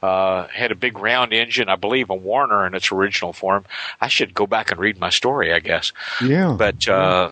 Uh, 0.01 0.47
had 0.47 0.71
a 0.71 0.75
big 0.75 0.97
round 0.97 1.33
engine, 1.33 1.69
I 1.69 1.75
believe, 1.75 2.09
a 2.09 2.15
Warner 2.15 2.65
in 2.67 2.75
its 2.75 2.91
original 2.91 3.31
form. 3.33 3.65
I 4.01 4.09
should 4.09 4.33
go 4.33 4.45
back 4.45 4.69
and 4.71 4.79
read 4.79 4.99
my 4.99 5.09
story, 5.09 5.53
I 5.53 5.59
guess. 5.59 5.93
Yeah, 6.21 6.55
But 6.57 6.87
uh, 6.89 7.31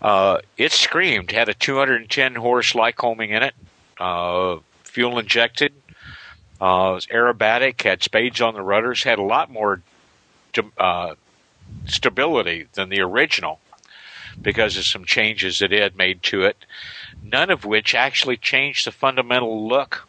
uh, 0.00 0.40
it 0.56 0.72
screamed. 0.72 1.30
Had 1.30 1.48
a 1.50 1.54
210 1.54 2.34
horse 2.34 2.72
Lycoming 2.72 3.28
in 3.28 3.42
it, 3.42 3.54
uh, 3.98 4.56
fuel 4.84 5.18
injected. 5.18 5.72
Uh, 6.60 6.90
it 6.90 6.94
was 6.94 7.06
aerobatic. 7.06 7.82
Had 7.82 8.02
spades 8.02 8.40
on 8.40 8.54
the 8.54 8.62
rudders. 8.62 9.02
Had 9.02 9.18
a 9.18 9.22
lot 9.22 9.50
more 9.50 9.82
uh, 10.78 11.14
stability 11.86 12.66
than 12.74 12.88
the 12.88 13.00
original 13.00 13.60
because 14.40 14.76
of 14.76 14.84
some 14.84 15.04
changes 15.04 15.58
that 15.60 15.72
Ed 15.72 15.96
made 15.96 16.22
to 16.24 16.42
it. 16.42 16.56
None 17.22 17.50
of 17.50 17.64
which 17.64 17.94
actually 17.94 18.36
changed 18.36 18.86
the 18.86 18.92
fundamental 18.92 19.66
look 19.66 20.06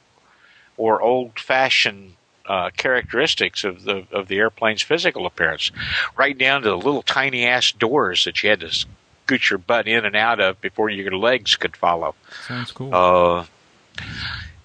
or 0.75 1.01
old-fashioned 1.01 2.13
uh, 2.45 2.69
characteristics 2.77 3.63
of 3.63 3.83
the 3.83 4.05
of 4.11 4.27
the 4.27 4.37
airplane's 4.37 4.81
physical 4.81 5.25
appearance, 5.25 5.71
right 6.15 6.37
down 6.37 6.61
to 6.61 6.69
the 6.69 6.77
little 6.77 7.01
tiny 7.01 7.45
ass 7.45 7.71
doors 7.71 8.23
that 8.23 8.41
you 8.41 8.49
had 8.49 8.61
to 8.61 8.69
scoot 8.71 9.49
your 9.49 9.59
butt 9.59 9.87
in 9.87 10.05
and 10.05 10.15
out 10.15 10.39
of 10.39 10.61
before 10.61 10.89
your 10.89 11.11
legs 11.17 11.55
could 11.57 11.75
follow. 11.75 12.15
Sounds 12.45 12.71
cool. 12.71 12.93
Uh, 12.93 13.45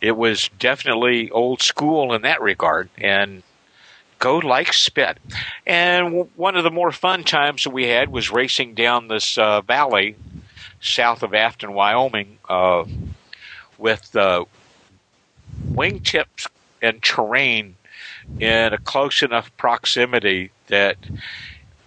it 0.03 0.17
was 0.17 0.51
definitely 0.59 1.31
old 1.31 1.63
school 1.63 2.13
in 2.13 2.23
that 2.23 2.43
regard, 2.43 2.91
and 2.99 3.43
go 4.19 4.39
like 4.39 4.73
spit. 4.73 5.19
And 5.65 6.29
one 6.35 6.57
of 6.57 6.65
the 6.65 6.73
more 6.73 6.91
fun 6.91 7.23
times 7.23 7.63
that 7.65 7.71
we 7.71 7.87
had 7.87 8.11
was 8.11 8.31
racing 8.31 8.75
down 8.75 9.07
this 9.07 9.39
uh, 9.39 9.61
valley 9.61 10.17
south 10.81 11.23
of 11.23 11.35
Afton, 11.35 11.73
Wyoming, 11.73 12.39
uh, 12.49 12.85
with 13.79 14.15
uh, 14.17 14.45
wingtips 15.71 16.49
and 16.83 17.01
terrain 17.01 17.77
in 18.41 18.73
a 18.73 18.79
close 18.79 19.23
enough 19.23 19.57
proximity 19.57 20.51
that 20.67 20.97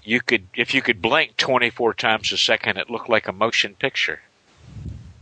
you 0.05 0.21
could, 0.21 0.47
if 0.55 0.73
you 0.73 0.81
could 0.81 1.01
blink 1.01 1.35
24 1.35 1.93
times 1.95 2.31
a 2.31 2.37
second, 2.37 2.77
it 2.77 2.89
looked 2.89 3.09
like 3.09 3.27
a 3.27 3.33
motion 3.33 3.75
picture. 3.75 4.21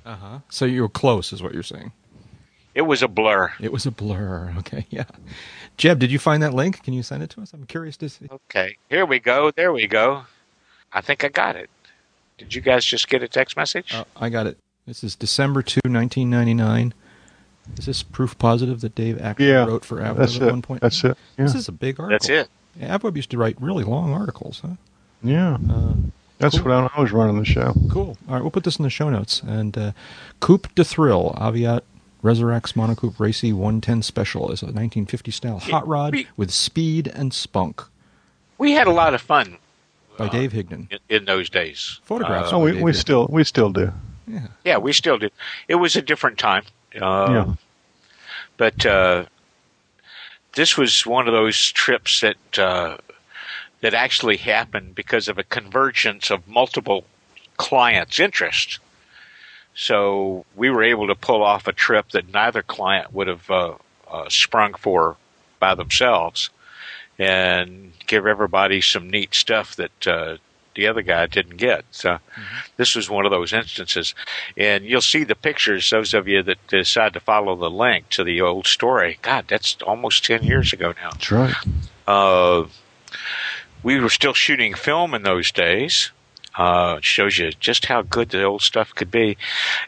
Uh 0.06 0.16
huh. 0.16 0.40
So 0.50 0.66
you 0.66 0.84
were 0.84 0.90
close, 0.90 1.34
is 1.34 1.42
what 1.42 1.56
you're 1.56 1.64
saying. 1.64 1.92
It 2.76 2.82
was 2.84 3.04
a 3.04 3.08
blur. 3.08 3.52
It 3.60 3.72
was 3.72 3.86
a 3.86 3.92
blur. 3.92 4.54
Okay, 4.60 4.86
yeah. 4.90 5.04
Jeb, 5.78 6.00
did 6.00 6.12
you 6.12 6.20
find 6.20 6.42
that 6.44 6.54
link? 6.54 6.84
Can 6.84 6.94
you 6.94 7.04
send 7.04 7.24
it 7.24 7.30
to 7.32 7.42
us? 7.42 7.54
I'm 7.54 7.66
curious 7.66 7.98
to 7.98 8.10
see. 8.10 8.28
Okay, 8.32 8.78
here 8.90 9.06
we 9.06 9.20
go. 9.20 9.52
There 9.52 9.72
we 9.74 9.88
go. 9.88 10.24
I 10.92 11.02
think 11.02 11.24
I 11.24 11.30
got 11.30 11.56
it. 11.56 11.70
Did 12.38 12.54
you 12.56 12.62
guys 12.62 12.84
just 12.86 13.10
get 13.10 13.22
a 13.24 13.28
text 13.28 13.56
message? 13.58 13.94
Uh, 13.94 14.04
I 14.16 14.30
got 14.30 14.48
it. 14.48 14.58
This 14.86 15.04
is 15.04 15.16
December 15.16 15.62
2, 15.62 15.80
1999. 15.86 16.94
Is 17.78 17.86
this 17.86 18.04
proof 18.04 18.38
positive 18.38 18.82
that 18.82 18.94
Dave 18.96 19.22
actually 19.22 19.48
Yeah, 19.50 19.66
wrote 19.66 19.86
for 19.86 19.98
AvWeb 20.02 20.20
at 20.20 20.36
it. 20.42 20.52
one 20.52 20.62
point? 20.62 20.82
That's 20.82 21.04
it. 21.04 21.18
Yeah. 21.38 21.46
This 21.46 21.56
is 21.56 21.68
a 21.68 21.72
big 21.72 22.00
article. 22.00 22.10
That's 22.10 22.30
it. 22.30 22.50
AvWeb 22.82 23.16
used 23.16 23.30
to 23.32 23.38
write 23.38 23.56
really 23.62 23.84
long 23.84 24.12
articles, 24.14 24.60
huh? 24.62 24.74
Yeah. 25.24 25.58
Uh, 25.70 25.94
That's 26.40 26.58
cool. 26.60 26.66
when 26.76 26.90
I 26.94 27.02
was 27.02 27.12
running 27.14 27.40
the 27.40 27.46
show. 27.46 27.74
Cool. 27.90 28.18
All 28.28 28.34
right, 28.34 28.42
we'll 28.42 28.52
put 28.52 28.66
this 28.66 28.78
in 28.78 28.84
the 28.84 28.90
show 28.90 29.10
notes. 29.10 29.42
And 29.42 29.78
uh, 29.78 29.92
Coupe 30.42 30.74
de 30.76 30.84
Thrill, 30.84 31.34
Aviat 31.40 31.82
Resurrex 32.24 32.74
Monocoupe 32.76 33.20
Racy 33.20 33.52
110 33.52 34.02
Special 34.02 34.46
is 34.52 34.62
a 34.62 34.68
1950 34.68 35.32
style 35.32 35.60
hot 35.60 35.88
rod 35.88 36.14
we- 36.14 36.28
with 36.38 36.52
speed 36.52 37.08
and 37.08 37.34
spunk 37.34 37.84
We 38.58 38.72
had 38.74 38.88
a 38.88 38.92
lot 38.92 39.14
of 39.14 39.22
fun 39.22 39.58
by 40.18 40.30
Dave 40.30 40.54
Higdon. 40.54 40.92
in, 40.92 41.00
in 41.10 41.26
those 41.26 41.50
days. 41.50 42.00
Photographs. 42.04 42.54
Uh, 42.54 42.58
Oh, 42.58 42.60
we, 42.64 42.72
Dave 42.74 42.82
we 42.82 42.92
did. 42.92 42.98
still 43.00 43.28
we 43.30 43.44
still 43.44 43.72
do. 43.72 43.92
Yeah. 44.28 44.48
yeah, 44.64 44.78
we 44.78 44.94
still 44.94 45.18
do. 45.18 45.30
It 45.68 45.76
was 45.76 45.96
a 45.96 46.02
different 46.02 46.38
time. 46.38 46.64
Uh, 47.00 47.28
Yeah. 47.30 47.54
But 48.56 48.86
uh, 48.86 49.26
this 50.54 50.78
was 50.78 51.06
one 51.06 51.28
of 51.28 51.34
those 51.34 51.72
trips 51.72 52.22
that 52.22 52.60
uh, 52.60 52.98
that 53.82 53.94
actually 53.94 54.38
happened 54.38 54.96
because 54.96 55.28
of 55.28 55.38
a 55.38 55.44
convergence 55.44 56.30
of 56.32 56.48
multiple 56.48 57.04
clients' 57.58 58.20
interest. 58.20 58.80
So 59.76 60.46
we 60.56 60.70
were 60.70 60.84
able 60.84 61.08
to 61.08 61.16
pull 61.16 61.44
off 61.44 61.68
a 61.68 61.74
trip 61.74 62.12
that 62.12 62.32
neither 62.32 62.62
client 62.62 63.14
would 63.14 63.28
have 63.28 63.50
uh, 63.50 63.76
uh, 64.10 64.30
sprung 64.30 64.74
for 64.76 65.18
by 65.60 65.76
themselves, 65.76 66.50
and 67.18 67.94
give 68.06 68.28
everybody 68.28 68.82
some 68.82 69.10
neat 69.10 69.34
stuff 69.34 69.76
that 69.78 70.08
uh, 70.08 70.38
the 70.76 70.88
other 70.88 71.02
guy 71.02 71.26
didn't 71.28 71.58
get. 71.58 71.86
So 71.92 72.20
this 72.78 72.96
was 72.96 73.10
one 73.10 73.26
of 73.26 73.32
those 73.32 73.54
instances, 73.54 74.14
and 74.58 74.84
you'll 74.84 75.02
see 75.02 75.24
the 75.24 75.36
pictures. 75.36 75.90
Those 75.90 76.14
of 76.14 76.28
you 76.28 76.44
that 76.44 76.68
decide 76.68 77.14
to 77.14 77.20
follow 77.20 77.56
the 77.56 77.70
link 77.70 78.10
to 78.10 78.24
the 78.24 78.42
old 78.42 78.68
story, 78.68 79.20
God, 79.22 79.46
that's 79.48 79.78
almost 79.82 80.26
ten 80.26 80.44
years 80.44 80.74
ago 80.74 80.94
now. 81.02 81.12
That's 81.12 81.32
right. 81.32 81.56
Uh, 82.06 82.66
we 83.84 84.00
were 84.00 84.10
still 84.10 84.34
shooting 84.34 84.74
film 84.74 85.14
in 85.14 85.24
those 85.24 85.52
days. 85.52 86.12
Uh, 86.56 86.96
it 86.98 87.04
shows 87.04 87.38
you 87.38 87.52
just 87.52 87.86
how 87.86 88.02
good 88.02 88.30
the 88.30 88.44
old 88.44 88.62
stuff 88.62 88.94
could 88.94 89.12
be. 89.12 89.38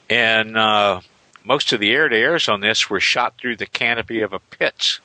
And 0.10 0.58
uh, 0.58 1.02
most 1.44 1.74
of 1.74 1.80
the 1.80 1.92
air 1.92 2.10
to 2.10 2.16
airs 2.16 2.50
on 2.50 2.62
this 2.62 2.90
were 2.90 3.00
shot 3.00 3.36
through 3.38 3.58
the 3.58 3.66
canopy 3.66 4.22
of 4.22 4.34
a 4.34 4.40
pit, 4.40 5.00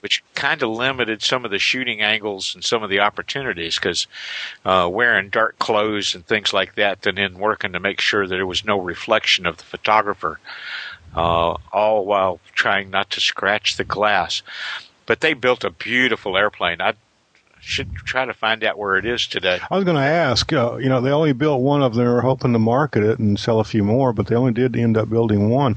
which 0.00 0.24
kind 0.34 0.62
of 0.62 0.70
limited 0.70 1.22
some 1.22 1.44
of 1.44 1.50
the 1.50 1.58
shooting 1.58 2.00
angles 2.00 2.54
and 2.54 2.64
some 2.64 2.82
of 2.82 2.90
the 2.90 3.00
opportunities 3.00 3.76
because 3.76 4.06
uh, 4.64 4.88
wearing 4.90 5.30
dark 5.30 5.58
clothes 5.58 6.14
and 6.14 6.26
things 6.26 6.52
like 6.52 6.74
that, 6.74 7.06
and 7.06 7.18
then 7.18 7.38
working 7.38 7.72
to 7.72 7.80
make 7.80 8.00
sure 8.00 8.26
that 8.26 8.34
there 8.34 8.46
was 8.46 8.64
no 8.64 8.80
reflection 8.80 9.46
of 9.46 9.58
the 9.58 9.64
photographer, 9.64 10.40
uh, 11.14 11.56
all 11.72 12.04
while 12.04 12.40
trying 12.54 12.90
not 12.90 13.10
to 13.10 13.20
scratch 13.20 13.76
the 13.76 13.84
glass 13.84 14.42
but 15.06 15.20
they 15.20 15.34
built 15.34 15.64
a 15.64 15.70
beautiful 15.70 16.36
airplane. 16.36 16.80
I 16.80 16.94
should 17.62 17.94
try 17.94 18.24
to 18.24 18.34
find 18.34 18.64
out 18.64 18.76
where 18.76 18.96
it 18.96 19.06
is 19.06 19.26
today. 19.26 19.60
I 19.70 19.76
was 19.76 19.84
going 19.84 19.96
to 19.96 20.02
ask. 20.02 20.52
Uh, 20.52 20.76
you 20.76 20.88
know, 20.88 21.00
they 21.00 21.10
only 21.10 21.32
built 21.32 21.62
one 21.62 21.82
of 21.82 21.94
them. 21.94 22.04
They 22.04 22.10
were 22.10 22.20
hoping 22.20 22.52
to 22.52 22.58
market 22.58 23.04
it 23.04 23.18
and 23.18 23.38
sell 23.38 23.60
a 23.60 23.64
few 23.64 23.84
more, 23.84 24.12
but 24.12 24.26
they 24.26 24.34
only 24.34 24.52
did 24.52 24.76
end 24.76 24.96
up 24.96 25.08
building 25.08 25.48
one. 25.48 25.76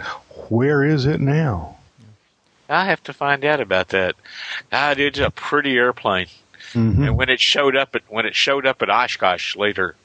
Where 0.49 0.83
is 0.83 1.05
it 1.05 1.21
now? 1.21 1.77
I 2.67 2.86
have 2.86 3.03
to 3.03 3.13
find 3.13 3.45
out 3.45 3.61
about 3.61 3.89
that. 3.89 4.15
God, 4.71 4.99
it's 4.99 5.19
a 5.19 5.29
pretty 5.29 5.77
airplane. 5.77 6.27
hmm 6.73 7.03
And 7.03 7.15
when 7.15 7.29
it 7.29 7.39
showed 7.39 7.75
up 7.75 7.95
at 7.95 8.01
when 8.07 8.25
it 8.25 8.36
showed 8.36 8.65
up 8.65 8.81
at 8.81 8.89
Oshkosh 8.89 9.55
later, 9.55 9.95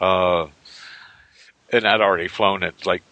uh, 0.00 0.46
and 1.72 1.86
I'd 1.86 2.02
already 2.02 2.28
flown 2.28 2.62
it, 2.62 2.84
like 2.84 3.02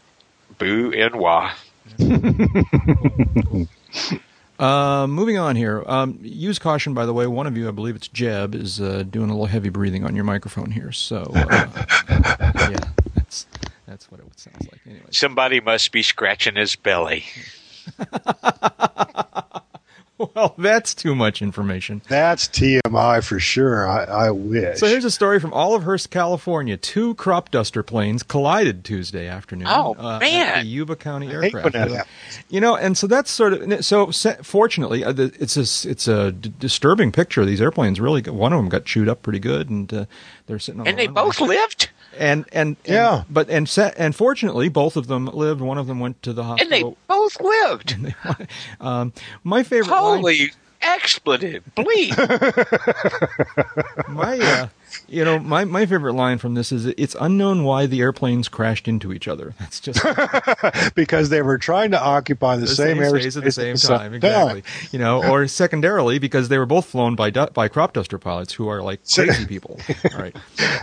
boo 0.59 0.93
and 0.93 1.17
wah. 1.17 1.53
Uh, 4.59 5.07
moving 5.07 5.39
on 5.39 5.55
here. 5.57 5.85
Um, 5.87 6.19
use 6.21 6.59
caution, 6.59 6.93
by 6.93 7.07
the 7.07 7.13
way. 7.13 7.27
One 7.27 7.47
of 7.47 7.57
you, 7.57 7.69
I 7.69 7.71
believe 7.71 7.95
it's 7.95 8.09
Jeb, 8.09 8.55
is 8.55 8.81
uh, 8.81 9.05
doing 9.09 9.31
a 9.31 9.33
little 9.33 9.47
heavy 9.47 9.69
breathing 9.69 10.05
on 10.05 10.17
your 10.17 10.25
microphone 10.25 10.73
here. 10.73 10.91
So, 10.91 11.31
uh, 11.35 11.69
yeah, 12.09 12.79
that's 13.15 13.47
that's 13.87 14.11
what 14.11 14.21
it 14.21 14.27
sounds 14.39 14.67
like. 14.71 14.81
Anyway, 14.85 15.07
Somebody 15.11 15.61
must 15.61 15.93
be 15.93 16.03
scratching 16.03 16.57
his 16.57 16.75
belly. 16.75 17.25
well, 20.39 20.55
that's 20.57 20.95
too 20.95 21.15
much 21.15 21.43
information. 21.43 22.01
That's 22.09 22.47
TMI 22.49 23.25
for 23.25 23.41
sure. 23.41 23.89
I, 23.89 24.05
I 24.05 24.31
wish. 24.31 24.79
So 24.79 24.87
here's 24.87 25.05
a 25.05 25.11
story 25.11 25.41
from 25.41 25.51
Olivehurst, 25.53 26.11
California. 26.11 26.77
Two 26.77 27.15
crop 27.15 27.51
duster 27.51 27.83
planes 27.83 28.23
collided 28.23 28.85
Tuesday 28.85 29.27
afternoon. 29.27 29.67
Oh, 29.69 29.97
uh, 29.99 30.19
man. 30.21 30.47
At 30.59 30.63
the 30.63 30.69
Yuba 30.69 30.97
County 30.97 31.27
I 31.29 31.41
hate 31.43 31.55
Aircraft. 31.55 31.73
that 31.73 32.07
You 32.49 32.61
know, 32.61 32.77
and 32.77 32.97
so 32.97 33.07
that's 33.07 33.31
sort 33.31 33.53
of 33.53 33.85
so. 33.85 34.13
Fortunately, 34.43 35.05
uh, 35.05 35.13
it's 35.17 35.57
a 35.57 35.89
it's 35.91 36.07
a 36.07 36.33
d- 36.33 36.53
disturbing 36.59 37.11
picture. 37.11 37.45
These 37.45 37.61
airplanes 37.61 38.01
really. 38.01 38.23
One 38.23 38.53
of 38.53 38.59
them 38.59 38.69
got 38.69 38.85
chewed 38.85 39.09
up 39.09 39.23
pretty 39.23 39.41
good, 39.41 39.69
and 39.69 39.93
uh, 39.93 40.05
they're 40.47 40.59
sitting 40.59 40.81
on. 40.81 40.87
And 40.87 40.97
the 40.99 41.03
they 41.03 41.09
runway. 41.09 41.23
both 41.23 41.41
lived. 41.41 41.91
And 42.17 42.47
and, 42.53 42.77
and 42.85 42.95
Yeah. 42.95 43.23
but 43.31 43.49
and 43.51 43.69
se- 43.69 43.95
and 43.97 44.15
fortunately, 44.15 44.69
both 44.69 44.97
of 44.97 45.07
them 45.07 45.27
lived. 45.27 45.61
One 45.61 45.79
of 45.79 45.87
them 45.87 46.01
went 46.01 46.23
to 46.23 46.33
the 46.33 46.43
hospital, 46.45 46.75
And 46.79 46.85
they 46.91 46.97
both 47.07 47.41
lived. 47.41 47.97
um, 48.81 49.13
my 49.45 49.63
favorite 49.63 49.91
line, 49.93 50.19
Holy 50.21 50.53
expletive. 50.81 51.63
Bleep. 51.77 52.17
my 54.09 54.39
uh, 54.39 54.69
you 55.09 55.25
know 55.25 55.39
my 55.39 55.65
my 55.65 55.87
favorite 55.87 56.13
line 56.13 56.39
from 56.39 56.55
this 56.55 56.71
is 56.71 56.87
it's 56.87 57.17
unknown 57.21 57.65
why 57.65 57.87
the 57.87 58.01
airplanes 58.01 58.49
crashed 58.49 58.87
into 58.89 59.13
each 59.13 59.27
other. 59.27 59.55
That's 59.61 59.81
just 59.81 60.01
because 60.95 61.31
they 61.31 61.43
were 61.43 61.59
trying 61.59 61.91
to 61.93 62.01
occupy 62.03 62.57
the, 62.57 62.63
the 62.63 62.69
same, 62.69 62.99
same 62.99 62.99
airspace 62.99 63.21
space 63.21 63.37
at 63.37 63.45
the 63.45 63.53
same 63.53 63.77
time. 63.77 64.15
Exactly. 64.15 64.63
You 64.93 64.99
know, 64.99 65.25
or 65.25 65.47
secondarily 65.49 66.19
because 66.19 66.49
they 66.49 66.59
were 66.59 66.67
both 66.67 66.87
flown 66.87 67.15
by 67.15 67.31
du- 67.31 67.51
by 67.53 67.69
crop 67.69 67.93
duster 67.95 68.19
pilots 68.19 68.53
who 68.53 68.69
are 68.69 68.83
like 68.83 69.01
crazy 69.13 69.47
people. 69.47 69.79
All 70.13 70.19
right. 70.21 70.37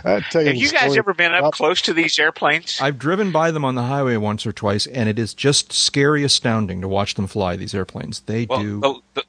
I'll 0.04 0.20
tell 0.22 0.42
you 0.42 0.48
Have 0.48 0.56
you 0.56 0.70
guys 0.70 0.96
ever 0.96 1.14
been 1.14 1.32
up 1.32 1.40
about- 1.40 1.52
close 1.52 1.80
to 1.82 1.92
these 1.94 2.18
airplanes? 2.18 2.78
I've 2.80 2.98
driven 2.98 3.32
by 3.32 3.50
them 3.50 3.64
on 3.64 3.74
the 3.74 3.82
highway 3.84 4.16
once 4.16 4.46
or 4.46 4.52
twice, 4.52 4.86
and 4.86 5.08
it 5.08 5.18
is 5.18 5.34
just 5.34 5.72
scary, 5.72 6.24
astounding 6.24 6.80
to 6.80 6.88
watch 6.88 7.14
them 7.14 7.26
fly. 7.26 7.56
These 7.56 7.74
airplanes, 7.74 8.20
they 8.20 8.46
Well, 8.46 8.60
do. 8.60 8.80
the, 8.80 8.94
the, 9.14 9.22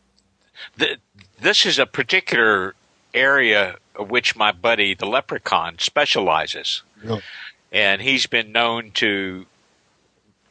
the, 0.78 0.98
this 1.42 1.66
is 1.66 1.78
a 1.80 1.86
particular 1.86 2.74
area 3.14 3.72
of 3.72 3.80
which 4.00 4.36
my 4.36 4.52
buddy, 4.52 4.94
the 4.94 5.06
leprechaun, 5.06 5.80
specializes. 5.80 6.84
Yeah. 7.04 7.20
And 7.72 8.02
he's 8.02 8.26
been 8.26 8.52
known 8.52 8.92
to 8.92 9.46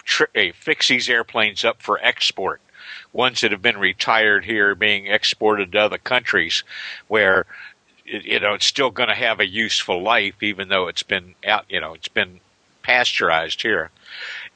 tri- 0.04 0.26
eh, 0.34 0.52
fix 0.54 0.88
these 0.88 1.08
airplanes 1.08 1.64
up 1.64 1.82
for 1.82 1.98
export. 2.02 2.60
Ones 3.12 3.40
that 3.40 3.52
have 3.52 3.62
been 3.62 3.78
retired 3.78 4.44
here 4.44 4.74
being 4.74 5.06
exported 5.06 5.72
to 5.72 5.78
other 5.78 5.98
countries 5.98 6.62
where 7.08 7.46
you 8.06 8.38
know 8.40 8.54
it's 8.54 8.66
still 8.66 8.90
going 8.90 9.08
to 9.08 9.14
have 9.14 9.40
a 9.40 9.46
useful 9.46 10.02
life 10.02 10.42
even 10.42 10.68
though 10.68 10.86
it's 10.86 11.02
been 11.02 11.34
out 11.46 11.64
you 11.68 11.80
know 11.80 11.94
it's 11.94 12.08
been 12.08 12.40
pasteurized 12.82 13.62
here 13.62 13.90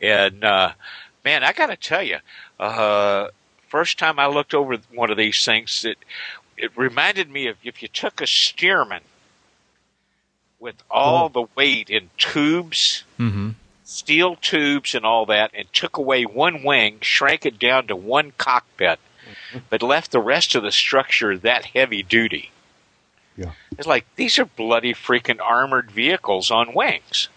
and 0.01 0.45
uh 0.45 0.73
man 1.25 1.43
i 1.43 1.53
got 1.53 1.67
to 1.67 1.77
tell 1.77 2.03
you 2.03 2.19
uh 2.61 3.29
first 3.69 3.99
time 3.99 4.19
i 4.19 4.27
looked 4.27 4.55
over 4.55 4.77
one 4.95 5.11
of 5.11 5.17
these 5.17 5.45
things 5.45 5.85
it 5.85 5.99
it 6.63 6.77
reminded 6.77 7.31
me 7.31 7.47
of 7.49 7.57
if 7.65 7.83
you 7.83 7.89
took 7.89 8.21
a 8.21 8.25
Stearman 8.25 9.03
with 10.59 10.77
all 10.91 11.29
the 11.29 11.47
weight 11.57 11.91
in 11.91 12.11
tubes 12.19 13.05
hmm 13.17 13.51
steel 13.91 14.37
tubes 14.37 14.95
and 14.95 15.05
all 15.05 15.27
that 15.27 15.51
and 15.53 15.71
took 15.73 15.97
away 15.97 16.23
one 16.25 16.63
wing, 16.63 16.99
shrank 17.01 17.45
it 17.45 17.59
down 17.59 17.89
to 17.89 17.97
one 17.97 18.33
cockpit, 18.39 19.01
but 19.71 19.83
left 19.83 20.13
the 20.13 20.21
rest 20.21 20.55
of 20.55 20.63
the 20.63 20.71
structure 20.71 21.37
that 21.37 21.65
heavy 21.65 22.03
duty. 22.03 22.51
Yeah. 23.37 23.53
It's 23.77 23.87
like 23.87 24.07
these 24.17 24.39
are 24.39 24.45
bloody 24.45 24.95
freaking 24.95 25.41
armored 25.41 25.91
vehicles 25.91 26.51
on 26.51 26.75
wings. 26.75 27.29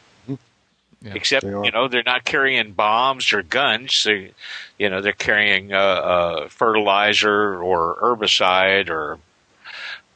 Yeah, 1.04 1.14
Except, 1.16 1.44
you 1.44 1.72
know, 1.72 1.90
they're 1.90 2.04
not 2.04 2.24
carrying 2.24 2.72
bombs 2.72 3.34
or 3.34 3.44
guns. 3.44 4.04
They, 4.06 4.32
you 4.80 4.90
know, 4.90 5.02
they're 5.02 5.12
carrying 5.12 5.74
uh, 5.74 5.78
uh, 5.78 6.48
fertilizer 6.48 7.62
or 7.62 7.98
herbicide 8.02 8.90
or 8.90 9.20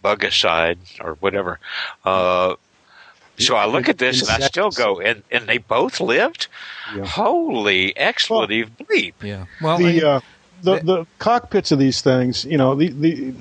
bugicide 0.03 0.77
or 1.01 1.15
whatever. 1.15 1.59
Uh, 2.05 2.55
So 3.39 3.55
I 3.55 3.65
look 3.65 3.87
at 3.87 3.97
this 3.99 4.23
In 4.23 4.33
and 4.33 4.43
I 4.43 4.47
still 4.47 4.71
go, 4.71 4.99
and, 4.99 5.21
and 5.29 5.45
they 5.45 5.59
both 5.59 5.99
lived? 5.99 6.47
Yeah. 6.95 7.05
Holy 7.05 7.95
expletive 7.95 8.71
bleep. 8.77 9.13
Yeah. 9.21 9.45
Well, 9.61 9.77
the 9.77 10.03
I- 10.03 10.07
uh, 10.07 10.19
the 10.63 10.79
the 10.79 11.05
cockpits 11.19 11.71
of 11.71 11.77
these 11.77 12.01
things, 12.01 12.45
you 12.45 12.57
know, 12.57 12.73
the 12.73 12.87
the 12.89 13.33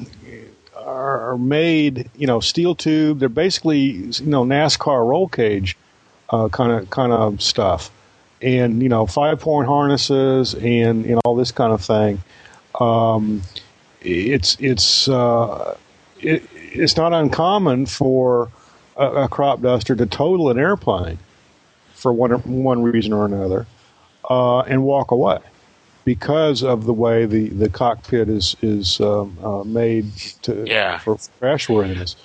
are 0.76 1.38
made, 1.38 2.10
you 2.14 2.26
know, 2.26 2.40
steel 2.40 2.74
tube. 2.74 3.20
They're 3.20 3.28
basically, 3.30 3.80
you 3.80 4.12
know, 4.26 4.44
NASCAR 4.44 5.08
roll 5.08 5.28
cage 5.28 5.76
kind 6.28 6.72
of 6.72 6.90
kind 6.90 7.12
of 7.12 7.40
stuff, 7.42 7.90
and 8.42 8.82
you 8.82 8.88
know, 8.88 9.06
five 9.06 9.40
point 9.40 9.66
harnesses 9.66 10.54
and 10.54 11.04
and 11.06 11.20
all 11.24 11.36
this 11.36 11.52
kind 11.52 11.72
of 11.72 11.84
thing. 11.84 12.22
Um, 12.80 13.42
it's 14.02 14.56
it's 14.60 15.08
uh, 15.08 15.76
it, 16.20 16.42
it's 16.54 16.96
not 16.96 17.12
uncommon 17.12 17.86
for 17.86 18.50
a, 18.96 19.06
a 19.24 19.28
crop 19.28 19.62
duster 19.62 19.94
to 19.96 20.06
total 20.06 20.50
an 20.50 20.58
airplane 20.58 21.18
for 21.94 22.12
one 22.12 22.32
one 22.62 22.82
reason 22.82 23.12
or 23.12 23.24
another, 23.24 23.66
uh, 24.28 24.60
and 24.60 24.82
walk 24.84 25.10
away 25.10 25.38
because 26.04 26.62
of 26.62 26.84
the 26.84 26.92
way 26.92 27.26
the, 27.26 27.48
the 27.48 27.68
cockpit 27.68 28.28
is 28.28 28.56
is 28.62 29.00
um, 29.00 29.36
uh, 29.42 29.64
made 29.64 30.14
to 30.42 30.64
Yeah. 30.66 30.98
for 30.98 31.16
crashworthiness. 31.40 32.16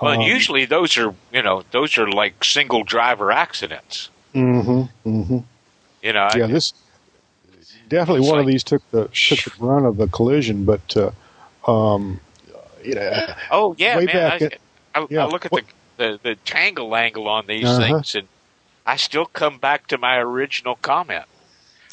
Well, 0.00 0.14
Um, 0.14 0.22
usually 0.22 0.64
those 0.64 0.96
are, 0.96 1.14
you 1.32 1.42
know, 1.42 1.64
those 1.70 1.98
are 1.98 2.08
like 2.10 2.44
single 2.44 2.84
driver 2.84 3.32
accidents. 3.32 4.10
Mm 4.34 4.64
hmm 4.64 5.08
Mm 5.08 5.26
hmm 5.26 5.38
You 6.02 6.12
know, 6.12 6.28
Yeah, 6.34 6.46
this 6.46 6.72
definitely 7.88 8.28
one 8.28 8.38
of 8.38 8.46
these 8.46 8.62
took 8.62 8.82
the 8.90 9.08
took 9.08 9.42
the 9.44 9.50
brunt 9.58 9.86
of 9.86 9.96
the 9.96 10.06
collision, 10.06 10.64
but 10.64 10.96
uh, 10.96 11.10
um, 11.70 12.20
you 12.84 12.94
know, 12.94 13.20
oh 13.50 13.74
yeah, 13.78 13.98
man. 13.98 14.16
I, 14.16 14.36
at- 14.36 14.58
I, 14.94 15.06
yeah. 15.10 15.24
I 15.24 15.26
look 15.26 15.44
at 15.44 15.52
the, 15.52 15.64
the 15.96 16.20
the 16.22 16.34
tangle 16.36 16.94
angle 16.94 17.28
on 17.28 17.46
these 17.46 17.64
Uh-huh. 17.68 17.94
things, 17.94 18.14
and 18.14 18.28
I 18.86 18.96
still 18.96 19.26
come 19.26 19.58
back 19.58 19.86
to 19.88 19.98
my 19.98 20.16
original 20.18 20.76
comment. 20.76 21.24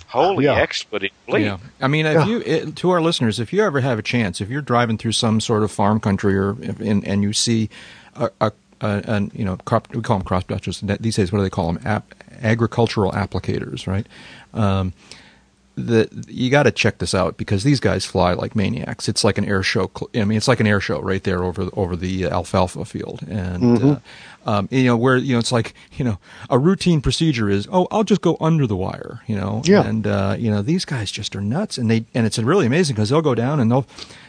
Holy 0.08 0.46
Yeah. 0.46 0.56
expletive 0.56 1.12
bleep. 1.28 1.42
Yeah, 1.46 1.58
I 1.82 1.88
mean, 1.88 2.06
if 2.06 2.14
Yeah. 2.14 2.26
you 2.28 2.40
it, 2.42 2.76
to 2.78 2.90
our 2.92 3.02
listeners, 3.02 3.40
if 3.40 3.52
you 3.52 3.64
ever 3.64 3.82
have 3.82 4.00
a 4.00 4.04
chance, 4.04 4.40
if 4.42 4.50
you're 4.50 4.62
driving 4.62 4.98
through 4.98 5.12
some 5.14 5.40
sort 5.42 5.64
of 5.64 5.72
farm 5.72 6.00
country 6.00 6.38
or 6.38 6.56
if, 6.62 6.80
and, 6.80 7.06
and 7.06 7.24
you 7.24 7.34
see 7.34 7.70
a, 8.16 8.30
a, 8.42 8.52
a 8.82 8.88
an, 9.08 9.32
you 9.34 9.44
know 9.44 9.58
crop, 9.66 9.94
we 9.94 10.02
call 10.02 10.18
them 10.20 10.26
cross 10.28 10.44
dusters 10.46 10.82
these 11.00 11.16
days. 11.16 11.32
What 11.32 11.40
do 11.40 11.44
they 11.44 11.50
call 11.50 11.72
them? 11.74 11.82
App, 11.86 12.14
agricultural 12.42 13.12
applicators, 13.12 13.88
right? 13.88 14.06
Um, 14.54 14.94
the 15.78 16.08
you 16.30 16.50
got 16.50 16.64
to 16.64 16.72
check 16.72 17.00
this 17.00 17.14
out 17.14 17.36
because 17.36 17.64
these 17.66 17.82
guys 17.82 18.06
fly 18.06 18.32
like 18.34 18.56
maniacs. 18.56 19.10
It's 19.10 19.26
like 19.26 19.38
an 19.38 19.44
air 19.44 19.62
show. 19.62 19.92
I 20.16 20.24
mean, 20.24 20.38
it's 20.38 20.48
like 20.48 20.62
an 20.62 20.68
air 20.68 20.80
show 20.80 21.02
right 21.02 21.22
there 21.24 21.44
over 21.44 21.68
over 21.74 21.98
the 21.98 22.26
alfalfa 22.28 22.86
field, 22.86 23.24
and 23.30 23.84
uh, 23.84 24.00
um, 24.46 24.68
you 24.72 24.84
know 24.86 24.98
where 24.98 25.18
you 25.18 25.34
know 25.34 25.40
it's 25.40 25.52
like 25.52 25.74
you 25.94 26.06
know 26.06 26.18
a 26.50 26.58
routine 26.60 27.02
procedure 27.02 27.50
is 27.50 27.68
oh 27.72 27.88
I'll 27.92 28.04
just 28.04 28.22
go 28.22 28.38
under 28.40 28.66
the 28.68 28.76
wire, 28.76 29.22
you 29.28 29.36
know, 29.36 29.62
Yeah. 29.66 29.86
and 29.86 30.06
uh, 30.08 30.36
you 30.38 30.52
know 30.52 30.62
these 30.62 30.86
guys 30.86 31.12
just 31.12 31.36
are 31.36 31.42
nuts, 31.42 31.78
and 31.78 31.90
they 31.90 32.06
and 32.14 32.26
it's 32.26 32.38
really 32.40 32.66
amazing 32.66 32.96
because 32.96 33.10
they'll 33.10 33.22
go 33.22 33.36
down 33.36 33.60
and 33.60 33.72
they'll 33.72 33.86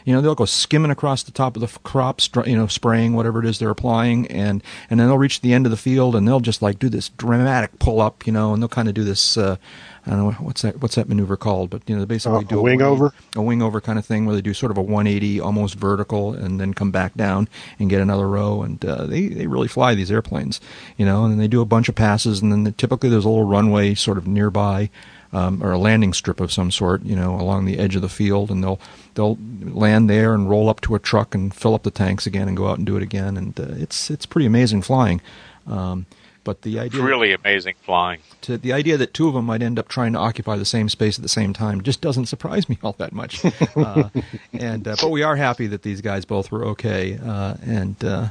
you 0.07 0.13
know 0.13 0.21
they'll 0.21 0.35
go 0.35 0.45
skimming 0.45 0.89
across 0.89 1.21
the 1.21 1.31
top 1.33 1.57
of 1.57 1.59
the 1.59 1.67
f- 1.67 1.83
crop, 1.83 2.21
you 2.47 2.55
know, 2.55 2.67
spraying 2.67 3.11
whatever 3.13 3.39
it 3.43 3.45
is 3.45 3.59
they're 3.59 3.69
applying, 3.69 4.25
and 4.27 4.63
and 4.89 4.97
then 4.99 5.07
they'll 5.07 5.17
reach 5.17 5.41
the 5.41 5.53
end 5.53 5.65
of 5.65 5.69
the 5.69 5.75
field 5.77 6.15
and 6.15 6.25
they'll 6.25 6.39
just 6.39 6.61
like 6.61 6.79
do 6.79 6.87
this 6.87 7.09
dramatic 7.09 7.77
pull 7.79 7.99
up, 7.99 8.25
you 8.25 8.31
know, 8.31 8.53
and 8.53 8.63
they'll 8.63 8.69
kind 8.69 8.87
of 8.87 8.93
do 8.93 9.03
this. 9.03 9.37
Uh, 9.37 9.57
I 10.05 10.11
don't 10.11 10.19
know 10.19 10.31
what's 10.39 10.61
that 10.61 10.81
what's 10.81 10.95
that 10.95 11.09
maneuver 11.09 11.35
called, 11.35 11.69
but 11.69 11.81
you 11.87 11.93
know 11.93 11.99
they 11.99 12.05
basically 12.05 12.37
Uh, 12.45 12.47
do 12.47 12.59
a 12.59 12.61
wing 12.61 12.81
over? 12.81 13.13
a 13.35 13.41
wing 13.41 13.61
over 13.61 13.81
kind 13.81 13.99
of 13.99 14.05
thing 14.05 14.25
where 14.25 14.33
they 14.35 14.41
do 14.41 14.53
sort 14.53 14.71
of 14.71 14.77
a 14.77 14.81
180 14.81 15.41
almost 15.41 15.75
vertical 15.75 16.31
and 16.33 16.61
then 16.61 16.73
come 16.73 16.89
back 16.91 17.13
down 17.15 17.49
and 17.77 17.89
get 17.89 17.99
another 17.99 18.29
row 18.29 18.61
and 18.63 18.85
uh, 18.85 19.05
they 19.05 19.27
they 19.27 19.47
really 19.47 19.67
fly 19.67 19.93
these 19.93 20.09
airplanes 20.09 20.61
you 20.95 21.05
know 21.05 21.25
and 21.25 21.33
then 21.33 21.39
they 21.39 21.47
do 21.49 21.59
a 21.59 21.65
bunch 21.65 21.89
of 21.89 21.95
passes 21.95 22.41
and 22.41 22.53
then 22.53 22.63
the, 22.63 22.71
typically 22.71 23.09
there's 23.09 23.25
a 23.25 23.29
little 23.29 23.43
runway 23.43 23.93
sort 23.93 24.17
of 24.17 24.25
nearby 24.25 24.89
um, 25.33 25.61
or 25.63 25.71
a 25.71 25.77
landing 25.77 26.13
strip 26.13 26.39
of 26.39 26.51
some 26.51 26.71
sort 26.71 27.03
you 27.03 27.15
know 27.15 27.35
along 27.39 27.65
the 27.65 27.77
edge 27.79 27.95
of 27.95 28.01
the 28.01 28.09
field 28.09 28.49
and 28.51 28.63
they'll 28.63 28.79
they'll 29.15 29.37
land 29.61 30.09
there 30.09 30.33
and 30.33 30.49
roll 30.49 30.69
up 30.69 30.81
to 30.81 30.95
a 30.95 30.99
truck 30.99 31.35
and 31.35 31.53
fill 31.53 31.73
up 31.75 31.83
the 31.83 31.91
tanks 31.91 32.25
again 32.27 32.47
and 32.47 32.57
go 32.57 32.67
out 32.67 32.77
and 32.77 32.85
do 32.85 32.95
it 32.97 33.03
again 33.03 33.37
and 33.37 33.59
uh, 33.59 33.63
it's 33.77 34.09
it's 34.09 34.25
pretty 34.25 34.45
amazing 34.45 34.81
flying 34.81 35.21
um, 35.67 36.05
but 36.43 36.61
the 36.61 36.77
It's 36.77 36.95
idea 36.95 37.03
really 37.03 37.33
amazing 37.33 37.75
flying. 37.81 38.21
to 38.41 38.57
the 38.57 38.71
idea 38.71 38.95
that 38.95 39.13
two 39.13 39.27
of 39.27 39.33
them 39.33 39.43
might 39.45 39.61
end 39.61 39.77
up 39.77 39.89
trying 39.89 40.13
to 40.13 40.19
occupy 40.19 40.55
the 40.55 40.63
same 40.63 40.87
space 40.87 41.17
at 41.19 41.21
the 41.23 41.27
same 41.27 41.51
time 41.51 41.81
just 41.81 41.99
doesn't 41.99 42.27
surprise 42.27 42.69
me 42.69 42.77
all 42.81 42.93
that 42.99 43.11
much. 43.11 43.43
Uh, 43.75 44.09
and 44.53 44.87
uh, 44.87 44.95
but 45.01 45.09
we 45.11 45.21
are 45.23 45.35
happy 45.35 45.67
that 45.67 45.83
these 45.83 46.01
guys 46.01 46.25
both 46.25 46.51
were 46.51 46.65
okay, 46.65 47.19
uh, 47.23 47.55
and 47.63 48.03
uh, 48.03 48.27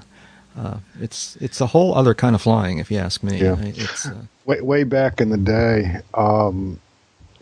uh, 0.59 0.79
it's 1.01 1.37
it's 1.37 1.61
a 1.61 1.67
whole 1.67 1.95
other 1.95 2.15
kind 2.15 2.35
of 2.35 2.43
flying, 2.43 2.79
if 2.79 2.91
you 2.91 2.99
ask 2.99 3.23
me. 3.23 3.39
Yeah. 3.39 3.57
It's 3.61 4.07
uh, 4.07 4.15
way, 4.45 4.61
way 4.61 4.85
back 4.85 5.21
in 5.21 5.29
the 5.29 5.37
day, 5.37 5.99
um, 6.15 6.81
when 6.85 6.86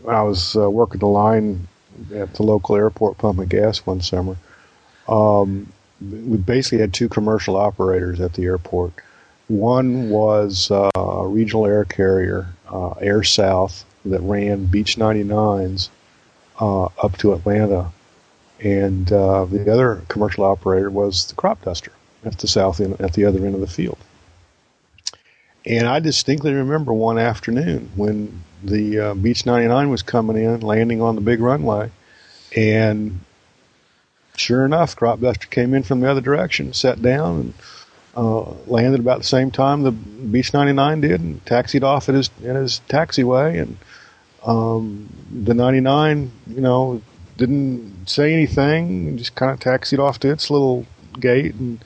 I 0.08 0.22
was 0.22 0.56
uh, 0.56 0.70
working 0.70 1.00
the 1.00 1.06
line 1.06 1.66
at 2.14 2.34
the 2.34 2.42
local 2.42 2.76
airport 2.76 3.18
pumping 3.18 3.48
gas 3.48 3.78
one 3.86 4.00
summer, 4.00 4.36
um, 5.08 5.72
we 6.00 6.36
basically 6.36 6.78
had 6.78 6.92
two 6.92 7.08
commercial 7.08 7.56
operators 7.56 8.20
at 8.20 8.34
the 8.34 8.44
airport. 8.44 8.92
One 9.48 10.10
was 10.10 10.70
uh, 10.70 10.90
a 10.94 11.26
regional 11.26 11.66
air 11.66 11.84
carrier, 11.84 12.48
uh, 12.70 12.90
Air 12.92 13.22
South, 13.22 13.84
that 14.04 14.20
ran 14.20 14.66
Beech 14.66 14.96
99s 14.96 15.88
uh, 16.60 16.84
up 16.84 17.16
to 17.18 17.32
Atlanta. 17.32 17.90
And 18.60 19.10
uh, 19.12 19.44
the 19.44 19.70
other 19.72 20.02
commercial 20.08 20.44
operator 20.44 20.90
was 20.90 21.26
the 21.26 21.34
crop 21.34 21.62
duster 21.62 21.92
at 22.24 22.38
the 22.38 22.48
south 22.48 22.80
end, 22.80 23.00
at 23.00 23.12
the 23.12 23.24
other 23.24 23.44
end 23.44 23.54
of 23.54 23.60
the 23.60 23.66
field. 23.66 23.98
And 25.66 25.86
I 25.86 26.00
distinctly 26.00 26.52
remember 26.52 26.92
one 26.92 27.18
afternoon 27.18 27.90
when 27.96 28.42
the 28.64 28.98
uh, 29.00 29.14
Beech 29.14 29.46
99 29.46 29.90
was 29.90 30.02
coming 30.02 30.36
in, 30.36 30.60
landing 30.60 31.02
on 31.02 31.14
the 31.14 31.20
big 31.20 31.40
runway, 31.40 31.90
and 32.56 33.20
sure 34.36 34.64
enough, 34.64 34.96
Crop 34.96 35.20
Duster 35.20 35.46
came 35.46 35.74
in 35.74 35.82
from 35.82 36.00
the 36.00 36.10
other 36.10 36.20
direction, 36.20 36.72
sat 36.72 37.00
down, 37.02 37.40
and 37.40 37.54
uh, 38.16 38.52
landed 38.66 39.00
about 39.00 39.18
the 39.18 39.24
same 39.24 39.50
time 39.50 39.82
the 39.82 39.92
Beech 39.92 40.52
99 40.54 41.00
did, 41.00 41.20
and 41.20 41.44
taxied 41.46 41.84
off 41.84 42.08
at 42.08 42.14
his 42.14 42.30
in 42.42 42.54
his 42.54 42.80
taxiway. 42.88 43.60
And 43.60 43.76
um, 44.44 45.08
the 45.32 45.54
99, 45.54 46.30
you 46.48 46.60
know, 46.60 47.02
didn't 47.36 48.08
say 48.08 48.32
anything, 48.32 49.16
just 49.16 49.34
kind 49.34 49.52
of 49.52 49.60
taxied 49.60 49.98
off 49.98 50.20
to 50.20 50.30
its 50.30 50.50
little 50.50 50.86
gate 51.18 51.54
and 51.54 51.84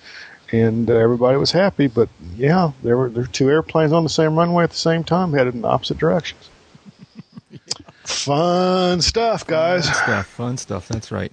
and 0.51 0.89
uh, 0.91 0.95
everybody 0.95 1.37
was 1.37 1.53
happy. 1.53 1.87
But 1.87 2.09
yeah, 2.37 2.73
there 2.83 2.97
were 2.97 3.09
there 3.11 3.23
were 3.23 3.29
two 3.29 3.51
airplanes 3.51 3.93
on 3.93 4.03
the 4.03 4.09
same 4.09 4.39
runway 4.39 4.65
at 4.65 4.71
the 4.71 4.77
same 4.77 5.05
time, 5.05 5.33
headed 5.33 5.55
in 5.55 5.65
opposite 5.65 5.99
directions. 5.99 6.51
Fun 8.09 9.03
stuff, 9.03 9.47
guys. 9.47 9.85
fun 9.87 9.95
stuff, 9.95 10.27
fun 10.27 10.57
stuff. 10.57 10.89
That's 10.89 11.13
right. 11.13 11.33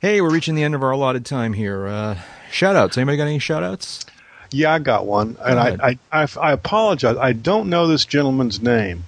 Hey, 0.00 0.20
we're 0.20 0.30
reaching 0.30 0.56
the 0.56 0.62
end 0.64 0.74
of 0.74 0.82
our 0.82 0.90
allotted 0.90 1.24
time 1.24 1.52
here. 1.52 1.86
Uh, 1.86 2.18
shout 2.50 2.74
outs. 2.74 2.98
Anybody 2.98 3.16
got 3.16 3.24
any 3.24 3.38
shout 3.38 3.62
outs? 3.62 4.04
Yeah, 4.50 4.72
I 4.74 4.80
got 4.80 5.06
one, 5.06 5.36
and. 5.40 5.58
I, 5.58 5.98
I, 6.12 6.22
I 6.22 6.28
I 6.40 6.52
apologize. 6.52 7.16
I 7.16 7.32
don't 7.32 7.70
know 7.70 7.86
this 7.86 8.04
gentleman's 8.04 8.60
name. 8.60 9.04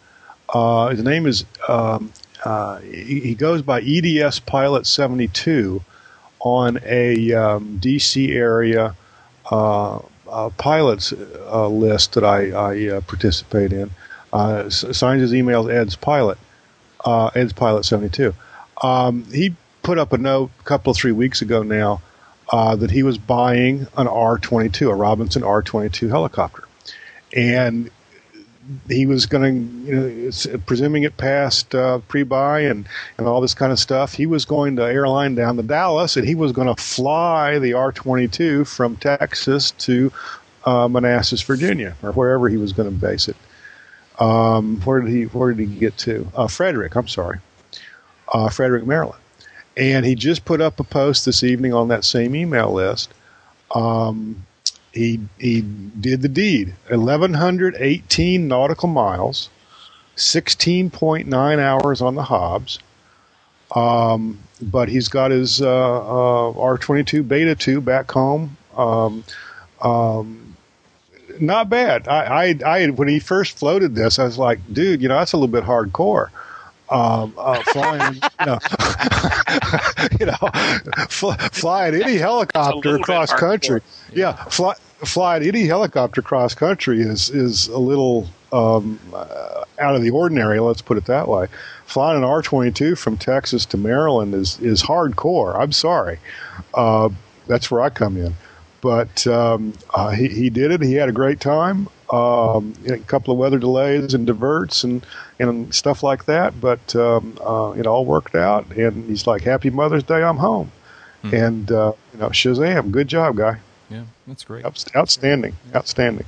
Uh, 0.48 0.90
his 0.90 1.02
name 1.02 1.26
is 1.26 1.44
um, 1.68 2.12
uh, 2.44 2.78
he, 2.78 3.18
he 3.20 3.34
goes 3.34 3.62
by 3.62 3.80
EDS 3.80 4.38
Pilot 4.40 4.86
seventy 4.86 5.26
two 5.26 5.82
on 6.38 6.78
a 6.84 7.32
um, 7.32 7.80
DC 7.80 8.30
area 8.30 8.94
uh, 9.50 9.98
uh, 10.30 10.50
pilots 10.50 11.12
uh, 11.12 11.68
list 11.68 12.12
that 12.14 12.24
I, 12.24 12.50
I 12.50 12.86
uh, 12.96 13.00
participate 13.02 13.72
in. 13.72 13.90
Uh, 14.32 14.70
signs 14.70 15.20
his 15.20 15.34
email 15.34 15.68
as 15.68 15.76
Ed's 15.76 15.96
Pilot, 15.96 16.38
uh, 17.04 17.30
Ed's 17.34 17.52
Pilot 17.52 17.84
seventy 17.84 18.10
two. 18.10 18.34
Um, 18.82 19.24
he 19.32 19.54
put 19.82 19.98
up 19.98 20.12
a 20.12 20.18
note 20.18 20.50
a 20.60 20.62
couple 20.64 20.90
of 20.90 20.96
three 20.96 21.12
weeks 21.12 21.42
ago 21.42 21.62
now 21.62 22.00
uh, 22.50 22.76
that 22.76 22.90
he 22.90 23.02
was 23.02 23.18
buying 23.18 23.86
an 23.96 24.08
R 24.08 24.38
twenty 24.38 24.68
two, 24.68 24.90
a 24.90 24.94
Robinson 24.94 25.42
R 25.42 25.62
twenty 25.62 25.88
two 25.88 26.08
helicopter, 26.08 26.64
and 27.34 27.90
he 28.88 29.06
was 29.06 29.26
going 29.26 29.42
to, 29.42 29.90
you 29.90 30.30
know, 30.30 30.58
presuming 30.66 31.02
it 31.02 31.16
passed 31.16 31.74
uh, 31.74 31.98
pre-buy 32.08 32.60
and, 32.60 32.86
and 33.18 33.26
all 33.26 33.40
this 33.40 33.54
kind 33.54 33.72
of 33.72 33.78
stuff. 33.78 34.14
He 34.14 34.26
was 34.26 34.44
going 34.44 34.76
to 34.76 34.82
airline 34.82 35.34
down 35.34 35.56
to 35.56 35.62
Dallas, 35.62 36.16
and 36.16 36.26
he 36.26 36.34
was 36.34 36.52
going 36.52 36.72
to 36.72 36.80
fly 36.80 37.58
the 37.58 37.72
R-22 37.72 38.66
from 38.66 38.96
Texas 38.96 39.72
to 39.72 40.12
uh, 40.64 40.88
Manassas, 40.88 41.42
Virginia, 41.42 41.96
or 42.02 42.12
wherever 42.12 42.48
he 42.48 42.56
was 42.56 42.72
going 42.72 42.88
to 42.88 42.94
base 42.94 43.28
it. 43.28 43.36
Um, 44.18 44.80
where 44.82 45.00
did 45.00 45.10
he 45.10 45.24
Where 45.24 45.52
did 45.52 45.68
he 45.68 45.74
get 45.74 45.96
to? 45.98 46.30
Uh, 46.34 46.48
Frederick. 46.48 46.94
I'm 46.94 47.08
sorry, 47.08 47.40
uh, 48.32 48.48
Frederick, 48.50 48.86
Maryland. 48.86 49.20
And 49.76 50.04
he 50.04 50.14
just 50.14 50.44
put 50.44 50.60
up 50.60 50.80
a 50.80 50.84
post 50.84 51.24
this 51.24 51.42
evening 51.42 51.72
on 51.72 51.88
that 51.88 52.04
same 52.04 52.36
email 52.36 52.72
list. 52.72 53.10
Um, 53.74 54.44
he 54.92 55.20
he 55.38 55.62
did 55.62 56.20
the 56.20 56.28
deed. 56.28 56.74
Eleven 56.90 57.32
hundred 57.34 57.76
eighteen 57.78 58.48
nautical 58.48 58.88
miles, 58.88 59.48
sixteen 60.14 60.90
point 60.90 61.26
nine 61.26 61.58
hours 61.58 62.02
on 62.02 62.14
the 62.14 62.24
Hobbs. 62.24 62.78
Um, 63.74 64.40
but 64.60 64.90
he's 64.90 65.08
got 65.08 65.30
his 65.30 65.62
uh, 65.62 65.66
uh, 65.66 66.52
R 66.52 66.76
twenty 66.76 67.04
two 67.04 67.22
Beta 67.22 67.54
two 67.54 67.80
back 67.80 68.10
home. 68.10 68.58
Um, 68.76 69.24
um, 69.80 70.41
not 71.40 71.68
bad. 71.68 72.08
I, 72.08 72.24
I, 72.24 72.58
I, 72.66 72.86
when 72.90 73.08
he 73.08 73.18
first 73.18 73.58
floated 73.58 73.94
this, 73.94 74.18
I 74.18 74.24
was 74.24 74.38
like, 74.38 74.60
dude, 74.72 75.02
you 75.02 75.08
know, 75.08 75.16
that's 75.16 75.32
a 75.32 75.36
little 75.36 75.52
bit 75.52 75.64
hardcore. 75.64 76.28
Um, 76.90 77.32
uh, 77.38 77.62
flying, 77.72 78.14
you 78.14 78.46
know, 78.46 78.58
you 80.20 80.26
know, 80.26 81.06
fly, 81.08 81.36
flying 81.52 81.94
any 82.02 82.16
helicopter 82.16 82.96
across 82.96 83.32
country. 83.32 83.80
Yeah, 84.12 84.32
fly, 84.44 84.74
flying 85.04 85.46
any 85.46 85.66
helicopter 85.66 86.20
cross 86.22 86.54
country 86.54 87.00
is 87.00 87.30
is 87.30 87.68
a 87.68 87.78
little 87.78 88.28
um, 88.52 88.98
uh, 89.14 89.64
out 89.78 89.96
of 89.96 90.02
the 90.02 90.10
ordinary. 90.10 90.60
Let's 90.60 90.82
put 90.82 90.98
it 90.98 91.06
that 91.06 91.28
way. 91.28 91.46
Flying 91.86 92.18
an 92.18 92.24
R 92.24 92.42
twenty 92.42 92.72
two 92.72 92.94
from 92.94 93.16
Texas 93.16 93.64
to 93.66 93.78
Maryland 93.78 94.34
is 94.34 94.60
is 94.60 94.82
hardcore. 94.82 95.58
I'm 95.58 95.72
sorry. 95.72 96.18
Uh, 96.74 97.08
that's 97.46 97.70
where 97.70 97.80
I 97.80 97.88
come 97.88 98.16
in. 98.18 98.34
But 98.82 99.26
um, 99.26 99.72
uh, 99.94 100.10
he, 100.10 100.28
he 100.28 100.50
did 100.50 100.70
it. 100.72 100.82
He 100.82 100.92
had 100.94 101.08
a 101.08 101.12
great 101.12 101.40
time. 101.40 101.88
Um, 102.12 102.74
a 102.86 102.98
couple 102.98 103.32
of 103.32 103.38
weather 103.38 103.58
delays 103.58 104.12
and 104.12 104.26
diverts 104.26 104.84
and, 104.84 105.06
and 105.38 105.74
stuff 105.74 106.02
like 106.02 106.26
that. 106.26 106.60
But 106.60 106.94
um, 106.94 107.38
uh, 107.40 107.70
it 107.78 107.86
all 107.86 108.04
worked 108.04 108.34
out. 108.34 108.70
And 108.72 109.08
he's 109.08 109.26
like, 109.26 109.42
Happy 109.42 109.70
Mother's 109.70 110.02
Day, 110.02 110.22
I'm 110.22 110.36
home. 110.36 110.70
Hmm. 111.22 111.34
And, 111.34 111.72
uh, 111.72 111.92
you 112.12 112.18
know, 112.18 112.28
Shazam, 112.28 112.90
good 112.90 113.08
job, 113.08 113.36
guy. 113.36 113.60
Yeah, 113.88 114.02
that's 114.26 114.44
great. 114.44 114.64
Outst- 114.66 114.94
Outstanding. 114.94 115.54
Outstanding. 115.74 116.26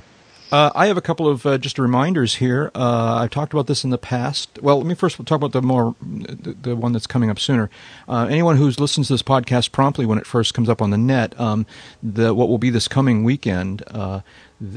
Uh, 0.55 0.71
I 0.73 0.87
have 0.87 0.95
a 0.95 1.01
couple 1.01 1.27
of 1.27 1.45
uh, 1.45 1.57
just 1.57 1.77
reminders 1.77 2.35
here. 2.35 2.71
Uh, 2.73 3.15
I've 3.15 3.29
talked 3.29 3.51
about 3.51 3.67
this 3.67 3.83
in 3.83 3.89
the 3.89 3.97
past. 3.97 4.57
Well, 4.61 4.77
let 4.77 4.85
me 4.85 4.95
first 4.95 5.17
talk 5.25 5.35
about 5.35 5.51
the 5.51 5.61
more 5.61 5.95
the, 6.01 6.53
the 6.53 6.75
one 6.77 6.93
that's 6.93 7.07
coming 7.07 7.29
up 7.29 7.39
sooner. 7.39 7.69
Uh, 8.07 8.27
anyone 8.29 8.55
who's 8.55 8.79
listens 8.79 9.07
to 9.07 9.13
this 9.15 9.21
podcast 9.21 9.73
promptly 9.73 10.05
when 10.05 10.17
it 10.17 10.25
first 10.25 10.53
comes 10.53 10.69
up 10.69 10.81
on 10.81 10.91
the 10.91 10.97
net, 10.97 11.37
um, 11.37 11.65
the 12.01 12.33
what 12.33 12.47
will 12.47 12.57
be 12.57 12.69
this 12.69 12.87
coming 12.87 13.25
weekend 13.25 13.83
uh, 13.87 14.21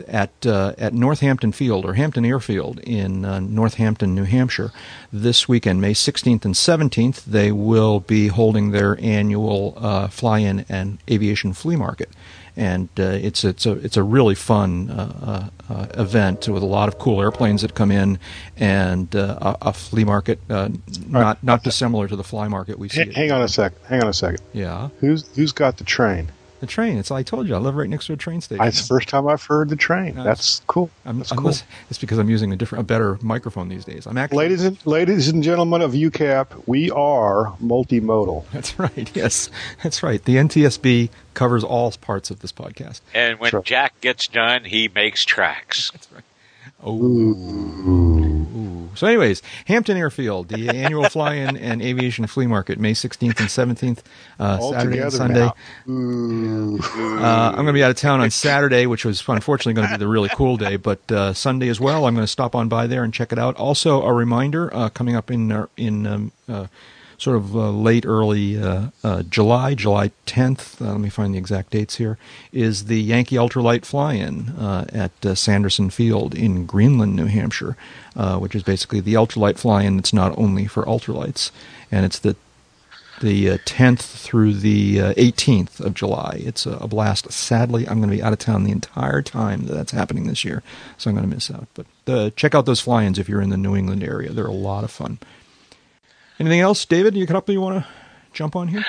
at 0.08 0.44
uh, 0.44 0.74
at 0.78 0.94
Northampton 0.94 1.52
Field 1.52 1.84
or 1.84 1.94
Hampton 1.94 2.24
Airfield 2.24 2.80
in 2.80 3.20
Northampton, 3.54 4.16
New 4.16 4.24
Hampshire, 4.24 4.72
this 5.12 5.48
weekend, 5.48 5.80
May 5.80 5.94
16th 5.94 6.44
and 6.44 6.54
17th, 6.54 7.24
they 7.24 7.52
will 7.52 8.00
be 8.00 8.26
holding 8.26 8.72
their 8.72 8.98
annual 9.00 10.08
fly-in 10.10 10.66
and 10.68 10.98
aviation 11.08 11.52
flea 11.52 11.76
market 11.76 12.10
and 12.58 12.88
uh, 12.98 13.04
it's 13.04 13.44
it's 13.44 13.64
a 13.66 13.72
it's 13.72 13.96
a 13.96 14.02
really 14.02 14.34
fun 14.34 14.90
uh, 14.90 15.48
uh, 15.70 15.86
event 15.94 16.48
with 16.48 16.62
a 16.62 16.66
lot 16.66 16.88
of 16.88 16.98
cool 16.98 17.22
airplanes 17.22 17.62
that 17.62 17.74
come 17.74 17.92
in 17.92 18.18
and 18.56 19.14
uh, 19.14 19.56
a, 19.62 19.68
a, 19.68 19.72
flea 19.72 20.04
market 20.04 20.40
uh, 20.50 20.68
not 21.06 21.22
right. 21.22 21.44
not 21.44 21.62
dissimilar 21.62 22.08
to 22.08 22.16
the 22.16 22.24
fly 22.24 22.48
market 22.48 22.78
we 22.78 22.88
see. 22.88 23.02
H- 23.02 23.14
hang 23.14 23.30
on 23.30 23.42
a 23.42 23.48
second. 23.48 23.78
Hang 23.86 24.02
on 24.02 24.08
a 24.08 24.12
second. 24.12 24.40
Yeah. 24.52 24.88
Who's 24.98 25.28
who's 25.36 25.52
got 25.52 25.76
the 25.78 25.84
train? 25.84 26.32
The 26.60 26.66
train. 26.66 26.98
It's 26.98 27.10
like 27.10 27.20
I 27.20 27.22
told 27.22 27.46
you 27.46 27.54
I 27.54 27.58
live 27.58 27.76
right 27.76 27.88
next 27.88 28.06
to 28.06 28.12
a 28.12 28.16
train 28.16 28.40
station. 28.40 28.64
It's 28.64 28.80
the 28.80 28.86
first 28.88 29.08
time 29.08 29.28
I've 29.28 29.42
heard 29.44 29.68
the 29.68 29.76
train. 29.76 30.16
No, 30.16 30.24
That's 30.24 30.60
cool. 30.66 30.90
I'm, 31.04 31.18
That's 31.18 31.30
I'm 31.30 31.38
cool. 31.38 31.52
It's 31.88 31.98
because 32.00 32.18
I'm 32.18 32.28
using 32.28 32.52
a 32.52 32.56
different, 32.56 32.80
a 32.80 32.84
better 32.84 33.16
microphone 33.22 33.68
these 33.68 33.84
days. 33.84 34.06
I'm 34.06 34.18
actually, 34.18 34.38
ladies 34.38 34.64
and 34.64 34.86
ladies 34.86 35.28
and 35.28 35.42
gentlemen 35.42 35.82
of 35.82 35.92
UCAP, 35.92 36.64
we 36.66 36.90
are 36.90 37.54
multimodal. 37.62 38.44
That's 38.52 38.78
right. 38.78 39.10
Yes, 39.14 39.50
that's 39.82 40.02
right. 40.02 40.22
The 40.24 40.36
NTSB 40.36 41.10
covers 41.34 41.62
all 41.62 41.92
parts 41.92 42.30
of 42.30 42.40
this 42.40 42.50
podcast. 42.52 43.00
And 43.14 43.38
when 43.38 43.50
Sure. 43.50 43.62
Jack 43.62 44.00
gets 44.00 44.26
done, 44.26 44.64
he 44.64 44.88
makes 44.88 45.24
tracks. 45.24 45.90
That's 45.92 46.08
right. 46.12 46.24
Oh. 46.82 47.02
Ooh. 47.02 48.27
So, 48.98 49.06
anyways, 49.06 49.42
Hampton 49.66 49.96
Airfield, 49.96 50.48
the 50.48 50.68
annual 50.76 51.08
fly-in 51.08 51.56
and 51.56 51.80
aviation 51.80 52.26
flea 52.26 52.48
market, 52.48 52.80
May 52.80 52.94
16th 52.94 53.38
and 53.38 53.76
17th, 53.78 54.00
uh, 54.40 54.58
Saturday 54.72 54.98
and 54.98 55.12
Sunday. 55.12 55.42
Uh, 55.46 55.52
I'm 57.50 57.54
going 57.54 57.66
to 57.68 57.72
be 57.72 57.84
out 57.84 57.92
of 57.92 57.96
town 57.96 58.20
on 58.20 58.30
Saturday, 58.32 58.86
which 58.86 59.04
was 59.04 59.22
unfortunately 59.28 59.74
going 59.74 59.86
to 59.86 59.94
be 59.94 59.98
the 59.98 60.08
really 60.08 60.28
cool 60.30 60.56
day, 60.56 60.74
but 60.74 61.12
uh, 61.12 61.32
Sunday 61.32 61.68
as 61.68 61.78
well. 61.80 62.06
I'm 62.06 62.14
going 62.14 62.24
to 62.24 62.30
stop 62.30 62.56
on 62.56 62.68
by 62.68 62.88
there 62.88 63.04
and 63.04 63.14
check 63.14 63.30
it 63.30 63.38
out. 63.38 63.54
Also, 63.54 64.02
a 64.02 64.12
reminder 64.12 64.74
uh, 64.74 64.88
coming 64.88 65.14
up 65.14 65.30
in 65.30 65.52
uh, 65.52 65.66
in 65.76 66.04
um, 66.04 66.32
uh, 66.48 66.66
sort 67.18 67.36
of 67.36 67.54
uh, 67.54 67.70
late, 67.70 68.06
early 68.06 68.62
uh, 68.62 68.86
uh, 69.02 69.22
July, 69.24 69.74
July 69.74 70.12
10th. 70.26 70.80
Uh, 70.80 70.92
let 70.92 71.00
me 71.00 71.08
find 71.10 71.34
the 71.34 71.38
exact 71.38 71.70
dates 71.70 71.96
here. 71.96 72.16
Is 72.52 72.84
the 72.84 73.00
Yankee 73.00 73.36
Ultralight 73.36 73.84
Fly-In 73.84 74.50
uh, 74.50 74.86
at 74.92 75.26
uh, 75.26 75.34
Sanderson 75.34 75.90
Field 75.90 76.34
in 76.34 76.64
Greenland, 76.64 77.16
New 77.16 77.26
Hampshire, 77.26 77.76
which 78.38 78.54
is 78.54 78.62
basically 78.62 79.00
the 79.00 79.14
ultralight 79.14 79.58
fly-in 79.58 79.96
that's 79.96 80.12
not 80.12 80.36
only 80.38 80.66
for 80.66 80.84
ultralights, 80.84 81.50
and 81.90 82.06
it's 82.06 82.18
the 82.18 82.36
the 83.20 83.50
uh, 83.50 83.58
10th 83.58 84.00
through 84.00 84.54
the 84.54 85.00
uh, 85.00 85.14
18th 85.14 85.80
of 85.80 85.94
July. 85.94 86.40
It's 86.44 86.66
a, 86.66 86.72
a 86.76 86.86
blast. 86.86 87.32
Sadly, 87.32 87.88
I'm 87.88 87.98
going 87.98 88.10
to 88.10 88.16
be 88.16 88.22
out 88.22 88.32
of 88.32 88.38
town 88.38 88.62
the 88.62 88.70
entire 88.70 89.22
time 89.22 89.66
that 89.66 89.74
that's 89.74 89.90
happening 89.92 90.28
this 90.28 90.44
year, 90.44 90.62
so 90.96 91.10
I'm 91.10 91.16
going 91.16 91.28
to 91.28 91.34
miss 91.34 91.50
out. 91.50 91.66
But 91.74 91.86
uh, 92.06 92.30
check 92.36 92.54
out 92.54 92.66
those 92.66 92.80
fly-ins 92.80 93.18
if 93.18 93.28
you're 93.28 93.42
in 93.42 93.50
the 93.50 93.56
New 93.56 93.74
England 93.74 94.02
area. 94.02 94.30
They're 94.30 94.46
a 94.46 94.52
lot 94.52 94.84
of 94.84 94.90
fun. 94.90 95.18
Anything 96.38 96.60
else, 96.60 96.84
David? 96.84 97.16
You 97.16 97.26
couple 97.26 97.52
you 97.52 97.60
want 97.60 97.82
to 97.84 97.90
jump 98.32 98.54
on 98.56 98.68
here? 98.68 98.84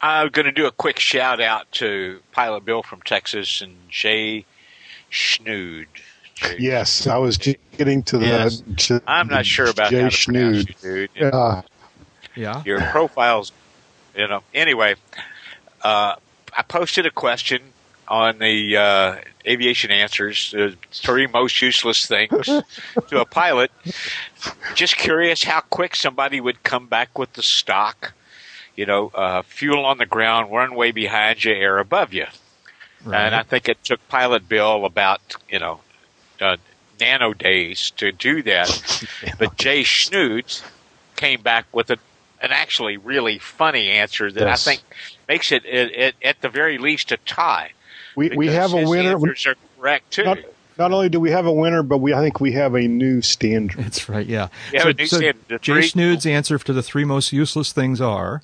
I'm 0.00 0.30
going 0.30 0.46
to 0.46 0.52
do 0.52 0.66
a 0.66 0.72
quick 0.72 0.98
shout 0.98 1.40
out 1.40 1.70
to 1.72 2.20
Pilot 2.32 2.64
Bill 2.64 2.82
from 2.82 3.00
Texas 3.02 3.60
and 3.60 3.76
Jay 3.88 4.44
Schnood. 5.10 5.86
Jay- 6.34 6.56
Yes, 6.58 7.06
I 7.06 7.18
was 7.18 7.38
just 7.38 7.58
getting 7.78 8.02
to 8.04 8.18
the. 8.18 8.26
Yes. 8.26 8.62
to 8.88 9.02
I'm 9.06 9.28
not 9.28 9.46
sure 9.46 9.68
about 9.70 9.90
Jay 9.90 10.02
how 10.02 10.08
to 10.08 10.14
Schnood. 10.16 10.68
you, 10.82 11.06
dude. 11.16 11.22
Uh, 11.32 11.62
Yeah. 12.34 12.62
Your 12.64 12.80
profiles, 12.80 13.52
you 14.16 14.26
know. 14.26 14.42
Anyway, 14.52 14.96
uh, 15.82 16.16
I 16.56 16.62
posted 16.62 17.06
a 17.06 17.10
question 17.10 17.62
on 18.08 18.38
the 18.38 18.76
uh, 18.76 19.16
Aviation 19.46 19.90
Answers, 19.92 20.50
the 20.50 20.76
three 20.90 21.26
most 21.28 21.62
useless 21.62 22.06
things 22.06 22.46
to 23.08 23.20
a 23.20 23.24
pilot. 23.24 23.70
Just 24.74 24.96
curious 24.96 25.44
how 25.44 25.60
quick 25.60 25.94
somebody 25.96 26.40
would 26.40 26.62
come 26.62 26.86
back 26.86 27.18
with 27.18 27.32
the 27.34 27.42
stock. 27.42 28.12
You 28.76 28.86
know, 28.86 29.10
uh, 29.14 29.42
fuel 29.42 29.84
on 29.84 29.98
the 29.98 30.06
ground, 30.06 30.50
runway 30.52 30.92
behind 30.92 31.44
you, 31.44 31.52
air 31.52 31.78
above 31.78 32.12
you. 32.12 32.26
And 33.04 33.34
I 33.34 33.42
think 33.42 33.68
it 33.68 33.82
took 33.82 34.06
Pilot 34.08 34.48
Bill 34.48 34.84
about, 34.84 35.20
you 35.50 35.58
know, 35.58 35.80
uh, 36.40 36.56
nano 37.00 37.32
days 37.34 37.90
to 37.96 38.12
do 38.12 38.42
that. 38.44 39.04
But 39.38 39.56
Jay 39.56 39.82
Schnoots 39.82 40.62
came 41.16 41.42
back 41.42 41.66
with 41.72 41.90
a, 41.90 41.98
an 42.40 42.52
actually 42.52 42.96
really 42.96 43.38
funny 43.38 43.88
answer 43.90 44.30
that 44.30 44.46
Yes. 44.46 44.66
I 44.66 44.70
think 44.70 44.82
makes 45.28 45.50
it, 45.52 45.64
it, 45.64 45.92
it, 45.94 46.14
at 46.22 46.40
the 46.40 46.48
very 46.48 46.78
least, 46.78 47.10
a 47.12 47.16
tie. 47.18 47.72
we 48.14 48.30
we 48.30 48.46
have 48.48 48.72
a 48.72 48.88
winner. 48.88 49.14
Answers 49.14 49.46
are 49.46 49.56
correct, 49.78 50.12
too. 50.12 50.24
Not, 50.24 50.38
not 50.78 50.92
only 50.92 51.08
do 51.08 51.20
we 51.20 51.30
have 51.30 51.46
a 51.46 51.52
winner, 51.52 51.82
but 51.82 51.98
we 51.98 52.12
I 52.14 52.20
think 52.20 52.40
we 52.40 52.52
have 52.52 52.74
a 52.74 52.86
new 52.88 53.20
standard. 53.22 53.78
That's 53.84 54.08
right. 54.08 54.26
Yeah. 54.26 54.48
Yeah, 54.72 54.80
so 54.82 54.88
but 54.88 55.00
you 55.00 55.06
so 55.06 55.18
said 55.20 55.36
Jay 55.48 55.56
three- 55.74 55.88
Snood's 55.88 56.26
answer 56.26 56.58
to 56.58 56.72
the 56.72 56.82
three 56.82 57.04
most 57.04 57.32
useless 57.32 57.72
things 57.72 58.00
are 58.00 58.42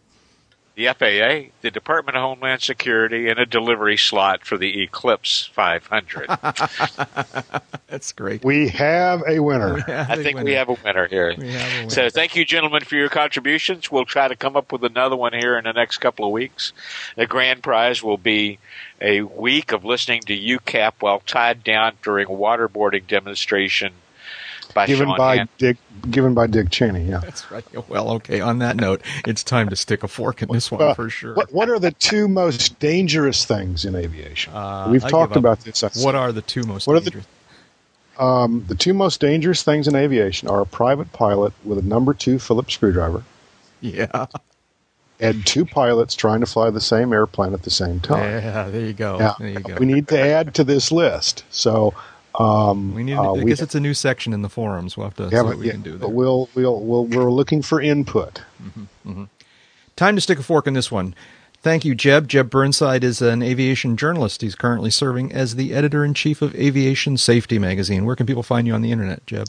the 0.79 0.87
FAA, 0.87 1.51
the 1.61 1.72
Department 1.72 2.16
of 2.16 2.22
Homeland 2.22 2.62
Security, 2.62 3.29
and 3.29 3.37
a 3.41 3.45
delivery 3.45 3.97
slot 3.97 4.45
for 4.45 4.57
the 4.57 4.81
Eclipse 4.81 5.51
500. 5.53 6.29
that's 7.89 8.12
great. 8.12 8.45
We 8.45 8.68
have 8.68 9.24
a 9.26 9.41
winner. 9.41 9.85
I 9.89 10.14
think 10.22 10.39
we 10.39 10.53
have 10.53 10.68
a 10.68 10.76
winner 10.85 11.09
here. 11.09 11.31
A 11.31 11.37
winner. 11.37 11.91
So 11.91 12.09
thank 12.11 12.37
you, 12.37 12.45
gentlemen, 12.45 12.85
for 12.85 12.95
your 12.95 13.09
contributions. 13.09 13.91
We'll 13.91 14.05
try 14.05 14.29
to 14.29 14.37
come 14.37 14.57
up 14.57 14.70
with 14.70 14.85
another 14.85 15.16
one 15.16 15.33
here 15.33 15.59
in 15.59 15.64
the 15.64 15.72
next 15.72 15.99
couple 15.99 16.24
of 16.24 16.31
weeks. 16.31 16.72
The 17.16 17.26
grand 17.26 17.64
prize 17.64 18.01
will 18.01 18.16
be 18.16 18.61
a 19.01 19.22
week 19.22 19.72
of 19.72 19.85
listening 19.85 20.22
to 20.22 20.39
UCAP 20.39 20.93
while 21.01 21.18
tied 21.18 21.64
down 21.64 21.95
during 22.05 22.29
a 22.29 22.31
waterboarding 22.31 23.09
demonstration 23.09 23.95
by 24.74 24.86
given 24.86 25.08
Sean 25.08 25.16
by 25.18 25.36
Hand. 25.38 25.48
Dick. 25.58 25.76
Given 26.10 26.32
by 26.34 26.46
Dick 26.46 26.70
Cheney. 26.70 27.04
Yeah. 27.08 27.18
That's 27.18 27.50
right. 27.50 27.64
Well, 27.88 28.10
okay. 28.12 28.40
On 28.40 28.58
that 28.60 28.76
note, 28.76 29.02
it's 29.26 29.42
time 29.42 29.68
to 29.70 29.76
stick 29.76 30.04
a 30.04 30.08
fork 30.08 30.42
in 30.42 30.48
this 30.52 30.70
one 30.70 30.80
Uh, 30.80 30.94
for 30.94 31.10
sure. 31.10 31.34
What 31.34 31.52
What 31.52 31.68
are 31.68 31.78
the 31.80 31.90
two 31.90 32.28
most 32.28 32.78
dangerous 32.78 33.44
things 33.44 33.84
in 33.84 33.96
aviation? 33.96 34.52
Uh, 34.54 34.88
We've 34.90 35.04
I 35.04 35.10
talked 35.10 35.34
about 35.36 35.60
this. 35.60 35.82
What 36.04 36.14
are 36.14 36.30
the 36.30 36.42
two 36.42 36.62
most 36.62 36.86
What 36.86 36.96
are 36.96 37.00
the- 37.00 37.10
dangerous? 37.10 37.26
Um, 38.18 38.64
the 38.68 38.74
two 38.74 38.94
most 38.94 39.20
dangerous 39.20 39.62
things 39.62 39.86
in 39.88 39.94
aviation 39.94 40.48
are 40.48 40.60
a 40.60 40.66
private 40.66 41.12
pilot 41.12 41.52
with 41.64 41.78
a 41.78 41.82
number 41.82 42.12
two 42.14 42.38
Phillips 42.40 42.74
screwdriver 42.74 43.22
Yeah. 43.80 44.26
and 45.20 45.46
two 45.46 45.64
pilots 45.64 46.14
trying 46.16 46.40
to 46.40 46.46
fly 46.46 46.70
the 46.70 46.80
same 46.80 47.12
airplane 47.12 47.54
at 47.54 47.62
the 47.62 47.70
same 47.70 48.00
time. 48.00 48.24
Yeah. 48.42 48.68
There 48.70 48.80
you 48.86 48.92
go. 48.92 49.18
Now, 49.18 49.36
There 49.38 49.48
you 49.48 49.60
go. 49.60 49.74
we 49.76 49.86
need 49.86 50.08
to 50.08 50.18
add 50.20 50.54
to 50.54 50.64
this 50.64 50.90
list. 50.90 51.44
So 51.50 51.94
um, 52.39 52.95
We 52.95 53.03
need. 53.05 53.14
uh, 53.14 53.32
I 53.32 53.32
we- 53.32 53.45
guess 53.51 53.61
it's 53.61 53.74
a 53.74 53.80
new 53.80 53.93
section 53.95 54.32
in 54.32 54.41
the 54.43 54.49
forums. 54.49 54.97
We'll 54.97 55.07
have 55.07 55.16
to 55.16 55.28
see 55.28 55.34
yeah, 55.36 55.43
what 55.43 55.59
we 55.59 55.66
yeah, 55.66 55.72
can 55.72 55.82
do 55.82 55.93
but 55.93 56.01
there. 56.07 56.09
we'll, 56.09 56.49
we'll, 56.55 56.80
we'll, 56.80 57.05
we're 57.07 57.30
looking 57.30 57.61
for 57.62 57.80
input. 57.80 58.43
Time 59.97 60.14
to 60.14 60.20
stick 60.20 60.39
a 60.39 60.43
fork 60.43 60.66
in 60.66 60.74
this 60.74 60.93
one. 60.93 61.14
Thank 61.61 61.84
you, 61.84 61.97
Jeb. 61.97 62.28
Jeb 62.28 62.51
Burnside 62.51 63.03
is 63.03 63.20
an 63.20 63.43
aviation 63.43 63.97
journalist. 63.97 64.43
He's 64.43 64.55
currently 64.55 64.91
serving 64.91 65.32
as 65.32 65.57
the 65.57 65.74
editor 65.74 66.05
in 66.05 66.14
chief 66.14 66.41
of 66.41 66.55
Aviation 66.55 67.16
Safety 67.16 67.59
Magazine. 67.59 68.05
Where 68.05 68.14
can 68.14 68.26
people 68.26 68.45
find 68.45 68.64
you 68.68 68.74
on 68.74 68.82
the 68.82 68.93
internet, 68.93 69.26
Jeb? 69.26 69.49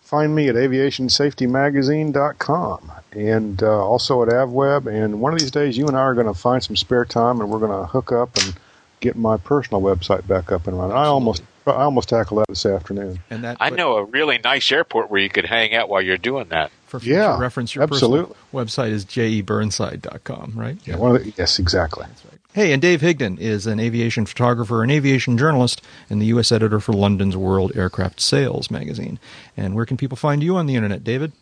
Find 0.00 0.34
me 0.34 0.48
at 0.48 0.54
aviationsafetymagazine.com 0.56 2.92
and 3.12 3.62
uh, 3.62 3.84
also 3.84 4.22
at 4.22 4.28
AvWeb. 4.28 4.86
And 4.86 5.20
one 5.20 5.32
of 5.34 5.38
these 5.38 5.50
days, 5.50 5.76
you 5.76 5.86
and 5.88 5.96
I 5.96 6.00
are 6.00 6.14
going 6.14 6.26
to 6.26 6.32
find 6.34 6.62
some 6.62 6.76
spare 6.76 7.04
time 7.04 7.40
and 7.40 7.50
we're 7.50 7.58
going 7.58 7.78
to 7.78 7.86
hook 7.86 8.12
up 8.12 8.34
and 8.38 8.54
get 9.00 9.16
my 9.16 9.36
personal 9.36 9.82
website 9.82 10.26
back 10.26 10.50
up 10.52 10.66
and 10.66 10.78
running. 10.78 10.96
I 10.96 11.04
almost 11.04 11.42
I 11.66 11.82
almost 11.84 12.08
tackled 12.08 12.40
that 12.40 12.48
this 12.48 12.66
afternoon. 12.66 13.20
And 13.30 13.44
that 13.44 13.56
I 13.60 13.70
but 13.70 13.76
know 13.76 13.96
a 13.96 14.04
really 14.04 14.38
nice 14.38 14.70
airport 14.72 15.10
where 15.10 15.20
you 15.20 15.28
could 15.28 15.46
hang 15.46 15.74
out 15.74 15.88
while 15.88 16.02
you're 16.02 16.16
doing 16.18 16.48
that. 16.48 16.70
for 16.86 16.98
future 17.00 17.14
Yeah, 17.20 17.38
reference, 17.38 17.74
your 17.74 17.84
absolutely. 17.84 18.34
personal 18.34 18.64
website 18.66 18.90
is 18.90 19.04
jeburnside.com, 19.04 20.52
right? 20.56 20.76
Yeah, 20.84 20.96
one 20.96 21.16
of 21.16 21.24
the, 21.24 21.32
yes, 21.36 21.58
exactly. 21.58 22.06
Hey, 22.54 22.72
and 22.72 22.82
Dave 22.82 23.00
Higdon 23.00 23.38
is 23.38 23.66
an 23.66 23.80
aviation 23.80 24.26
photographer 24.26 24.82
and 24.82 24.92
aviation 24.92 25.38
journalist 25.38 25.80
and 26.10 26.20
the 26.20 26.26
U.S. 26.26 26.52
editor 26.52 26.80
for 26.80 26.92
London's 26.92 27.36
World 27.36 27.72
Aircraft 27.74 28.20
Sales 28.20 28.70
magazine. 28.70 29.18
And 29.56 29.74
where 29.74 29.86
can 29.86 29.96
people 29.96 30.16
find 30.16 30.42
you 30.42 30.56
on 30.56 30.66
the 30.66 30.74
internet, 30.76 31.02
David? 31.02 31.32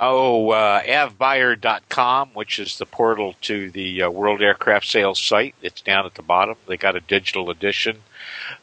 Oh, 0.00 0.50
uh, 0.50 0.80
avbuyer.com, 0.82 2.30
which 2.34 2.60
is 2.60 2.78
the 2.78 2.86
portal 2.86 3.34
to 3.42 3.68
the 3.70 4.02
uh, 4.02 4.10
World 4.10 4.40
Aircraft 4.40 4.86
Sales 4.86 5.20
site. 5.20 5.56
It's 5.60 5.80
down 5.80 6.06
at 6.06 6.14
the 6.14 6.22
bottom. 6.22 6.56
They 6.68 6.76
got 6.76 6.94
a 6.94 7.00
digital 7.00 7.50
edition. 7.50 8.02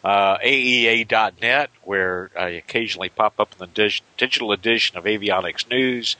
Uh, 0.01 0.37
AEA.net, 0.37 1.71
where 1.83 2.31
I 2.39 2.49
occasionally 2.49 3.09
pop 3.09 3.37
up 3.39 3.51
in 3.51 3.57
the 3.59 3.67
dig- 3.67 4.01
digital 4.15 4.53
edition 4.53 4.97
of 4.97 5.03
Avionics 5.03 5.69
News. 5.69 6.15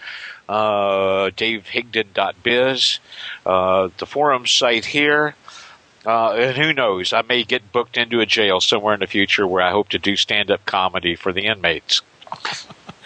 Uh, 0.49 1.30
DaveHigdon.biz. 1.30 2.99
Uh, 3.45 3.89
the 3.97 4.05
forum 4.05 4.45
site 4.45 4.86
here. 4.86 5.36
Uh, 6.05 6.34
and 6.34 6.57
who 6.57 6.74
knows? 6.74 7.13
I 7.13 7.22
may 7.22 7.43
get 7.43 7.72
booked 7.72 7.95
into 7.97 8.20
a 8.20 8.26
jail 8.26 8.59
somewhere 8.59 8.93
in 8.93 8.99
the 8.99 9.07
future 9.07 9.47
where 9.47 9.63
I 9.63 9.72
hope 9.72 9.89
to 9.89 9.97
do 9.97 10.18
stand-up 10.18 10.66
comedy 10.66 11.16
for 11.16 11.32
the 11.32 11.45
inmates. 11.45 12.01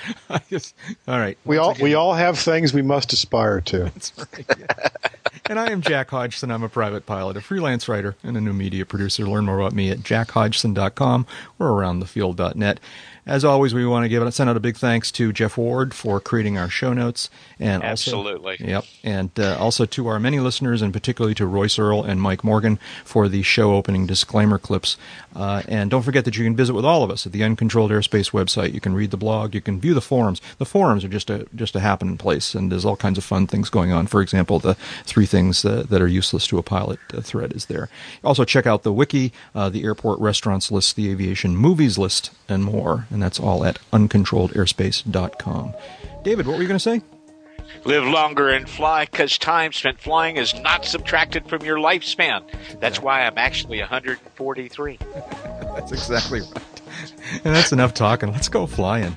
I 0.30 0.40
guess- 0.50 0.74
all 1.08 1.20
right. 1.20 1.38
We 1.46 1.58
all 1.58 1.72
again- 1.72 1.84
we 1.84 1.94
all 1.96 2.14
have 2.14 2.38
things 2.40 2.74
we 2.74 2.82
must 2.82 3.14
aspire 3.14 3.62
to. 3.62 3.92
Right. 4.18 4.46
yeah. 4.58 4.90
and 5.50 5.60
I 5.60 5.72
am 5.72 5.82
Jack 5.82 6.10
Hodgson. 6.12 6.52
I'm 6.52 6.64
a 6.64 6.70
private 6.70 7.06
pilot, 7.06 7.36
a 7.38 7.42
freelance 7.42 7.88
writer, 7.90 8.16
and 8.24 8.38
a 8.38 8.42
new 8.42 8.54
media 8.54 8.86
producer. 8.86 9.26
Learn 9.28 9.46
more 9.46 9.60
about 9.60 9.74
me 9.74 9.90
at 9.90 10.00
jackhodgson.com 10.00 11.26
or 11.58 11.68
aroundthefield.net. 11.70 12.80
As 13.26 13.46
always, 13.46 13.74
we 13.74 13.86
want 13.86 14.06
to 14.06 14.10
give 14.10 14.34
send 14.34 14.50
out 14.50 14.58
a 14.58 14.60
big 14.60 14.78
thanks 14.78 15.12
to 15.14 15.32
Jeff 15.32 15.58
Ward 15.58 15.94
for 15.94 16.20
creating 16.20 16.58
our 16.58 16.70
show 16.70 16.94
notes, 16.94 17.30
and 17.60 17.84
Absolutely. 17.84 18.54
also, 18.54 18.66
yep, 18.66 18.86
and 19.04 19.32
uh, 19.40 19.58
also 19.60 19.86
to 19.86 20.08
our 20.08 20.20
many 20.20 20.40
listeners, 20.40 20.82
and 20.82 20.94
particularly 20.94 21.36
to 21.36 21.46
Royce 21.46 21.78
Earl 21.78 22.04
and 22.04 22.22
Mike 22.22 22.44
Morgan 22.44 22.80
for 23.04 23.28
the 23.28 23.42
show 23.44 23.74
opening 23.74 24.06
disclaimer 24.06 24.58
clips. 24.58 24.98
Uh, 25.36 25.62
and 25.68 25.92
don't 25.92 26.04
forget 26.04 26.26
that 26.26 26.38
you 26.38 26.44
can 26.44 26.56
visit 26.56 26.74
with 26.74 26.86
all 26.86 27.04
of 27.04 27.12
us 27.12 27.26
at 27.26 27.32
the 27.32 27.44
Uncontrolled 27.44 27.92
Airspace 27.92 28.32
website. 28.32 28.74
You 28.74 28.82
can 28.82 28.94
read 28.94 29.12
the 29.12 29.18
blog, 29.18 29.54
you 29.54 29.62
can 29.62 29.80
view 29.80 29.94
the 29.94 30.02
forums. 30.02 30.42
The 30.58 30.66
forums 30.66 31.04
are 31.04 31.10
just 31.10 31.30
a 31.30 31.46
just 31.56 31.76
a 31.76 31.80
happening 31.80 32.18
place, 32.18 32.56
and 32.56 32.72
there's 32.72 32.86
all 32.86 32.96
kinds 32.96 33.18
of 33.18 33.24
fun 33.24 33.48
things 33.48 33.70
going 33.70 33.92
on. 33.92 34.08
For 34.08 34.22
example, 34.22 34.60
the 34.60 34.76
three 35.06 35.26
things 35.26 35.64
uh, 35.66 35.86
that 35.90 36.02
are 36.02 36.08
useless 36.08 36.48
to 36.48 36.58
a 36.58 36.64
pilot 36.64 37.00
uh, 37.14 37.22
thread 37.22 37.54
is 37.54 37.66
there. 37.66 37.90
Also, 38.24 38.44
check 38.44 38.66
out 38.66 38.84
the 38.84 38.94
wiki, 38.94 39.32
uh, 39.54 39.70
the 39.70 39.84
airport 39.84 40.20
restaurants 40.20 40.72
list, 40.72 40.96
the 40.96 41.10
aviation 41.12 41.56
movies 41.56 41.98
list, 41.98 42.32
and 42.48 42.64
more. 42.64 43.08
And 43.12 43.22
that's 43.22 43.40
all 43.40 43.66
at 43.66 43.80
uncontrolledairspace.com. 43.92 45.74
David, 46.24 46.48
what 46.48 46.56
were 46.56 46.62
you 46.62 46.68
going 46.68 46.78
to 46.78 46.80
say? 46.80 47.02
Live 47.86 48.04
longer 48.04 48.50
and 48.50 48.68
fly 48.68 49.06
because 49.06 49.38
time 49.38 49.72
spent 49.72 50.00
flying 50.00 50.38
is 50.38 50.54
not 50.56 50.86
subtracted 50.86 51.48
from 51.48 51.64
your 51.64 51.78
lifespan. 51.78 52.44
That's 52.80 53.00
why 53.02 53.22
I'm 53.22 53.38
actually 53.38 53.80
143. 53.80 55.00
That's 55.76 55.92
exactly 55.92 56.42
right. 56.42 56.82
And 57.46 57.56
that's 57.56 57.72
enough 57.72 57.94
talking. 57.94 58.32
Let's 58.32 58.50
go 58.50 58.66
flying. 58.66 59.16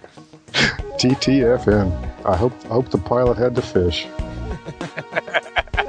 TTFN. 0.53 2.24
I 2.24 2.36
hope 2.36 2.53
I 2.66 2.68
hope 2.68 2.90
the 2.90 2.99
pilot 2.99 3.38
had 3.38 3.55
to 3.57 3.62
fish. 3.62 4.07